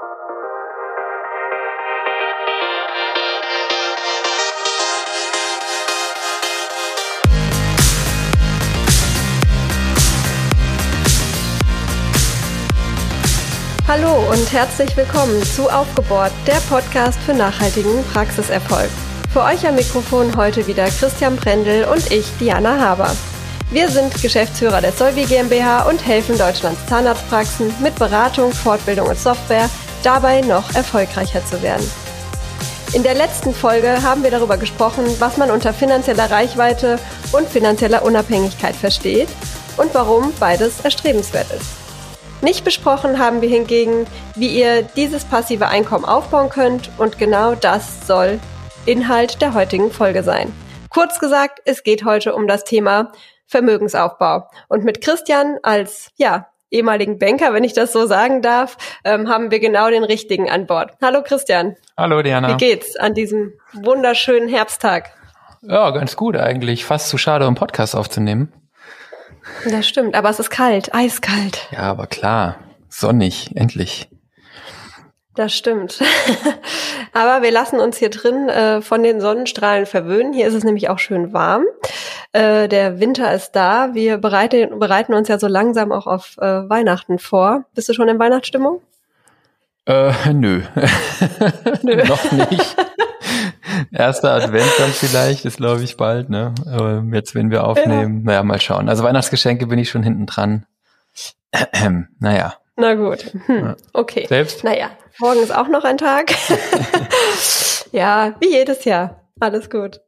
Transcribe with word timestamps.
Hallo 0.00 0.08
und 14.30 14.52
herzlich 14.52 14.96
willkommen 14.96 15.42
zu 15.42 15.68
Aufgebohrt, 15.68 16.32
der 16.46 16.54
Podcast 16.70 17.18
für 17.20 17.34
nachhaltigen 17.34 18.02
Praxiserfolg. 18.04 18.88
Für 19.30 19.42
euch 19.42 19.66
am 19.68 19.74
Mikrofon 19.74 20.34
heute 20.34 20.66
wieder 20.66 20.86
Christian 20.86 21.36
Brendel 21.36 21.84
und 21.84 22.10
ich, 22.10 22.26
Diana 22.38 22.80
Haber. 22.80 23.14
Wir 23.70 23.90
sind 23.90 24.14
Geschäftsführer 24.22 24.80
der 24.80 24.92
Solvi 24.92 25.24
GmbH 25.24 25.82
und 25.82 26.06
helfen 26.06 26.38
Deutschlands 26.38 26.86
Zahnarztpraxen 26.86 27.74
mit 27.82 27.96
Beratung, 27.96 28.52
Fortbildung 28.52 29.08
und 29.08 29.18
Software 29.18 29.68
dabei 30.02 30.40
noch 30.40 30.74
erfolgreicher 30.74 31.44
zu 31.44 31.62
werden. 31.62 31.88
In 32.92 33.02
der 33.04 33.14
letzten 33.14 33.54
Folge 33.54 34.02
haben 34.02 34.24
wir 34.24 34.32
darüber 34.32 34.56
gesprochen, 34.56 35.04
was 35.20 35.36
man 35.36 35.50
unter 35.50 35.72
finanzieller 35.72 36.30
Reichweite 36.30 36.98
und 37.32 37.48
finanzieller 37.48 38.02
Unabhängigkeit 38.02 38.74
versteht 38.74 39.28
und 39.76 39.94
warum 39.94 40.32
beides 40.40 40.80
erstrebenswert 40.80 41.50
ist. 41.52 41.70
Nicht 42.42 42.64
besprochen 42.64 43.18
haben 43.18 43.42
wir 43.42 43.48
hingegen, 43.48 44.06
wie 44.34 44.48
ihr 44.48 44.82
dieses 44.82 45.24
passive 45.24 45.68
Einkommen 45.68 46.04
aufbauen 46.04 46.48
könnt 46.48 46.90
und 46.98 47.18
genau 47.18 47.54
das 47.54 48.06
soll 48.06 48.40
Inhalt 48.86 49.40
der 49.42 49.54
heutigen 49.54 49.92
Folge 49.92 50.22
sein. 50.22 50.52
Kurz 50.88 51.20
gesagt, 51.20 51.60
es 51.66 51.84
geht 51.84 52.04
heute 52.04 52.34
um 52.34 52.48
das 52.48 52.64
Thema 52.64 53.12
Vermögensaufbau. 53.46 54.48
Und 54.68 54.84
mit 54.84 55.00
Christian 55.00 55.58
als, 55.62 56.10
ja, 56.16 56.49
ehemaligen 56.70 57.18
Banker, 57.18 57.52
wenn 57.52 57.64
ich 57.64 57.72
das 57.72 57.92
so 57.92 58.06
sagen 58.06 58.42
darf, 58.42 58.76
ähm, 59.04 59.28
haben 59.28 59.50
wir 59.50 59.60
genau 59.60 59.90
den 59.90 60.04
richtigen 60.04 60.48
an 60.50 60.66
Bord. 60.66 60.92
Hallo 61.02 61.22
Christian. 61.22 61.76
Hallo 61.96 62.22
Diana. 62.22 62.48
Wie 62.48 62.56
geht's 62.56 62.96
an 62.96 63.14
diesem 63.14 63.52
wunderschönen 63.72 64.48
Herbsttag? 64.48 65.10
Ja, 65.62 65.90
ganz 65.90 66.16
gut 66.16 66.36
eigentlich. 66.36 66.84
Fast 66.84 67.08
zu 67.08 67.18
schade, 67.18 67.46
um 67.46 67.54
Podcast 67.54 67.94
aufzunehmen. 67.94 68.52
Das 69.68 69.88
stimmt, 69.88 70.14
aber 70.14 70.30
es 70.30 70.38
ist 70.38 70.50
kalt, 70.50 70.94
eiskalt. 70.94 71.68
Ja, 71.72 71.80
aber 71.80 72.06
klar, 72.06 72.56
sonnig, 72.88 73.50
endlich. 73.56 74.09
Das 75.34 75.54
stimmt. 75.54 76.00
aber 77.12 77.42
wir 77.42 77.52
lassen 77.52 77.78
uns 77.78 77.98
hier 77.98 78.10
drin 78.10 78.48
äh, 78.48 78.82
von 78.82 79.02
den 79.02 79.20
Sonnenstrahlen 79.20 79.86
verwöhnen. 79.86 80.32
Hier 80.32 80.46
ist 80.46 80.54
es 80.54 80.64
nämlich 80.64 80.88
auch 80.88 80.98
schön 80.98 81.32
warm. 81.32 81.64
Äh, 82.32 82.68
der 82.68 82.98
Winter 83.00 83.32
ist 83.32 83.52
da. 83.52 83.94
Wir 83.94 84.18
bereiten, 84.18 84.78
bereiten 84.78 85.14
uns 85.14 85.28
ja 85.28 85.38
so 85.38 85.46
langsam 85.46 85.92
auch 85.92 86.06
auf 86.06 86.36
äh, 86.38 86.68
Weihnachten 86.68 87.18
vor. 87.18 87.64
Bist 87.74 87.88
du 87.88 87.92
schon 87.92 88.08
in 88.08 88.18
Weihnachtsstimmung? 88.18 88.82
Äh, 89.86 90.12
nö. 90.32 90.62
nö. 91.82 92.04
Noch 92.04 92.32
nicht. 92.32 92.76
Erster 93.92 94.32
Advent 94.32 94.72
dann 94.78 94.90
vielleicht, 94.90 95.44
ist 95.44 95.56
glaube 95.56 95.82
ich 95.82 95.96
bald, 95.96 96.28
ne? 96.28 96.54
Aber 96.66 97.02
jetzt, 97.12 97.34
wenn 97.34 97.50
wir 97.50 97.64
aufnehmen, 97.64 98.18
ja. 98.18 98.24
naja, 98.24 98.42
mal 98.42 98.60
schauen. 98.60 98.88
Also 98.88 99.04
Weihnachtsgeschenke 99.04 99.66
bin 99.66 99.78
ich 99.78 99.90
schon 99.90 100.02
hinten 100.02 100.26
dran. 100.26 100.66
naja. 102.18 102.54
Na 102.80 102.94
gut. 102.94 103.26
Hm. 103.44 103.76
Okay. 103.92 104.26
Selbst? 104.26 104.64
Naja, 104.64 104.90
morgen 105.18 105.42
ist 105.42 105.54
auch 105.54 105.68
noch 105.68 105.84
ein 105.84 105.98
Tag. 105.98 106.32
ja, 107.92 108.34
wie 108.40 108.52
jedes 108.52 108.86
Jahr. 108.86 109.20
Alles 109.38 109.68
gut. 109.68 110.00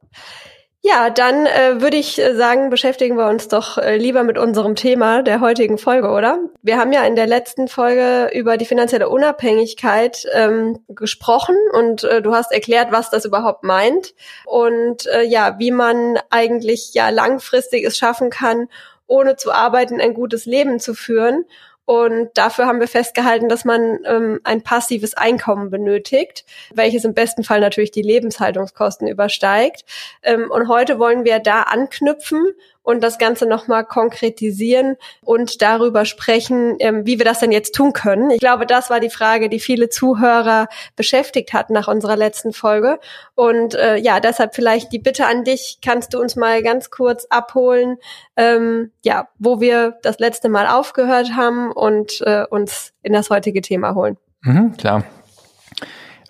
Ja, 0.81 1.11
dann 1.11 1.45
äh, 1.45 1.81
würde 1.81 1.97
ich 1.97 2.19
äh, 2.19 2.33
sagen, 2.35 2.71
beschäftigen 2.71 3.15
wir 3.15 3.27
uns 3.27 3.47
doch 3.47 3.77
äh, 3.77 3.95
lieber 3.95 4.23
mit 4.23 4.39
unserem 4.39 4.75
Thema 4.75 5.21
der 5.21 5.39
heutigen 5.39 5.77
Folge, 5.77 6.09
oder? 6.09 6.39
Wir 6.63 6.77
haben 6.77 6.91
ja 6.91 7.05
in 7.05 7.15
der 7.15 7.27
letzten 7.27 7.67
Folge 7.67 8.31
über 8.33 8.57
die 8.57 8.65
finanzielle 8.65 9.07
Unabhängigkeit 9.07 10.25
ähm, 10.33 10.79
gesprochen 10.89 11.55
und 11.73 12.03
äh, 12.03 12.23
du 12.23 12.33
hast 12.33 12.51
erklärt, 12.51 12.91
was 12.91 13.11
das 13.11 13.23
überhaupt 13.23 13.63
meint 13.63 14.15
und 14.45 15.05
äh, 15.05 15.23
ja, 15.23 15.57
wie 15.59 15.71
man 15.71 16.19
eigentlich 16.31 16.93
ja 16.95 17.09
langfristig 17.09 17.85
es 17.85 17.97
schaffen 17.97 18.31
kann, 18.31 18.67
ohne 19.07 19.35
zu 19.35 19.51
arbeiten 19.51 20.01
ein 20.01 20.13
gutes 20.13 20.45
Leben 20.45 20.79
zu 20.79 20.95
führen. 20.95 21.45
Und 21.85 22.29
dafür 22.35 22.65
haben 22.65 22.79
wir 22.79 22.87
festgehalten, 22.87 23.49
dass 23.49 23.65
man 23.65 23.99
ähm, 24.05 24.39
ein 24.43 24.63
passives 24.63 25.15
Einkommen 25.15 25.69
benötigt, 25.69 26.45
welches 26.73 27.03
im 27.03 27.13
besten 27.13 27.43
Fall 27.43 27.59
natürlich 27.59 27.91
die 27.91 28.01
Lebenshaltungskosten 28.01 29.07
übersteigt. 29.07 29.83
Ähm, 30.21 30.49
und 30.49 30.69
heute 30.69 30.97
wollen 30.97 31.25
wir 31.25 31.39
da 31.39 31.63
anknüpfen 31.63 32.53
und 32.83 33.01
das 33.03 33.17
Ganze 33.17 33.45
nochmal 33.47 33.85
konkretisieren 33.85 34.97
und 35.21 35.61
darüber 35.61 36.05
sprechen, 36.05 36.75
ähm, 36.79 37.05
wie 37.05 37.17
wir 37.17 37.25
das 37.25 37.39
denn 37.39 37.51
jetzt 37.51 37.73
tun 37.73 37.93
können. 37.93 38.29
Ich 38.29 38.39
glaube, 38.39 38.65
das 38.65 38.89
war 38.89 38.99
die 38.99 39.09
Frage, 39.09 39.49
die 39.49 39.59
viele 39.59 39.89
Zuhörer 39.89 40.67
beschäftigt 40.95 41.53
hat 41.53 41.69
nach 41.69 41.87
unserer 41.87 42.17
letzten 42.17 42.53
Folge. 42.53 42.99
Und 43.35 43.73
äh, 43.75 43.97
ja, 43.97 44.19
deshalb 44.19 44.53
vielleicht 44.53 44.91
die 44.91 44.99
Bitte 44.99 45.25
an 45.25 45.43
dich, 45.43 45.79
kannst 45.83 46.13
du 46.13 46.19
uns 46.19 46.35
mal 46.35 46.61
ganz 46.61 46.91
kurz 46.91 47.25
abholen, 47.29 47.97
ähm, 48.35 48.91
ja, 49.03 49.29
wo 49.39 49.61
wir 49.61 49.97
das 50.03 50.19
letzte 50.19 50.49
Mal 50.49 50.67
aufgehört 50.67 51.35
haben 51.35 51.71
und 51.71 52.21
äh, 52.21 52.45
uns 52.49 52.93
in 53.01 53.13
das 53.13 53.29
heutige 53.29 53.61
Thema 53.61 53.95
holen. 53.95 54.17
Mhm, 54.41 54.75
klar. 54.77 55.03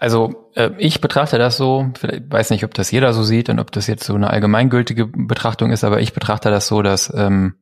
Also 0.03 0.51
äh, 0.55 0.71
ich 0.79 0.99
betrachte 0.99 1.37
das 1.37 1.55
so, 1.55 1.89
ich 1.95 2.23
weiß 2.29 2.49
nicht, 2.49 2.65
ob 2.65 2.73
das 2.73 2.91
jeder 2.91 3.13
so 3.13 3.23
sieht 3.23 3.47
und 3.47 3.61
ob 3.61 3.71
das 3.71 3.87
jetzt 3.87 4.03
so 4.03 4.13
eine 4.15 4.29
allgemeingültige 4.29 5.05
Betrachtung 5.07 5.71
ist, 5.71 5.85
aber 5.85 6.01
ich 6.01 6.11
betrachte 6.11 6.49
das 6.49 6.67
so, 6.67 6.81
dass 6.81 7.09
ähm, 7.15 7.55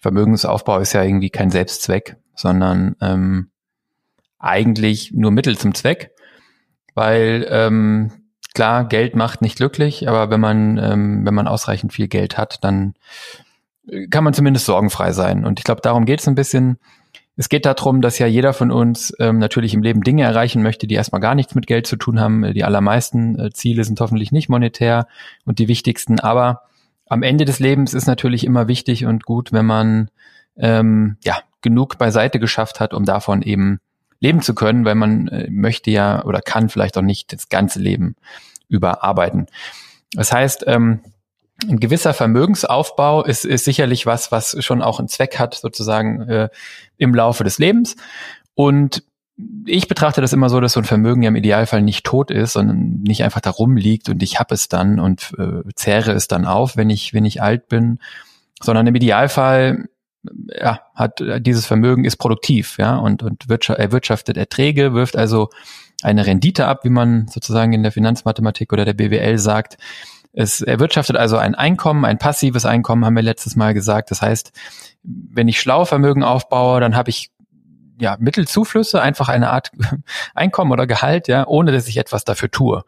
Vermögensaufbau 0.00 0.78
ist 0.78 0.94
ja 0.94 1.02
irgendwie 1.02 1.28
kein 1.28 1.50
Selbstzweck, 1.50 2.16
sondern 2.34 2.96
ähm, 3.02 3.50
eigentlich 4.38 5.12
nur 5.12 5.30
Mittel 5.30 5.58
zum 5.58 5.74
Zweck, 5.74 6.12
weil 6.94 7.46
ähm, 7.50 8.10
klar, 8.54 8.86
Geld 8.88 9.14
macht 9.14 9.42
nicht 9.42 9.58
glücklich, 9.58 10.08
aber 10.08 10.30
wenn 10.30 10.40
man 10.40 10.78
ähm, 10.78 11.26
wenn 11.26 11.34
man 11.34 11.46
ausreichend 11.46 11.92
viel 11.92 12.08
Geld 12.08 12.38
hat, 12.38 12.64
dann 12.64 12.94
kann 14.08 14.24
man 14.24 14.32
zumindest 14.32 14.64
sorgenfrei 14.64 15.12
sein. 15.12 15.44
Und 15.44 15.60
ich 15.60 15.64
glaube, 15.64 15.82
darum 15.82 16.06
geht 16.06 16.20
es 16.20 16.26
ein 16.26 16.36
bisschen 16.36 16.78
es 17.36 17.48
geht 17.50 17.66
darum, 17.66 18.00
dass 18.00 18.18
ja 18.18 18.26
jeder 18.26 18.54
von 18.54 18.70
uns 18.70 19.14
ähm, 19.18 19.38
natürlich 19.38 19.74
im 19.74 19.82
Leben 19.82 20.02
Dinge 20.02 20.22
erreichen 20.22 20.62
möchte, 20.62 20.86
die 20.86 20.94
erstmal 20.94 21.20
gar 21.20 21.34
nichts 21.34 21.54
mit 21.54 21.66
Geld 21.66 21.86
zu 21.86 21.96
tun 21.96 22.18
haben. 22.18 22.54
Die 22.54 22.64
allermeisten 22.64 23.38
äh, 23.38 23.50
Ziele 23.52 23.84
sind 23.84 24.00
hoffentlich 24.00 24.32
nicht 24.32 24.48
monetär 24.48 25.06
und 25.44 25.58
die 25.58 25.68
wichtigsten. 25.68 26.18
Aber 26.18 26.62
am 27.06 27.22
Ende 27.22 27.44
des 27.44 27.58
Lebens 27.58 27.92
ist 27.92 28.06
natürlich 28.06 28.44
immer 28.44 28.68
wichtig 28.68 29.04
und 29.04 29.24
gut, 29.24 29.52
wenn 29.52 29.66
man 29.66 30.10
ähm, 30.56 31.18
ja 31.24 31.38
genug 31.60 31.98
beiseite 31.98 32.40
geschafft 32.40 32.80
hat, 32.80 32.94
um 32.94 33.04
davon 33.04 33.42
eben 33.42 33.80
leben 34.18 34.40
zu 34.40 34.54
können, 34.54 34.86
weil 34.86 34.94
man 34.94 35.28
äh, 35.28 35.50
möchte 35.50 35.90
ja 35.90 36.24
oder 36.24 36.40
kann 36.40 36.70
vielleicht 36.70 36.96
auch 36.96 37.02
nicht 37.02 37.34
das 37.34 37.50
ganze 37.50 37.80
Leben 37.80 38.16
überarbeiten. 38.68 39.46
Das 40.12 40.32
heißt, 40.32 40.64
ähm, 40.68 41.00
ein 41.68 41.80
gewisser 41.80 42.12
Vermögensaufbau 42.12 43.24
ist, 43.24 43.44
ist 43.44 43.64
sicherlich 43.64 44.06
was, 44.06 44.30
was 44.30 44.56
schon 44.64 44.82
auch 44.82 44.98
einen 44.98 45.08
Zweck 45.08 45.38
hat, 45.38 45.54
sozusagen 45.54 46.20
äh, 46.22 46.48
im 46.98 47.14
Laufe 47.14 47.44
des 47.44 47.58
Lebens. 47.58 47.96
Und 48.54 49.02
ich 49.66 49.88
betrachte 49.88 50.20
das 50.20 50.32
immer 50.32 50.48
so, 50.48 50.60
dass 50.60 50.72
so 50.72 50.80
ein 50.80 50.84
Vermögen 50.84 51.22
ja 51.22 51.28
im 51.28 51.36
Idealfall 51.36 51.82
nicht 51.82 52.04
tot 52.04 52.30
ist, 52.30 52.54
sondern 52.54 53.02
nicht 53.02 53.22
einfach 53.22 53.40
da 53.40 53.50
rumliegt 53.50 54.08
und 54.08 54.22
ich 54.22 54.38
habe 54.38 54.54
es 54.54 54.68
dann 54.68 54.98
und 54.98 55.34
äh, 55.38 55.62
zehre 55.74 56.12
es 56.12 56.26
dann 56.26 56.46
auf, 56.46 56.76
wenn 56.76 56.88
ich, 56.88 57.12
wenn 57.12 57.26
ich 57.26 57.42
alt 57.42 57.68
bin, 57.68 57.98
sondern 58.62 58.86
im 58.86 58.94
Idealfall 58.94 59.88
ja, 60.48 60.80
hat 60.94 61.22
dieses 61.38 61.66
Vermögen 61.66 62.04
ist 62.04 62.16
produktiv, 62.16 62.78
ja, 62.78 62.96
und, 62.96 63.22
und 63.22 63.44
erwirtschaftet 63.48 64.36
Erträge, 64.36 64.92
wirft 64.92 65.16
also 65.16 65.50
eine 66.02 66.26
Rendite 66.26 66.66
ab, 66.66 66.84
wie 66.84 66.90
man 66.90 67.28
sozusagen 67.28 67.72
in 67.72 67.82
der 67.82 67.92
Finanzmathematik 67.92 68.72
oder 68.72 68.84
der 68.84 68.94
BWL 68.94 69.38
sagt, 69.38 69.78
es 70.36 70.60
erwirtschaftet 70.60 71.16
also 71.16 71.38
ein 71.38 71.54
Einkommen, 71.54 72.04
ein 72.04 72.18
passives 72.18 72.66
Einkommen, 72.66 73.06
haben 73.06 73.16
wir 73.16 73.22
letztes 73.22 73.56
Mal 73.56 73.72
gesagt. 73.72 74.10
Das 74.10 74.20
heißt, 74.20 74.52
wenn 75.02 75.48
ich 75.48 75.58
schlau 75.58 75.86
Vermögen 75.86 76.22
aufbaue, 76.22 76.78
dann 76.78 76.94
habe 76.94 77.08
ich 77.08 77.30
ja 77.98 78.18
Mittelzuflüsse, 78.20 79.00
einfach 79.00 79.30
eine 79.30 79.48
Art 79.48 79.70
Einkommen 80.34 80.72
oder 80.72 80.86
Gehalt, 80.86 81.26
ja, 81.26 81.46
ohne 81.46 81.72
dass 81.72 81.88
ich 81.88 81.96
etwas 81.96 82.24
dafür 82.24 82.50
tue. 82.50 82.84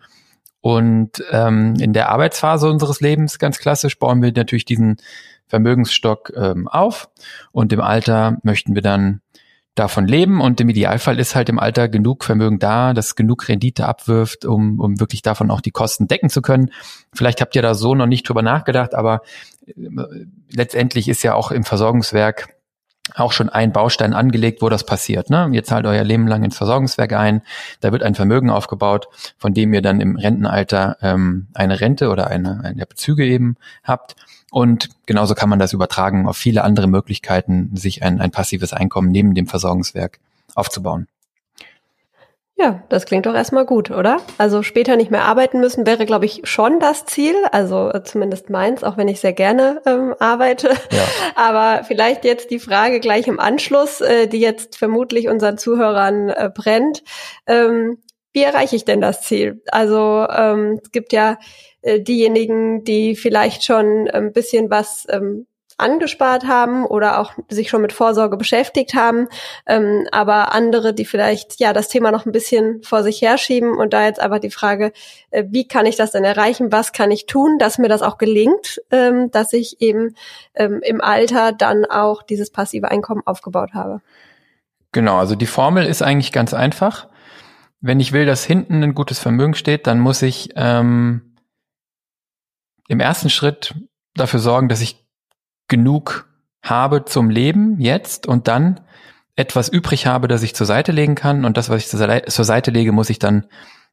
Und 0.61 1.25
ähm, 1.31 1.77
in 1.81 1.95
der 1.95 2.11
Arbeitsphase 2.11 2.69
unseres 2.69 3.01
Lebens, 3.01 3.39
ganz 3.39 3.59
klassisch, 3.59 3.99
bauen 3.99 4.21
wir 4.21 4.31
natürlich 4.33 4.67
diesen 4.67 4.99
Vermögensstock 5.47 6.31
ähm, 6.37 6.69
auf 6.69 7.09
und 7.51 7.73
im 7.73 7.81
Alter 7.81 8.37
möchten 8.43 8.75
wir 8.75 8.83
dann 8.83 9.23
davon 9.79 10.07
leben 10.07 10.41
und 10.41 10.61
im 10.61 10.69
Idealfall 10.69 11.19
ist 11.19 11.35
halt 11.35 11.49
im 11.49 11.59
Alter 11.59 11.89
genug 11.89 12.25
Vermögen 12.25 12.59
da, 12.59 12.95
das 12.95 13.15
genug 13.15 13.49
Rendite 13.49 13.87
abwirft, 13.87 14.45
um, 14.45 14.81
um 14.81 15.01
wirklich 15.01 15.23
davon 15.23 15.51
auch 15.51 15.61
die 15.61 15.71
Kosten 15.71 16.09
decken 16.09 16.31
zu 16.31 16.43
können. 16.43 16.71
Vielleicht 17.13 17.41
habt 17.41 17.55
ihr 17.57 17.63
da 17.63 17.75
so 17.75 17.95
noch 17.95 18.07
nicht 18.07 18.29
drüber 18.29 18.43
nachgedacht, 18.43 18.95
aber 18.95 19.23
äh, 19.67 19.73
letztendlich 20.51 21.09
ist 21.09 21.23
ja 21.23 21.35
auch 21.35 21.51
im 21.51 21.65
Versorgungswerk 21.65 22.49
auch 23.15 23.33
schon 23.33 23.49
ein 23.49 23.73
Baustein 23.73 24.13
angelegt, 24.13 24.61
wo 24.63 24.69
das 24.69 24.85
passiert. 24.85 25.31
Ne? 25.31 25.49
Ihr 25.53 25.65
zahlt 25.65 25.87
euer 25.87 26.05
Leben 26.05 26.27
lang 26.27 26.45
ins 26.45 26.57
Versorgungswerk 26.57 27.13
ein, 27.13 27.43
da 27.81 27.93
wird 27.93 28.03
ein 28.03 28.15
Vermögen 28.15 28.51
aufgebaut, 28.51 29.09
von 29.39 29.55
dem 29.55 29.73
ihr 29.73 29.83
dann 29.83 30.01
im 30.01 30.17
Rentenalter 30.17 30.97
ähm, 31.01 31.49
eine 31.55 31.81
Rente 31.81 32.11
oder 32.11 32.27
eine, 32.29 32.61
eine 32.65 32.87
Bezüge 32.87 33.25
eben 33.25 33.57
habt. 33.83 34.15
Und 34.51 34.89
genauso 35.07 35.35
kann 35.35 35.49
man 35.49 35.59
das 35.59 35.73
übertragen 35.73 36.27
auf 36.27 36.37
viele 36.37 36.65
andere 36.65 36.87
Möglichkeiten, 36.87 37.71
sich 37.75 38.03
ein, 38.03 38.21
ein 38.21 38.31
passives 38.31 38.73
Einkommen 38.73 39.11
neben 39.11 39.35
dem 39.35 39.47
Versorgungswerk 39.47 40.19
aufzubauen. 40.55 41.07
Ja, 42.61 42.83
das 42.89 43.07
klingt 43.07 43.27
doch 43.27 43.37
erstmal 43.37 43.67
gut, 43.67 43.93
oder? 43.93 44.21
Also 44.37 44.65
später 44.65 44.97
nicht 44.97 45.13
mehr 45.13 45.23
arbeiten 45.23 45.61
müssen 45.61 45.87
wäre, 45.87 46.07
glaube 46.07 46.25
ich, 46.25 46.41
schon 46.43 46.81
das 46.81 47.05
Ziel. 47.05 47.37
Also 47.53 47.89
äh, 47.93 48.03
zumindest 48.03 48.51
meins, 48.51 48.83
auch 48.83 48.97
wenn 48.97 49.07
ich 49.07 49.21
sehr 49.21 49.33
gerne 49.33 49.81
ähm, 49.87 50.13
arbeite. 50.19 50.71
Ja. 50.71 51.05
Aber 51.37 51.85
vielleicht 51.85 52.25
jetzt 52.25 52.51
die 52.51 52.59
Frage 52.59 52.99
gleich 52.99 53.29
im 53.29 53.39
Anschluss, 53.39 54.01
äh, 54.01 54.27
die 54.27 54.41
jetzt 54.41 54.77
vermutlich 54.77 55.29
unseren 55.29 55.57
Zuhörern 55.57 56.31
äh, 56.31 56.51
brennt. 56.53 57.05
Ähm, 57.47 57.99
wie 58.33 58.43
erreiche 58.43 58.75
ich 58.75 58.85
denn 58.85 59.01
das 59.01 59.23
Ziel? 59.23 59.63
Also 59.71 60.27
ähm, 60.29 60.81
es 60.83 60.91
gibt 60.91 61.13
ja 61.13 61.39
äh, 61.83 62.01
diejenigen, 62.01 62.85
die 62.85 63.17
vielleicht 63.17 63.65
schon 63.65 64.09
ein 64.09 64.33
bisschen 64.33 64.71
was 64.71 65.07
ähm, 65.11 65.47
angespart 65.79 66.47
haben 66.47 66.85
oder 66.85 67.21
auch 67.21 67.33
sich 67.49 67.71
schon 67.71 67.81
mit 67.81 67.93
Vorsorge 67.93 68.37
beschäftigt 68.37 68.95
haben, 68.95 69.29
ähm, 69.67 70.07
aber 70.11 70.53
andere, 70.53 70.93
die 70.93 71.05
vielleicht 71.05 71.61
ja 71.61 71.73
das 71.73 71.89
Thema 71.89 72.11
noch 72.11 72.27
ein 72.27 72.33
bisschen 72.33 72.83
vor 72.83 73.03
sich 73.05 73.23
herschieben 73.23 73.77
und 73.77 73.93
da 73.93 74.05
jetzt 74.05 74.21
aber 74.21 74.41
die 74.41 74.51
Frage, 74.51 74.93
äh, 75.31 75.45
wie 75.49 75.67
kann 75.67 75.87
ich 75.87 75.97
das 75.97 76.11
denn 76.11 76.25
erreichen, 76.25 76.73
was 76.73 76.93
kann 76.93 77.13
ich 77.13 77.27
tun, 77.27 77.59
dass 77.59 77.79
mir 77.79 77.89
das 77.89 78.03
auch 78.03 78.19
gelingt, 78.19 78.81
ähm, 78.91 79.31
dass 79.31 79.53
ich 79.53 79.81
eben 79.81 80.15
ähm, 80.55 80.81
im 80.83 81.01
Alter 81.01 81.53
dann 81.53 81.85
auch 81.85 82.23
dieses 82.25 82.51
passive 82.51 82.91
Einkommen 82.91 83.23
aufgebaut 83.25 83.71
habe. 83.73 84.01
Genau, 84.91 85.19
also 85.19 85.37
die 85.37 85.47
Formel 85.47 85.87
ist 85.87 86.03
eigentlich 86.03 86.33
ganz 86.33 86.55
einfach. 86.55 87.09
Wenn 87.81 88.01
ich 88.01 88.13
will, 88.13 88.27
dass 88.27 88.45
hinten 88.45 88.83
ein 88.83 88.95
gutes 88.95 89.21
Vermögen 89.21 89.55
steht, 89.55 89.87
dann 89.87 90.01
muss 90.01 90.23
ich 90.23 90.51
ähm, 90.57 91.28
im 92.89 93.01
ersten 93.01 93.31
Schritt 93.31 93.75
dafür 94.15 94.41
sorgen, 94.41 94.69
dass 94.69 94.81
ich 94.81 95.05
genug 95.69 96.29
habe 96.63 97.05
zum 97.05 97.31
Leben 97.31 97.81
jetzt 97.81 98.27
und 98.27 98.49
dann 98.49 98.81
etwas 99.37 99.69
übrig 99.69 100.07
habe, 100.07 100.27
das 100.27 100.43
ich 100.43 100.55
zur 100.55 100.67
Seite 100.67 100.91
legen 100.91 101.15
kann. 101.15 101.45
Und 101.45 101.57
das, 101.57 101.69
was 101.69 101.83
ich 101.83 101.89
zur 101.89 102.45
Seite 102.45 102.71
lege, 102.73 102.91
muss 102.91 103.11
ich 103.11 103.21
dann 103.21 103.47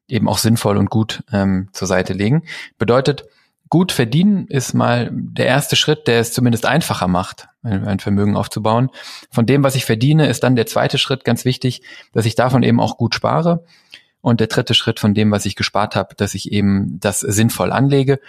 eben 0.07 0.27
auch 0.27 0.39
sinnvoll 0.39 0.77
und 0.77 0.89
gut 0.89 1.23
ähm, 1.31 1.69
zur 1.71 1.87
Seite 1.87 2.13
legen. 2.13 2.43
Bedeutet, 2.77 3.25
gut 3.69 3.91
verdienen 3.91 4.47
ist 4.47 4.73
mal 4.73 5.09
der 5.11 5.45
erste 5.47 5.75
Schritt, 5.75 6.07
der 6.07 6.19
es 6.19 6.33
zumindest 6.33 6.65
einfacher 6.65 7.07
macht, 7.07 7.47
ein, 7.63 7.85
ein, 7.85 7.99
Vermögen 7.99 8.35
aufzubauen. 8.35 8.89
Von 9.31 9.45
dem, 9.45 9.63
was 9.63 9.75
ich 9.75 9.85
verdiene, 9.85 10.27
ist 10.27 10.43
dann 10.43 10.55
der 10.55 10.67
zweite 10.67 10.97
Schritt 10.97 11.23
ganz 11.23 11.45
wichtig, 11.45 11.81
dass 12.11 12.25
ich 12.25 12.35
davon 12.35 12.63
eben 12.63 12.79
auch 12.79 12.97
gut 12.97 13.15
spare. 13.15 13.65
Und 14.21 14.39
der 14.39 14.47
dritte 14.47 14.73
Schritt 14.73 14.99
von 14.99 15.13
dem, 15.13 15.29
was 15.29 15.45
ich 15.45 15.55
gespart 15.55 15.95
habe, 15.95 16.15
dass 16.15 16.33
ich 16.33 16.51
eben 16.51 16.99
das 16.99 17.19
sinnvoll 17.19 17.71
anlege. 17.71 18.19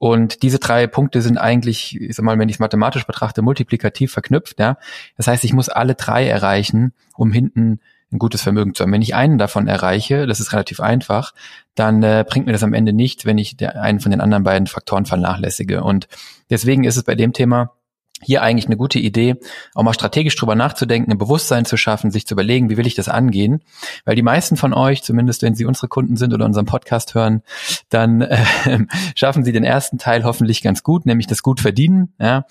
Und 0.00 0.42
diese 0.42 0.58
drei 0.58 0.86
Punkte 0.86 1.20
sind 1.20 1.36
eigentlich, 1.36 2.00
ich 2.00 2.16
sag 2.16 2.24
mal, 2.24 2.38
wenn 2.38 2.48
ich 2.48 2.56
es 2.56 2.58
mathematisch 2.58 3.06
betrachte, 3.06 3.42
multiplikativ 3.42 4.10
verknüpft. 4.10 4.58
Ja? 4.58 4.78
Das 5.18 5.26
heißt, 5.26 5.44
ich 5.44 5.52
muss 5.52 5.68
alle 5.68 5.94
drei 5.94 6.26
erreichen, 6.26 6.94
um 7.16 7.32
hinten 7.32 7.80
ein 8.10 8.18
gutes 8.18 8.40
Vermögen 8.40 8.74
zu 8.74 8.82
haben. 8.82 8.92
Wenn 8.92 9.02
ich 9.02 9.14
einen 9.14 9.36
davon 9.36 9.68
erreiche, 9.68 10.26
das 10.26 10.40
ist 10.40 10.54
relativ 10.54 10.80
einfach, 10.80 11.34
dann 11.74 12.02
äh, 12.02 12.24
bringt 12.26 12.46
mir 12.46 12.52
das 12.52 12.62
am 12.62 12.72
Ende 12.72 12.94
nicht, 12.94 13.26
wenn 13.26 13.36
ich 13.36 13.56
einen 13.62 14.00
von 14.00 14.10
den 14.10 14.22
anderen 14.22 14.42
beiden 14.42 14.68
Faktoren 14.68 15.04
vernachlässige. 15.04 15.84
Und 15.84 16.08
deswegen 16.48 16.84
ist 16.84 16.96
es 16.96 17.02
bei 17.02 17.14
dem 17.14 17.34
Thema 17.34 17.74
hier 18.22 18.42
eigentlich 18.42 18.66
eine 18.66 18.76
gute 18.76 18.98
Idee, 18.98 19.36
auch 19.74 19.82
mal 19.82 19.94
strategisch 19.94 20.36
drüber 20.36 20.54
nachzudenken, 20.54 21.10
ein 21.10 21.18
Bewusstsein 21.18 21.64
zu 21.64 21.76
schaffen, 21.76 22.10
sich 22.10 22.26
zu 22.26 22.34
überlegen, 22.34 22.70
wie 22.70 22.76
will 22.76 22.86
ich 22.86 22.94
das 22.94 23.08
angehen? 23.08 23.62
Weil 24.04 24.16
die 24.16 24.22
meisten 24.22 24.56
von 24.56 24.74
euch, 24.74 25.02
zumindest 25.02 25.42
wenn 25.42 25.54
sie 25.54 25.64
unsere 25.64 25.88
Kunden 25.88 26.16
sind 26.16 26.34
oder 26.34 26.44
unseren 26.44 26.66
Podcast 26.66 27.14
hören, 27.14 27.42
dann 27.88 28.20
äh, 28.20 28.38
schaffen 29.14 29.44
sie 29.44 29.52
den 29.52 29.64
ersten 29.64 29.98
Teil 29.98 30.24
hoffentlich 30.24 30.62
ganz 30.62 30.82
gut, 30.82 31.06
nämlich 31.06 31.26
das 31.26 31.42
gut 31.42 31.60
verdienen. 31.60 32.12
Ja? 32.18 32.44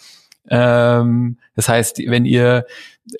Ähm, 0.50 1.38
das 1.56 1.69
heißt, 1.69 2.00
wenn 2.07 2.25
ihr 2.25 2.66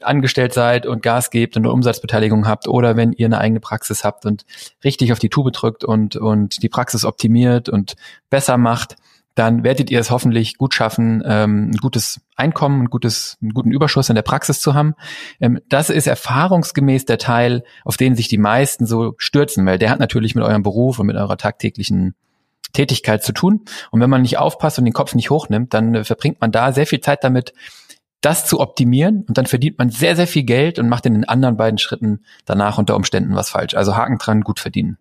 angestellt 0.02 0.54
seid 0.54 0.86
und 0.86 1.02
Gas 1.02 1.30
gebt 1.30 1.58
und 1.58 1.64
eine 1.64 1.74
Umsatzbeteiligung 1.74 2.48
habt 2.48 2.68
oder 2.68 2.96
wenn 2.96 3.14
ihr 3.14 3.26
eine 3.26 3.40
eigene 3.40 3.60
Praxis 3.60 4.04
habt 4.04 4.26
und 4.26 4.46
richtig 4.84 5.12
auf 5.12 5.20
die 5.20 5.30
Tube 5.30 5.52
drückt 5.52 5.84
und, 5.84 6.16
und 6.16 6.62
die 6.62 6.70
Praxis 6.70 7.06
optimiert 7.06 7.70
und 7.70 7.96
besser 8.30 8.58
macht, 8.58 8.96
dann 9.40 9.64
werdet 9.64 9.90
ihr 9.90 10.02
es 10.02 10.12
hoffentlich 10.12 10.58
gut 10.58 10.74
schaffen, 10.74 11.24
ähm, 11.26 11.72
ein 11.72 11.78
gutes 11.78 12.20
Einkommen, 12.36 12.84
ein 12.84 12.90
gutes, 12.90 13.38
einen 13.42 13.54
guten 13.54 13.72
Überschuss 13.72 14.10
in 14.10 14.16
der 14.16 14.22
Praxis 14.22 14.60
zu 14.60 14.74
haben. 14.74 14.96
Ähm, 15.40 15.62
das 15.70 15.90
ist 15.90 16.08
erfahrungsgemäß 16.08 17.06
der 17.06 17.20
Teil, 17.20 17.64
auf 17.86 17.96
den 17.96 18.16
sich 18.16 18.28
die 18.28 18.38
meisten 18.38 18.86
so 18.86 19.14
stürzen, 19.18 19.66
weil 19.66 19.80
der 19.80 19.92
hat 19.92 20.00
natürlich 20.02 20.36
mit 20.36 20.44
eurem 20.44 20.62
Beruf 20.62 21.00
und 21.00 21.08
mit 21.08 21.16
eurer 21.16 21.38
tagtäglichen 21.38 22.16
Tätigkeit 22.74 23.24
zu 23.24 23.32
tun. 23.32 23.62
Und 23.92 24.02
wenn 24.02 24.10
man 24.10 24.24
nicht 24.24 24.38
aufpasst 24.38 24.78
und 24.78 24.84
den 24.84 24.94
Kopf 24.94 25.16
nicht 25.16 25.30
hochnimmt, 25.30 25.74
dann 25.74 25.96
äh, 25.96 26.04
verbringt 26.04 26.42
man 26.42 26.52
da 26.52 26.74
sehr 26.74 26.86
viel 26.86 27.00
Zeit 27.00 27.24
damit, 27.24 27.54
das 28.20 28.46
zu 28.46 28.60
optimieren 28.60 29.24
und 29.26 29.38
dann 29.38 29.46
verdient 29.46 29.78
man 29.78 29.90
sehr, 29.90 30.18
sehr 30.18 30.28
viel 30.28 30.44
Geld 30.44 30.80
und 30.80 30.90
macht 30.90 31.06
in 31.06 31.14
den 31.14 31.24
anderen 31.24 31.56
beiden 31.56 31.78
Schritten 31.78 32.26
danach 32.44 32.78
unter 32.78 32.98
Umständen 32.98 33.36
was 33.36 33.50
falsch. 33.50 33.74
Also 33.74 33.96
Haken 33.96 34.18
dran, 34.18 34.42
gut 34.42 34.60
verdienen. 34.60 34.98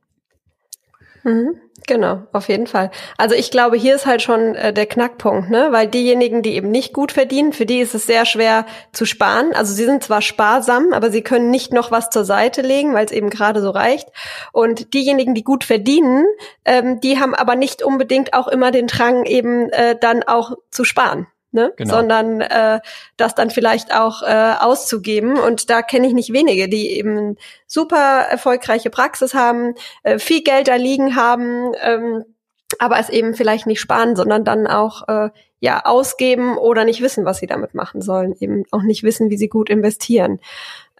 Mhm. 1.25 1.61
Genau, 1.87 2.25
auf 2.32 2.49
jeden 2.49 2.67
Fall. 2.67 2.91
Also 3.17 3.35
ich 3.35 3.50
glaube, 3.50 3.76
hier 3.76 3.94
ist 3.94 4.05
halt 4.05 4.20
schon 4.20 4.55
äh, 4.56 4.75
der 4.75 4.87
Knackpunkt, 4.87 5.49
ne? 5.49 5.69
Weil 5.70 5.87
diejenigen, 5.87 6.43
die 6.43 6.55
eben 6.55 6.70
nicht 6.70 6.93
gut 6.93 7.12
verdienen, 7.12 7.53
für 7.53 7.67
die 7.67 7.79
ist 7.79 7.94
es 7.94 8.05
sehr 8.06 8.26
schwer 8.26 8.67
zu 8.93 9.06
sparen. 9.06 9.55
Also 9.55 9.73
sie 9.73 9.85
sind 9.85 10.03
zwar 10.03 10.20
sparsam, 10.20 10.93
aber 10.93 11.11
sie 11.11 11.23
können 11.23 11.50
nicht 11.50 11.73
noch 11.73 11.91
was 11.91 12.11
zur 12.11 12.25
Seite 12.25 12.61
legen, 12.61 12.93
weil 12.93 13.06
es 13.06 13.12
eben 13.12 13.31
gerade 13.31 13.62
so 13.62 13.70
reicht. 13.70 14.09
Und 14.53 14.93
diejenigen, 14.93 15.35
die 15.35 15.44
gut 15.44 15.65
verdienen, 15.65 16.26
ähm, 16.65 17.00
die 17.00 17.19
haben 17.19 17.35
aber 17.35 17.55
nicht 17.55 17.82
unbedingt 17.82 18.35
auch 18.35 18.49
immer 18.49 18.70
den 18.70 18.87
Drang, 18.87 19.25
eben 19.25 19.70
äh, 19.70 19.97
dann 19.99 20.23
auch 20.25 20.56
zu 20.70 20.85
sparen 20.85 21.26
ne? 21.52 21.72
Genau. 21.76 21.94
sondern 21.94 22.40
äh, 22.40 22.80
das 23.16 23.34
dann 23.34 23.50
vielleicht 23.50 23.94
auch 23.94 24.22
äh, 24.22 24.54
auszugeben. 24.58 25.38
Und 25.38 25.70
da 25.70 25.82
kenne 25.82 26.06
ich 26.06 26.14
nicht 26.14 26.32
wenige, 26.32 26.68
die 26.68 26.90
eben 26.92 27.36
super 27.66 28.26
erfolgreiche 28.30 28.90
Praxis 28.90 29.34
haben, 29.34 29.74
äh, 30.02 30.18
viel 30.18 30.42
Geld 30.42 30.68
da 30.68 30.74
liegen 30.74 31.16
haben, 31.16 31.72
ähm, 31.82 32.24
aber 32.78 32.98
es 32.98 33.08
eben 33.08 33.34
vielleicht 33.34 33.66
nicht 33.66 33.80
sparen, 33.80 34.14
sondern 34.14 34.44
dann 34.44 34.66
auch 34.66 35.08
äh, 35.08 35.30
ja 35.60 35.84
ausgeben 35.84 36.56
oder 36.58 36.84
nicht 36.84 37.00
wissen, 37.00 37.24
was 37.24 37.38
sie 37.38 37.46
damit 37.46 37.74
machen 37.74 38.02
sollen, 38.02 38.34
eben 38.38 38.64
auch 38.70 38.82
nicht 38.82 39.02
wissen, 39.02 39.30
wie 39.30 39.38
sie 39.38 39.48
gut 39.48 39.70
investieren. 39.70 40.40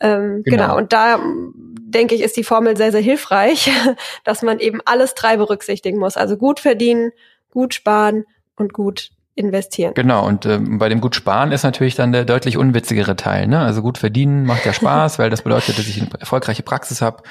Ähm, 0.01 0.43
genau. 0.45 0.57
genau. 0.65 0.77
Und 0.77 0.93
da 0.93 1.21
denke 1.23 2.15
ich, 2.15 2.23
ist 2.23 2.37
die 2.37 2.45
Formel 2.45 2.77
sehr, 2.77 2.93
sehr 2.93 3.01
hilfreich, 3.01 3.71
dass 4.25 4.43
man 4.43 4.61
eben 4.61 4.81
alles 4.85 5.15
drei 5.15 5.37
berücksichtigen 5.37 5.99
muss. 5.99 6.17
Also 6.17 6.37
gut 6.37 6.61
verdienen, 6.61 7.13
gut 7.51 7.75
sparen 7.75 8.25
und 8.57 8.73
gut 8.73 9.11
investieren. 9.39 9.95
Genau, 9.95 10.27
und 10.27 10.45
äh, 10.45 10.59
bei 10.61 10.89
dem 10.89 11.01
gut 11.01 11.15
sparen 11.15 11.53
ist 11.53 11.63
natürlich 11.63 11.95
dann 11.95 12.13
der 12.13 12.25
deutlich 12.25 12.57
unwitzigere 12.57 13.17
Teil. 13.17 13.47
Ne? 13.47 13.61
Also 13.61 13.83
gut 13.83 13.99
verdienen 13.99 14.45
macht 14.45 14.67
ja 14.67 14.73
Spaß, 14.73 15.19
weil 15.19 15.31
das 15.31 15.43
bedeutet, 15.43 15.79
dass 15.79 15.87
ich 15.87 16.01
eine 16.01 16.11
erfolgreiche 16.19 16.63
Praxis 16.63 17.01
habe, 17.01 17.23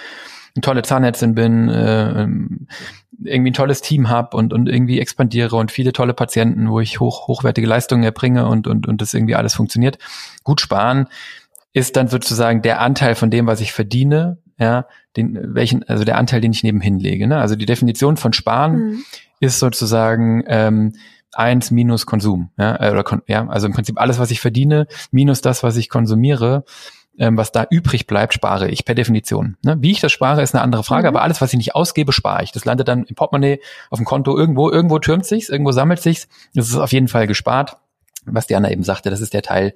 eine 0.56 0.62
tolle 0.62 0.82
Zahnärztin 0.82 1.36
bin, 1.36 1.70
äh, 1.70 2.24
ähm, 2.24 2.68
irgendwie 3.24 3.52
ein 3.52 3.56
tolles 3.56 3.82
Team 3.82 4.10
habe 4.10 4.38
und, 4.38 4.54
und 4.54 4.70
irgendwie 4.70 5.00
expandiere 5.00 5.56
und 5.56 5.72
viele 5.72 5.92
tolle 5.92 6.14
Patienten, 6.14 6.70
wo 6.70 6.80
ich 6.80 7.00
hoch, 7.00 7.28
hochwertige 7.28 7.68
Leistungen 7.68 8.04
erbringe 8.04 8.48
und, 8.48 8.68
und, 8.68 8.88
und 8.88 9.02
das 9.02 9.14
irgendwie 9.14 9.36
alles 9.36 9.56
funktioniert. 9.56 9.98
Gut 10.44 10.62
sparen 10.62 11.08
ist 11.74 11.96
dann 11.96 12.08
sozusagen 12.08 12.62
der 12.62 12.80
Anteil 12.80 13.16
von 13.16 13.30
dem, 13.30 13.48
was 13.48 13.60
ich 13.60 13.74
verdiene, 13.74 14.38
ja, 14.60 14.86
den, 15.16 15.38
welchen, 15.56 15.84
also 15.84 16.06
der 16.06 16.18
Anteil, 16.18 16.42
den 16.42 16.52
ich 16.52 16.64
nebenhin 16.64 17.00
lege. 17.00 17.28
Ne? 17.28 17.38
Also 17.38 17.56
die 17.56 17.66
Definition 17.66 18.18
von 18.18 18.34
Sparen 18.34 18.74
mhm. 18.76 19.04
ist 19.40 19.60
sozusagen 19.60 20.44
ähm, 20.48 20.94
eins 21.38 21.72
minus 21.72 22.06
Konsum. 22.06 22.50
Ja, 22.58 22.76
äh, 22.82 22.92
oder 22.92 23.22
ja, 23.28 23.48
also 23.48 23.68
im 23.68 23.74
Prinzip 23.74 24.00
alles, 24.00 24.20
was 24.20 24.32
ich 24.32 24.40
verdiene, 24.40 24.88
minus 25.12 25.42
das, 25.42 25.64
was 25.64 25.78
ich 25.78 25.90
konsumiere, 25.90 26.64
ähm, 27.20 27.38
was 27.38 27.52
da 27.52 27.66
übrig 27.70 28.08
bleibt, 28.08 28.34
spare 28.34 28.70
ich 28.70 28.86
per 28.86 28.96
Definition. 28.96 29.58
Ne? 29.64 29.78
Wie 29.80 29.92
ich 29.92 30.00
das 30.00 30.12
spare, 30.12 30.42
ist 30.42 30.54
eine 30.54 30.64
andere 30.64 30.84
Frage, 30.84 31.10
mhm. 31.10 31.16
aber 31.16 31.24
alles, 31.24 31.42
was 31.42 31.54
ich 31.54 31.58
nicht 31.58 31.76
ausgebe, 31.76 32.12
spare 32.12 32.44
ich. 32.44 32.52
Das 32.52 32.66
landet 32.66 32.88
dann 32.88 33.04
im 33.04 33.16
Portemonnaie, 33.16 33.60
auf 33.90 34.00
dem 34.00 34.06
Konto 34.06 34.38
irgendwo, 34.38 34.70
irgendwo 34.70 35.00
türmt 35.00 35.26
sich's, 35.26 35.50
irgendwo 35.50 35.72
sammelt 35.72 36.02
sich's. 36.02 36.28
Das 36.54 36.70
ist 36.70 36.76
auf 36.76 36.92
jeden 36.92 37.08
Fall 37.08 37.28
gespart 37.28 37.78
was 38.30 38.48
Diana 38.48 38.70
eben 38.70 38.84
sagte, 38.84 39.10
das 39.10 39.22
ist 39.22 39.34
der 39.34 39.42
Teil, 39.42 39.74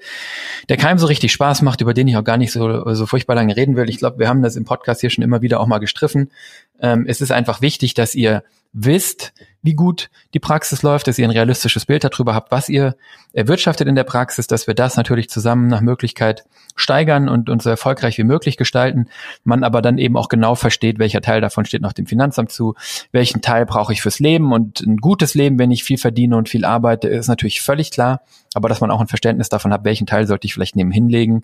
der 0.69 0.77
keinem 0.77 0.97
so 0.97 1.07
richtig 1.07 1.31
Spaß 1.31 1.61
macht, 1.61 1.81
über 1.81 1.93
den 1.93 2.07
ich 2.07 2.17
auch 2.17 2.23
gar 2.23 2.37
nicht 2.37 2.51
so, 2.51 2.93
so 2.93 3.05
furchtbar 3.05 3.35
lange 3.35 3.55
reden 3.55 3.75
will. 3.75 3.89
Ich 3.89 3.97
glaube, 3.97 4.19
wir 4.19 4.27
haben 4.27 4.41
das 4.41 4.55
im 4.55 4.65
Podcast 4.65 5.01
hier 5.01 5.09
schon 5.09 5.23
immer 5.23 5.41
wieder 5.41 5.59
auch 5.59 5.67
mal 5.67 5.79
gestriffen. 5.79 6.31
Ähm, 6.79 7.05
es 7.07 7.21
ist 7.21 7.31
einfach 7.31 7.61
wichtig, 7.61 7.93
dass 7.93 8.15
ihr 8.15 8.43
wisst, 8.73 9.33
wie 9.61 9.73
gut 9.73 10.09
die 10.33 10.39
Praxis 10.39 10.81
läuft, 10.81 11.07
dass 11.07 11.19
ihr 11.19 11.27
ein 11.27 11.31
realistisches 11.31 11.85
Bild 11.85 12.03
darüber 12.03 12.33
habt, 12.33 12.51
was 12.51 12.69
ihr 12.69 12.95
erwirtschaftet 13.33 13.87
in 13.87 13.95
der 13.95 14.03
Praxis, 14.03 14.47
dass 14.47 14.65
wir 14.65 14.73
das 14.73 14.97
natürlich 14.97 15.29
zusammen 15.29 15.67
nach 15.67 15.81
Möglichkeit 15.81 16.45
steigern 16.75 17.29
und, 17.29 17.49
und 17.49 17.61
so 17.61 17.69
erfolgreich 17.69 18.17
wie 18.17 18.23
möglich 18.23 18.57
gestalten. 18.57 19.07
Man 19.43 19.63
aber 19.63 19.81
dann 19.81 19.97
eben 19.97 20.17
auch 20.17 20.29
genau 20.29 20.55
versteht, 20.55 20.99
welcher 20.99 21.21
Teil 21.21 21.41
davon 21.41 21.65
steht 21.65 21.81
noch 21.81 21.93
dem 21.93 22.07
Finanzamt 22.07 22.51
zu, 22.51 22.75
welchen 23.11 23.41
Teil 23.41 23.65
brauche 23.65 23.93
ich 23.93 24.01
fürs 24.01 24.19
Leben 24.19 24.53
und 24.53 24.81
ein 24.81 24.97
gutes 24.97 25.35
Leben, 25.35 25.59
wenn 25.59 25.71
ich 25.71 25.83
viel 25.83 25.97
verdiene 25.97 26.37
und 26.37 26.49
viel 26.49 26.65
arbeite, 26.65 27.07
ist 27.07 27.27
natürlich 27.27 27.61
völlig 27.61 27.91
klar. 27.91 28.21
Aber 28.53 28.69
dass 28.69 28.81
man 28.81 28.89
auch 28.89 29.01
ein 29.01 29.07
Verständnis 29.07 29.49
davon 29.49 29.73
hat, 29.73 29.83
welchen 29.83 30.07
Teil 30.07 30.27
sollte 30.27 30.45
ich 30.45 30.53
vielleicht 30.53 30.75
nebenhin 30.75 31.09
legen, 31.09 31.43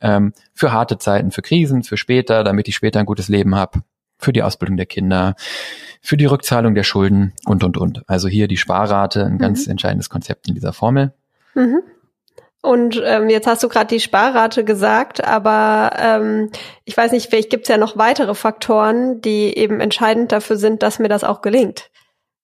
ähm, 0.00 0.34
für 0.54 0.72
harte 0.72 0.98
Zeiten, 0.98 1.30
für 1.30 1.42
Krisen, 1.42 1.82
für 1.82 1.96
später, 1.96 2.44
damit 2.44 2.68
ich 2.68 2.76
später 2.76 3.00
ein 3.00 3.06
gutes 3.06 3.28
Leben 3.28 3.54
habe 3.54 3.82
für 4.18 4.32
die 4.32 4.42
Ausbildung 4.42 4.76
der 4.76 4.86
Kinder, 4.86 5.34
für 6.00 6.16
die 6.16 6.26
Rückzahlung 6.26 6.74
der 6.74 6.84
Schulden 6.84 7.34
und, 7.46 7.64
und, 7.64 7.76
und. 7.76 8.02
Also 8.06 8.28
hier 8.28 8.48
die 8.48 8.56
Sparrate, 8.56 9.24
ein 9.24 9.38
ganz 9.38 9.66
mhm. 9.66 9.72
entscheidendes 9.72 10.10
Konzept 10.10 10.48
in 10.48 10.54
dieser 10.54 10.72
Formel. 10.72 11.12
Mhm. 11.54 11.80
Und 12.62 13.00
ähm, 13.04 13.28
jetzt 13.28 13.46
hast 13.46 13.62
du 13.62 13.68
gerade 13.68 13.86
die 13.86 14.00
Sparrate 14.00 14.64
gesagt, 14.64 15.22
aber 15.24 15.92
ähm, 15.98 16.50
ich 16.84 16.96
weiß 16.96 17.12
nicht, 17.12 17.30
vielleicht 17.30 17.50
gibt 17.50 17.64
es 17.64 17.68
ja 17.68 17.78
noch 17.78 17.96
weitere 17.96 18.34
Faktoren, 18.34 19.20
die 19.20 19.56
eben 19.56 19.80
entscheidend 19.80 20.32
dafür 20.32 20.56
sind, 20.56 20.82
dass 20.82 20.98
mir 20.98 21.08
das 21.08 21.22
auch 21.22 21.42
gelingt. 21.42 21.90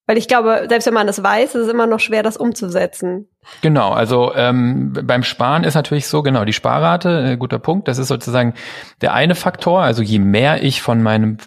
Weil 0.07 0.19
ich 0.19 0.29
glaube, 0.29 0.67
selbst 0.69 0.87
wenn 0.87 0.95
man 0.95 1.07
das 1.07 1.23
weiß, 1.23 1.55
ist 1.55 1.67
es 1.67 1.69
immer 1.69 1.87
noch 1.87 2.01
schwer, 2.01 2.23
das 2.23 2.37
umzusetzen. 2.37 3.29
Genau, 3.63 3.93
also 3.93 4.33
ähm, 4.35 4.93
beim 4.93 5.23
Sparen 5.23 5.65
ist 5.65 5.75
natürlich 5.75 6.07
so, 6.07 6.23
genau, 6.23 6.45
die 6.45 6.53
Sparrate, 6.53 7.33
äh, 7.33 7.37
guter 7.37 7.59
Punkt, 7.59 7.89
das 7.89 7.99
ist 7.99 8.09
sozusagen 8.09 8.55
der 9.01 9.15
eine 9.15 9.35
Faktor. 9.35 9.83
Also 9.83 10.03
je 10.03 10.19
mehr 10.19 10.63
ich 10.63 10.83
von 10.83 11.03
meinem 11.03 11.39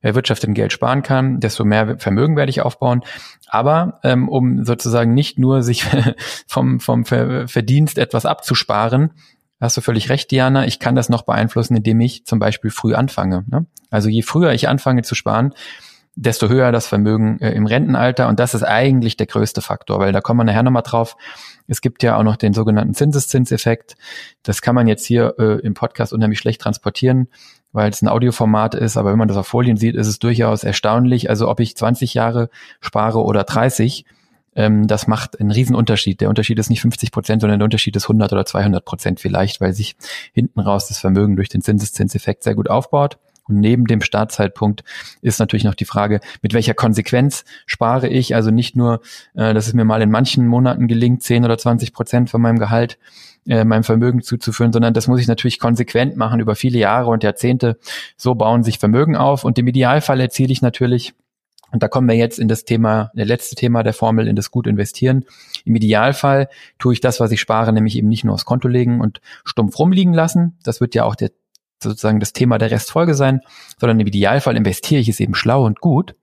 erwirtschafteten 0.00 0.54
Geld 0.54 0.72
sparen 0.72 1.02
kann, 1.02 1.40
desto 1.40 1.64
mehr 1.64 1.98
Vermögen 1.98 2.36
werde 2.36 2.50
ich 2.50 2.62
aufbauen. 2.62 3.02
Aber 3.48 4.00
ähm, 4.02 4.28
um 4.28 4.64
sozusagen 4.64 5.14
nicht 5.14 5.38
nur 5.38 5.62
sich 5.62 5.86
vom, 6.46 6.80
vom 6.80 7.04
Verdienst 7.04 7.98
etwas 7.98 8.26
abzusparen, 8.26 9.10
hast 9.60 9.76
du 9.76 9.80
völlig 9.80 10.08
recht, 10.08 10.30
Diana, 10.30 10.66
ich 10.66 10.78
kann 10.78 10.94
das 10.94 11.08
noch 11.08 11.22
beeinflussen, 11.22 11.76
indem 11.76 12.00
ich 12.00 12.24
zum 12.24 12.38
Beispiel 12.38 12.70
früh 12.70 12.94
anfange. 12.94 13.44
Ne? 13.48 13.66
Also 13.90 14.08
je 14.08 14.22
früher 14.22 14.52
ich 14.52 14.68
anfange 14.68 15.02
zu 15.02 15.14
sparen, 15.14 15.52
desto 16.20 16.48
höher 16.48 16.72
das 16.72 16.88
Vermögen 16.88 17.40
äh, 17.40 17.52
im 17.52 17.66
Rentenalter. 17.66 18.28
Und 18.28 18.40
das 18.40 18.54
ist 18.54 18.64
eigentlich 18.64 19.16
der 19.16 19.26
größte 19.26 19.62
Faktor, 19.62 20.00
weil 20.00 20.12
da 20.12 20.20
kommen 20.20 20.40
wir 20.40 20.44
nachher 20.44 20.64
nochmal 20.64 20.82
drauf. 20.82 21.16
Es 21.68 21.80
gibt 21.80 22.02
ja 22.02 22.16
auch 22.16 22.24
noch 22.24 22.36
den 22.36 22.54
sogenannten 22.54 22.94
Zinseszinseffekt. 22.94 23.96
Das 24.42 24.60
kann 24.60 24.74
man 24.74 24.88
jetzt 24.88 25.06
hier 25.06 25.34
äh, 25.38 25.60
im 25.60 25.74
Podcast 25.74 26.12
unheimlich 26.12 26.40
schlecht 26.40 26.60
transportieren, 26.60 27.28
weil 27.72 27.90
es 27.90 28.02
ein 28.02 28.08
Audioformat 28.08 28.74
ist. 28.74 28.96
Aber 28.96 29.10
wenn 29.10 29.18
man 29.18 29.28
das 29.28 29.36
auf 29.36 29.46
Folien 29.46 29.76
sieht, 29.76 29.94
ist 29.94 30.06
es 30.06 30.18
durchaus 30.18 30.64
erstaunlich. 30.64 31.30
Also 31.30 31.48
ob 31.48 31.60
ich 31.60 31.76
20 31.76 32.14
Jahre 32.14 32.50
spare 32.80 33.22
oder 33.22 33.44
30, 33.44 34.04
ähm, 34.54 34.86
das 34.86 35.06
macht 35.06 35.40
einen 35.40 35.50
Riesenunterschied. 35.50 36.20
Der 36.20 36.28
Unterschied 36.28 36.58
ist 36.58 36.70
nicht 36.70 36.80
50 36.80 37.12
Prozent, 37.12 37.42
sondern 37.42 37.60
der 37.60 37.64
Unterschied 37.64 37.94
ist 37.96 38.04
100 38.04 38.32
oder 38.32 38.44
200 38.44 38.84
Prozent 38.84 39.20
vielleicht, 39.20 39.60
weil 39.60 39.72
sich 39.72 39.96
hinten 40.32 40.60
raus 40.60 40.88
das 40.88 40.98
Vermögen 40.98 41.36
durch 41.36 41.48
den 41.48 41.62
Zinseszinseffekt 41.62 42.42
sehr 42.42 42.54
gut 42.54 42.68
aufbaut. 42.68 43.18
Und 43.48 43.60
neben 43.60 43.86
dem 43.86 44.02
Startzeitpunkt 44.02 44.84
ist 45.22 45.40
natürlich 45.40 45.64
noch 45.64 45.74
die 45.74 45.86
Frage, 45.86 46.20
mit 46.42 46.52
welcher 46.52 46.74
Konsequenz 46.74 47.44
spare 47.64 48.08
ich? 48.08 48.34
Also 48.34 48.50
nicht 48.50 48.76
nur, 48.76 49.00
äh, 49.34 49.54
dass 49.54 49.66
es 49.66 49.74
mir 49.74 49.84
mal 49.84 50.02
in 50.02 50.10
manchen 50.10 50.46
Monaten 50.46 50.86
gelingt, 50.86 51.22
10 51.22 51.44
oder 51.44 51.56
20 51.56 51.92
Prozent 51.92 52.30
von 52.30 52.42
meinem 52.42 52.58
Gehalt 52.58 52.98
äh, 53.48 53.64
meinem 53.64 53.84
Vermögen 53.84 54.22
zuzuführen, 54.22 54.72
sondern 54.72 54.94
das 54.94 55.08
muss 55.08 55.20
ich 55.20 55.26
natürlich 55.26 55.58
konsequent 55.58 56.16
machen 56.16 56.40
über 56.40 56.54
viele 56.54 56.78
Jahre 56.78 57.10
und 57.10 57.24
Jahrzehnte. 57.24 57.78
So 58.16 58.34
bauen 58.34 58.62
sich 58.62 58.78
Vermögen 58.78 59.16
auf 59.16 59.44
und 59.44 59.58
im 59.58 59.66
Idealfall 59.66 60.20
erziele 60.20 60.52
ich 60.52 60.62
natürlich 60.62 61.14
und 61.70 61.82
da 61.82 61.88
kommen 61.88 62.08
wir 62.08 62.16
jetzt 62.16 62.38
in 62.38 62.48
das 62.48 62.64
Thema, 62.64 63.10
der 63.14 63.26
letzte 63.26 63.54
Thema 63.54 63.82
der 63.82 63.92
Formel, 63.92 64.26
in 64.26 64.36
das 64.36 64.50
gut 64.50 64.66
investieren. 64.66 65.24
Im 65.64 65.76
Idealfall 65.76 66.48
tue 66.78 66.94
ich 66.94 67.00
das, 67.00 67.20
was 67.20 67.30
ich 67.30 67.40
spare, 67.40 67.72
nämlich 67.72 67.96
eben 67.96 68.08
nicht 68.08 68.24
nur 68.24 68.34
aufs 68.34 68.46
Konto 68.46 68.68
legen 68.68 69.00
und 69.00 69.20
stumpf 69.44 69.78
rumliegen 69.78 70.14
lassen. 70.14 70.56
Das 70.62 70.80
wird 70.80 70.94
ja 70.94 71.04
auch 71.04 71.14
der 71.14 71.30
sozusagen 71.82 72.20
das 72.20 72.32
Thema 72.32 72.58
der 72.58 72.70
Restfolge 72.70 73.14
sein, 73.14 73.40
sondern 73.78 74.00
im 74.00 74.06
Idealfall 74.06 74.56
investiere 74.56 75.00
ich 75.00 75.08
es 75.08 75.20
eben 75.20 75.34
schlau 75.34 75.64
und 75.64 75.80
gut 75.80 76.14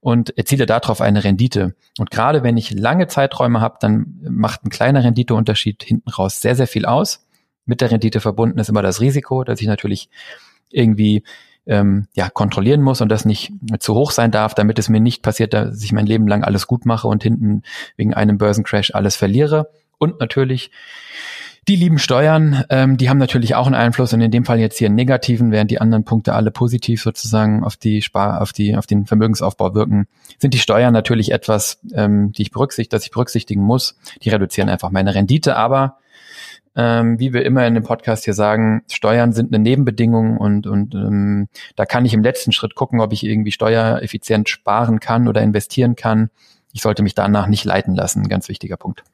und 0.00 0.36
erziele 0.36 0.66
darauf 0.66 1.00
eine 1.00 1.24
Rendite. 1.24 1.74
Und 1.98 2.10
gerade 2.10 2.42
wenn 2.42 2.56
ich 2.56 2.70
lange 2.70 3.06
Zeiträume 3.06 3.60
habe, 3.60 3.76
dann 3.80 4.18
macht 4.28 4.64
ein 4.64 4.70
kleiner 4.70 5.04
Renditeunterschied 5.04 5.82
hinten 5.82 6.10
raus 6.10 6.40
sehr, 6.40 6.56
sehr 6.56 6.66
viel 6.66 6.86
aus. 6.86 7.26
Mit 7.66 7.80
der 7.80 7.90
Rendite 7.90 8.20
verbunden 8.20 8.58
ist 8.58 8.68
immer 8.68 8.82
das 8.82 9.00
Risiko, 9.00 9.44
dass 9.44 9.60
ich 9.60 9.66
natürlich 9.66 10.10
irgendwie 10.70 11.22
ähm, 11.66 12.08
ja, 12.14 12.28
kontrollieren 12.28 12.82
muss 12.82 13.00
und 13.00 13.08
das 13.08 13.24
nicht 13.24 13.52
zu 13.78 13.94
hoch 13.94 14.10
sein 14.10 14.30
darf, 14.30 14.54
damit 14.54 14.78
es 14.78 14.88
mir 14.88 15.00
nicht 15.00 15.22
passiert, 15.22 15.54
dass 15.54 15.82
ich 15.82 15.92
mein 15.92 16.06
Leben 16.06 16.28
lang 16.28 16.44
alles 16.44 16.66
gut 16.66 16.84
mache 16.84 17.08
und 17.08 17.22
hinten 17.22 17.62
wegen 17.96 18.14
einem 18.14 18.38
Börsencrash 18.38 18.94
alles 18.94 19.16
verliere. 19.16 19.70
Und 19.98 20.20
natürlich 20.20 20.70
die 21.68 21.76
lieben 21.76 21.98
Steuern, 21.98 22.64
ähm, 22.68 22.96
die 22.96 23.08
haben 23.08 23.18
natürlich 23.18 23.54
auch 23.54 23.66
einen 23.66 23.74
Einfluss 23.74 24.12
und 24.12 24.20
in 24.20 24.30
dem 24.30 24.44
Fall 24.44 24.58
jetzt 24.58 24.78
hier 24.78 24.86
einen 24.86 24.96
negativen, 24.96 25.50
während 25.50 25.70
die 25.70 25.80
anderen 25.80 26.04
Punkte 26.04 26.34
alle 26.34 26.50
positiv 26.50 27.02
sozusagen 27.02 27.64
auf 27.64 27.76
die 27.76 28.02
Spar, 28.02 28.42
auf 28.42 28.52
die, 28.52 28.76
auf 28.76 28.86
den 28.86 29.06
Vermögensaufbau 29.06 29.74
wirken, 29.74 30.06
sind 30.38 30.52
die 30.54 30.58
Steuern 30.58 30.92
natürlich 30.92 31.32
etwas, 31.32 31.80
ähm, 31.94 32.32
die 32.32 32.42
ich 32.42 32.50
berücksichtige, 32.50 32.94
dass 32.94 33.04
ich 33.04 33.10
berücksichtigen 33.10 33.62
muss. 33.62 33.96
Die 34.22 34.30
reduzieren 34.30 34.68
einfach 34.68 34.90
meine 34.90 35.14
Rendite, 35.14 35.56
aber 35.56 35.98
ähm, 36.76 37.18
wie 37.18 37.32
wir 37.32 37.44
immer 37.46 37.66
in 37.66 37.74
dem 37.74 37.84
Podcast 37.84 38.24
hier 38.24 38.34
sagen, 38.34 38.82
Steuern 38.90 39.32
sind 39.32 39.54
eine 39.54 39.62
Nebenbedingung 39.62 40.36
und, 40.36 40.66
und 40.66 40.94
ähm, 40.94 41.48
da 41.76 41.86
kann 41.86 42.04
ich 42.04 42.14
im 42.14 42.22
letzten 42.22 42.52
Schritt 42.52 42.74
gucken, 42.74 43.00
ob 43.00 43.12
ich 43.12 43.24
irgendwie 43.24 43.52
steuereffizient 43.52 44.48
sparen 44.48 45.00
kann 45.00 45.28
oder 45.28 45.40
investieren 45.40 45.94
kann. 45.96 46.30
Ich 46.72 46.82
sollte 46.82 47.02
mich 47.02 47.14
danach 47.14 47.46
nicht 47.46 47.64
leiten 47.64 47.94
lassen, 47.94 48.28
ganz 48.28 48.48
wichtiger 48.48 48.76
Punkt. 48.76 49.04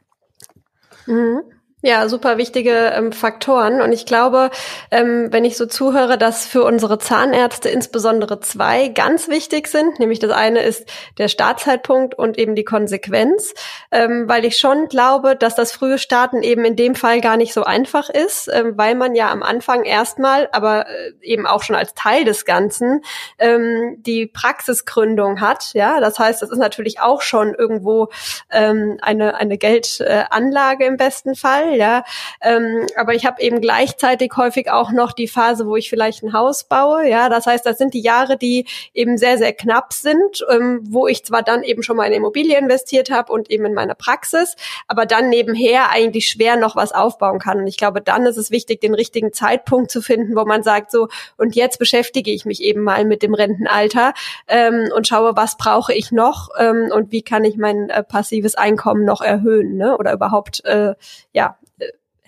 Mhm. 1.07 1.43
Ja, 1.83 2.07
super 2.11 2.37
wichtige 2.37 2.93
ähm, 2.95 3.11
Faktoren. 3.11 3.81
Und 3.81 3.93
ich 3.93 4.05
glaube, 4.05 4.51
ähm, 4.91 5.29
wenn 5.31 5.47
ich 5.47 5.57
so 5.57 5.65
zuhöre, 5.65 6.19
dass 6.19 6.45
für 6.45 6.63
unsere 6.63 6.99
Zahnärzte 6.99 7.71
insbesondere 7.71 8.39
zwei 8.41 8.89
ganz 8.89 9.29
wichtig 9.29 9.67
sind. 9.67 9.99
Nämlich 9.99 10.19
das 10.19 10.31
eine 10.31 10.61
ist 10.61 10.87
der 11.17 11.29
Startzeitpunkt 11.29 12.15
und 12.15 12.37
eben 12.37 12.55
die 12.55 12.65
Konsequenz. 12.65 13.55
Ähm, 13.91 14.29
weil 14.29 14.45
ich 14.45 14.59
schon 14.59 14.89
glaube, 14.89 15.37
dass 15.37 15.55
das 15.55 15.73
frühe 15.73 15.97
Starten 15.97 16.43
eben 16.43 16.67
in 16.67 16.77
dem 16.77 16.95
Fall 16.95 17.23
gar 17.23 17.39
nicht 17.39 17.55
so 17.55 17.65
einfach 17.65 18.11
ist, 18.11 18.51
ähm, 18.53 18.77
weil 18.77 18.95
man 18.95 19.15
ja 19.15 19.31
am 19.31 19.43
Anfang 19.43 19.85
erstmal, 19.85 20.51
aber 20.53 20.87
äh, 20.87 21.13
eben 21.23 21.47
auch 21.47 21.63
schon 21.63 21.77
als 21.77 21.95
Teil 21.95 22.25
des 22.27 22.45
Ganzen, 22.45 23.01
ähm, 23.39 23.97
die 24.01 24.27
Praxisgründung 24.27 25.41
hat. 25.41 25.73
Ja, 25.73 25.99
das 26.01 26.19
heißt, 26.19 26.43
das 26.43 26.51
ist 26.51 26.59
natürlich 26.59 27.01
auch 27.01 27.23
schon 27.23 27.55
irgendwo 27.55 28.09
ähm, 28.51 28.99
eine, 29.01 29.37
eine 29.37 29.57
Geldanlage 29.57 30.85
im 30.85 30.99
besten 30.99 31.35
Fall 31.35 31.70
ja. 31.77 32.05
Ähm, 32.41 32.87
aber 32.97 33.15
ich 33.15 33.27
habe 33.27 33.41
eben 33.43 33.61
gleichzeitig 33.61 34.33
häufig 34.37 34.71
auch 34.71 34.93
noch 34.93 35.13
die 35.13 35.29
Phase, 35.29 35.67
wo 35.67 35.77
ich 35.77 35.91
vielleicht 35.91 36.23
ein 36.23 36.33
Haus 36.33 36.65
baue, 36.65 37.09
ja. 37.09 37.29
Das 37.29 37.47
heißt, 37.47 37.65
das 37.65 37.79
sind 37.79 37.95
die 37.95 38.01
Jahre, 38.01 38.37
die 38.37 38.67
eben 38.95 39.19
sehr, 39.19 39.39
sehr 39.39 39.53
knapp 39.53 39.93
sind, 39.93 40.45
ähm, 40.51 40.81
wo 40.85 41.07
ich 41.07 41.25
zwar 41.25 41.43
dann 41.43 41.63
eben 41.63 41.83
schon 41.83 41.97
mal 41.97 42.07
in 42.07 42.13
Immobilie 42.13 42.59
investiert 42.59 43.11
habe 43.11 43.33
und 43.33 43.51
eben 43.51 43.65
in 43.67 43.75
meine 43.75 43.95
Praxis, 43.95 44.57
aber 44.89 45.07
dann 45.07 45.29
nebenher 45.29 45.91
eigentlich 45.91 46.29
schwer 46.29 46.57
noch 46.57 46.77
was 46.77 46.93
aufbauen 46.93 47.39
kann. 47.39 47.59
Und 47.59 47.67
ich 47.67 47.77
glaube, 47.77 48.01
dann 48.01 48.27
ist 48.27 48.37
es 48.37 48.51
wichtig, 48.51 48.81
den 48.81 48.95
richtigen 48.95 49.33
Zeitpunkt 49.33 49.91
zu 49.91 50.03
finden, 50.03 50.37
wo 50.37 50.45
man 50.45 50.63
sagt, 50.63 50.91
so, 50.91 51.09
und 51.37 51.55
jetzt 51.55 51.79
beschäftige 51.79 52.31
ich 52.31 52.45
mich 52.45 52.63
eben 52.63 52.83
mal 52.83 53.05
mit 53.05 53.23
dem 53.23 53.35
Rentenalter 53.35 54.13
ähm, 54.49 54.91
und 54.95 55.07
schaue, 55.07 55.37
was 55.37 55.57
brauche 55.57 55.95
ich 55.95 56.13
noch 56.13 56.49
ähm, 56.59 56.91
und 56.93 57.13
wie 57.13 57.23
kann 57.23 57.45
ich 57.45 57.57
mein 57.57 57.91
äh, 57.91 58.03
passives 58.03 58.55
Einkommen 58.55 59.05
noch 59.05 59.21
erhöhen, 59.21 59.77
ne? 59.77 59.97
Oder 59.97 60.13
überhaupt 60.13 60.65
äh, 60.65 60.95
ja 61.33 61.57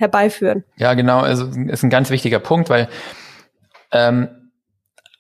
herbeiführen. 0.03 0.65
Ja, 0.77 0.93
genau. 0.93 1.21
Also 1.21 1.47
ist 1.47 1.83
ein 1.83 1.91
ganz 1.91 2.11
wichtiger 2.11 2.39
Punkt, 2.39 2.69
weil 2.69 2.89
ähm, 3.91 4.29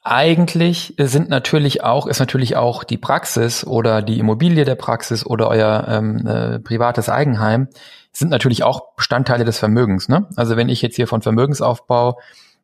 eigentlich 0.04 0.94
sind 0.98 1.28
natürlich 1.28 1.84
auch, 1.84 2.06
ist 2.06 2.18
natürlich 2.18 2.56
auch 2.56 2.82
die 2.82 2.98
Praxis 2.98 3.64
oder 3.64 4.02
die 4.02 4.18
Immobilie 4.18 4.64
der 4.64 4.74
Praxis 4.74 5.24
oder 5.24 5.48
euer 5.48 5.86
ähm, 5.88 6.26
äh, 6.26 6.58
privates 6.58 7.08
Eigenheim 7.08 7.68
sind 8.12 8.30
natürlich 8.30 8.62
auch 8.64 8.94
Bestandteile 8.96 9.44
des 9.44 9.58
Vermögens. 9.58 10.08
Ne? 10.08 10.28
Also 10.36 10.56
wenn 10.56 10.68
ich 10.68 10.82
jetzt 10.82 10.96
hier 10.96 11.06
von 11.06 11.22
Vermögensaufbau 11.22 12.18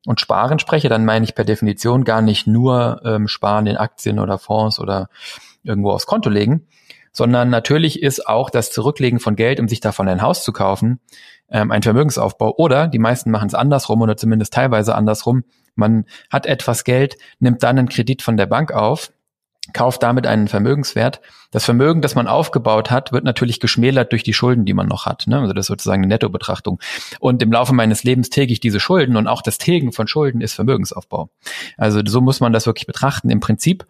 und 0.05 0.21
Sparen 0.21 0.59
spreche, 0.59 0.89
dann 0.89 1.05
meine 1.05 1.25
ich 1.25 1.35
per 1.35 1.45
Definition 1.45 2.05
gar 2.05 2.23
nicht 2.23 2.47
nur 2.47 3.01
ähm, 3.05 3.29
Sparen 3.29 3.67
in 3.67 3.77
Aktien 3.77 4.19
oder 4.19 4.39
Fonds 4.39 4.79
oder 4.79 5.09
irgendwo 5.63 5.93
aufs 5.93 6.07
Konto 6.07 6.29
legen, 6.31 6.67
sondern 7.13 7.51
natürlich 7.51 8.03
ist 8.03 8.27
auch 8.27 8.51
das 8.51 8.71
Zurücklegen 8.71 9.21
von 9.21 9.37
Geld, 9.37 9.61
um 9.61 9.69
sich 9.69 9.81
davon 9.81 10.09
ein 10.09 10.23
Haus 10.23 10.45
zu 10.45 10.53
kaufen, 10.53 11.01
ähm, 11.51 11.71
ein 11.71 11.83
Vermögensaufbau. 11.83 12.55
Oder 12.57 12.89
die 12.89 12.99
meisten 12.99 13.31
machen 13.31 13.49
es 13.49 13.55
andersrum 13.55 14.03
oder 14.03 14.17
zumindest 14.17 14.53
teilweise 14.53 14.95
andersrum. 14.95 15.45
Man 15.75 16.07
hat 16.31 16.47
etwas 16.47 16.85
Geld, 16.85 17.17
nimmt 17.39 17.63
dann 17.63 17.79
einen 17.79 17.89
Kredit 17.89 18.23
von 18.23 18.37
der 18.37 18.47
Bank 18.47 18.73
auf, 18.73 19.13
kauft 19.73 20.03
damit 20.03 20.27
einen 20.27 20.49
Vermögenswert. 20.49 21.21
Das 21.51 21.65
Vermögen, 21.65 22.03
das 22.03 22.15
man 22.15 22.27
aufgebaut 22.27 22.91
hat, 22.91 23.13
wird 23.13 23.25
natürlich 23.25 23.61
geschmälert 23.61 24.13
durch 24.13 24.23
die 24.23 24.33
Schulden, 24.33 24.65
die 24.65 24.75
man 24.75 24.87
noch 24.87 25.07
hat. 25.07 25.27
Ne? 25.27 25.39
Also 25.39 25.53
das 25.53 25.65
ist 25.65 25.69
sozusagen 25.69 26.03
eine 26.03 26.09
Nettobetrachtung. 26.09 26.81
Und 27.21 27.43
im 27.43 27.53
Laufe 27.53 27.75
meines 27.75 28.05
Lebens 28.05 28.31
tilge 28.31 28.53
ich 28.53 28.61
diese 28.61 28.81
Schulden 28.81 29.17
und 29.17 29.27
auch 29.27 29.43
das 29.43 29.59
Tilgen 29.59 29.93
von 29.93 30.09
Schulden 30.09 30.41
ist 30.41 30.55
Vermögensaufbau. 30.55 31.31
Also 31.77 32.01
so 32.05 32.21
muss 32.21 32.41
man 32.41 32.53
das 32.53 32.67
wirklich 32.67 32.87
betrachten. 32.87 33.31
Im 33.31 33.41
Prinzip 33.41 33.87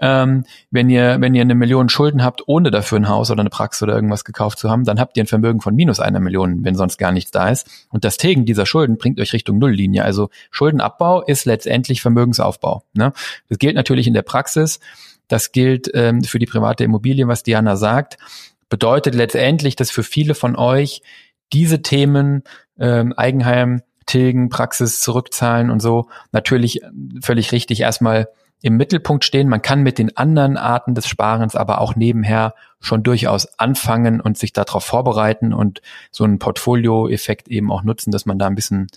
ähm, 0.00 0.44
wenn 0.70 0.88
ihr, 0.88 1.20
wenn 1.20 1.34
ihr 1.34 1.42
eine 1.42 1.54
Million 1.54 1.88
Schulden 1.88 2.24
habt, 2.24 2.42
ohne 2.46 2.70
dafür 2.70 2.98
ein 2.98 3.08
Haus 3.08 3.30
oder 3.30 3.40
eine 3.40 3.50
Praxis 3.50 3.82
oder 3.82 3.94
irgendwas 3.94 4.24
gekauft 4.24 4.58
zu 4.58 4.70
haben, 4.70 4.84
dann 4.84 4.98
habt 4.98 5.16
ihr 5.16 5.22
ein 5.22 5.26
Vermögen 5.26 5.60
von 5.60 5.74
minus 5.74 6.00
einer 6.00 6.20
Million, 6.20 6.64
wenn 6.64 6.74
sonst 6.74 6.96
gar 6.96 7.12
nichts 7.12 7.30
da 7.30 7.50
ist. 7.50 7.86
Und 7.90 8.04
das 8.04 8.16
Tilgen 8.16 8.46
dieser 8.46 8.64
Schulden 8.64 8.96
bringt 8.96 9.20
euch 9.20 9.32
Richtung 9.32 9.58
Nulllinie. 9.58 10.02
Also 10.04 10.30
Schuldenabbau 10.50 11.22
ist 11.22 11.44
letztendlich 11.44 12.00
Vermögensaufbau. 12.00 12.82
Ne? 12.94 13.12
Das 13.48 13.58
gilt 13.58 13.74
natürlich 13.74 14.06
in 14.06 14.14
der 14.14 14.22
Praxis. 14.22 14.80
Das 15.28 15.52
gilt 15.52 15.90
ähm, 15.94 16.24
für 16.24 16.38
die 16.38 16.46
private 16.46 16.82
Immobilie, 16.82 17.28
was 17.28 17.42
Diana 17.42 17.76
sagt. 17.76 18.16
Bedeutet 18.70 19.14
letztendlich, 19.14 19.76
dass 19.76 19.90
für 19.90 20.02
viele 20.02 20.34
von 20.34 20.56
euch 20.56 21.02
diese 21.52 21.82
Themen 21.82 22.42
ähm, 22.78 23.12
Eigenheim, 23.12 23.82
Tilgen, 24.06 24.48
Praxis 24.48 25.00
zurückzahlen 25.00 25.70
und 25.70 25.80
so 25.80 26.08
natürlich 26.32 26.80
völlig 27.22 27.52
richtig 27.52 27.80
erstmal 27.80 28.28
im 28.62 28.76
Mittelpunkt 28.76 29.24
stehen. 29.24 29.48
Man 29.48 29.62
kann 29.62 29.82
mit 29.82 29.98
den 29.98 30.16
anderen 30.16 30.56
Arten 30.56 30.94
des 30.94 31.08
Sparens 31.08 31.54
aber 31.54 31.80
auch 31.80 31.96
nebenher 31.96 32.54
schon 32.80 33.02
durchaus 33.02 33.58
anfangen 33.58 34.20
und 34.20 34.38
sich 34.38 34.52
darauf 34.52 34.84
vorbereiten 34.84 35.52
und 35.52 35.82
so 36.10 36.24
einen 36.24 36.38
Portfolio-Effekt 36.38 37.48
eben 37.48 37.70
auch 37.70 37.82
nutzen, 37.82 38.10
dass 38.10 38.26
man 38.26 38.38
da 38.38 38.46
ein 38.46 38.54
bisschen 38.54 38.88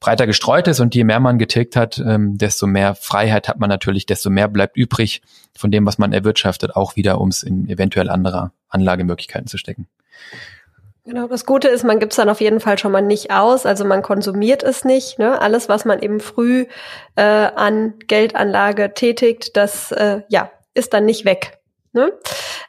breiter 0.00 0.26
gestreut 0.26 0.66
ist 0.68 0.80
und 0.80 0.94
je 0.94 1.04
mehr 1.04 1.20
man 1.20 1.38
getilgt 1.38 1.76
hat, 1.76 2.02
ähm, 2.04 2.38
desto 2.38 2.66
mehr 2.66 2.94
Freiheit 2.94 3.48
hat 3.48 3.60
man 3.60 3.68
natürlich, 3.68 4.06
desto 4.06 4.30
mehr 4.30 4.48
bleibt 4.48 4.76
übrig 4.76 5.22
von 5.56 5.70
dem, 5.70 5.86
was 5.86 5.98
man 5.98 6.12
erwirtschaftet, 6.12 6.74
auch 6.74 6.96
wieder, 6.96 7.20
um 7.20 7.28
es 7.28 7.42
in 7.42 7.68
eventuell 7.68 8.10
andere 8.10 8.52
Anlagemöglichkeiten 8.68 9.46
zu 9.46 9.58
stecken. 9.58 9.86
Genau, 11.04 11.26
das 11.26 11.46
Gute 11.46 11.68
ist, 11.68 11.82
man 11.82 11.98
gibt 11.98 12.12
es 12.12 12.16
dann 12.16 12.28
auf 12.28 12.40
jeden 12.40 12.60
Fall 12.60 12.78
schon 12.78 12.92
mal 12.92 13.00
nicht 13.00 13.30
aus, 13.30 13.64
also 13.64 13.84
man 13.84 14.02
konsumiert 14.02 14.62
es 14.62 14.84
nicht. 14.84 15.18
Ne? 15.18 15.40
Alles, 15.40 15.68
was 15.68 15.84
man 15.84 16.00
eben 16.00 16.20
früh 16.20 16.66
äh, 17.16 17.22
an 17.22 17.94
Geldanlage 18.06 18.92
tätigt, 18.92 19.56
das 19.56 19.92
äh, 19.92 20.20
ja 20.28 20.50
ist 20.74 20.92
dann 20.92 21.06
nicht 21.06 21.24
weg. 21.24 21.58
Ne? 21.92 22.12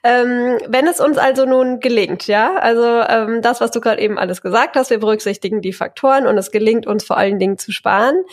Ähm, 0.03 0.57
wenn 0.67 0.87
es 0.87 0.99
uns 0.99 1.19
also 1.19 1.45
nun 1.45 1.79
gelingt, 1.79 2.25
ja, 2.25 2.55
also 2.55 2.83
ähm, 2.83 3.43
das, 3.43 3.61
was 3.61 3.69
du 3.69 3.79
gerade 3.79 4.01
eben 4.01 4.17
alles 4.17 4.41
gesagt 4.41 4.75
hast, 4.75 4.89
wir 4.89 4.99
berücksichtigen 4.99 5.61
die 5.61 5.73
Faktoren 5.73 6.25
und 6.25 6.37
es 6.39 6.49
gelingt 6.49 6.87
uns 6.87 7.03
vor 7.03 7.17
allen 7.17 7.37
Dingen 7.37 7.59
zu 7.59 7.71
sparen. 7.71 8.23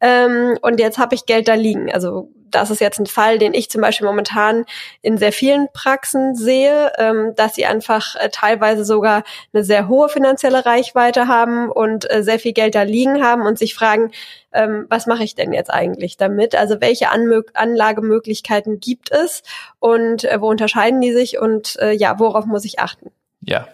Ähm, 0.00 0.56
und 0.62 0.80
jetzt 0.80 0.96
habe 0.96 1.14
ich 1.14 1.26
Geld 1.26 1.48
da 1.48 1.54
liegen. 1.54 1.92
Also 1.92 2.30
das 2.50 2.70
ist 2.70 2.80
jetzt 2.80 2.98
ein 2.98 3.06
Fall, 3.06 3.38
den 3.38 3.54
ich 3.54 3.70
zum 3.70 3.80
Beispiel 3.80 4.06
momentan 4.06 4.64
in 5.02 5.18
sehr 5.18 5.32
vielen 5.32 5.68
Praxen 5.72 6.34
sehe, 6.34 6.92
ähm, 6.98 7.32
dass 7.36 7.54
sie 7.54 7.66
einfach 7.66 8.16
äh, 8.16 8.28
teilweise 8.30 8.84
sogar 8.84 9.24
eine 9.52 9.64
sehr 9.64 9.88
hohe 9.88 10.08
finanzielle 10.08 10.66
Reichweite 10.66 11.28
haben 11.28 11.70
und 11.70 12.10
äh, 12.10 12.22
sehr 12.22 12.38
viel 12.38 12.52
Geld 12.52 12.74
da 12.74 12.82
liegen 12.82 13.22
haben 13.22 13.42
und 13.42 13.58
sich 13.58 13.74
fragen, 13.74 14.10
ähm, 14.52 14.86
was 14.88 15.06
mache 15.06 15.24
ich 15.24 15.34
denn 15.34 15.52
jetzt 15.52 15.72
eigentlich 15.72 16.16
damit? 16.16 16.54
Also 16.54 16.80
welche 16.80 17.10
Anmö 17.10 17.42
Anlagemöglichkeiten 17.54 18.80
gibt 18.80 19.12
es 19.12 19.42
und 19.78 20.24
äh, 20.24 20.40
wo 20.40 20.48
unterscheiden 20.48 21.00
die 21.00 21.12
sich 21.12 21.38
und 21.38 21.76
äh, 21.80 21.92
ja, 21.92 22.18
worauf 22.18 22.46
muss 22.46 22.64
ich 22.64 22.78
achten? 22.78 23.10
Ja. 23.40 23.68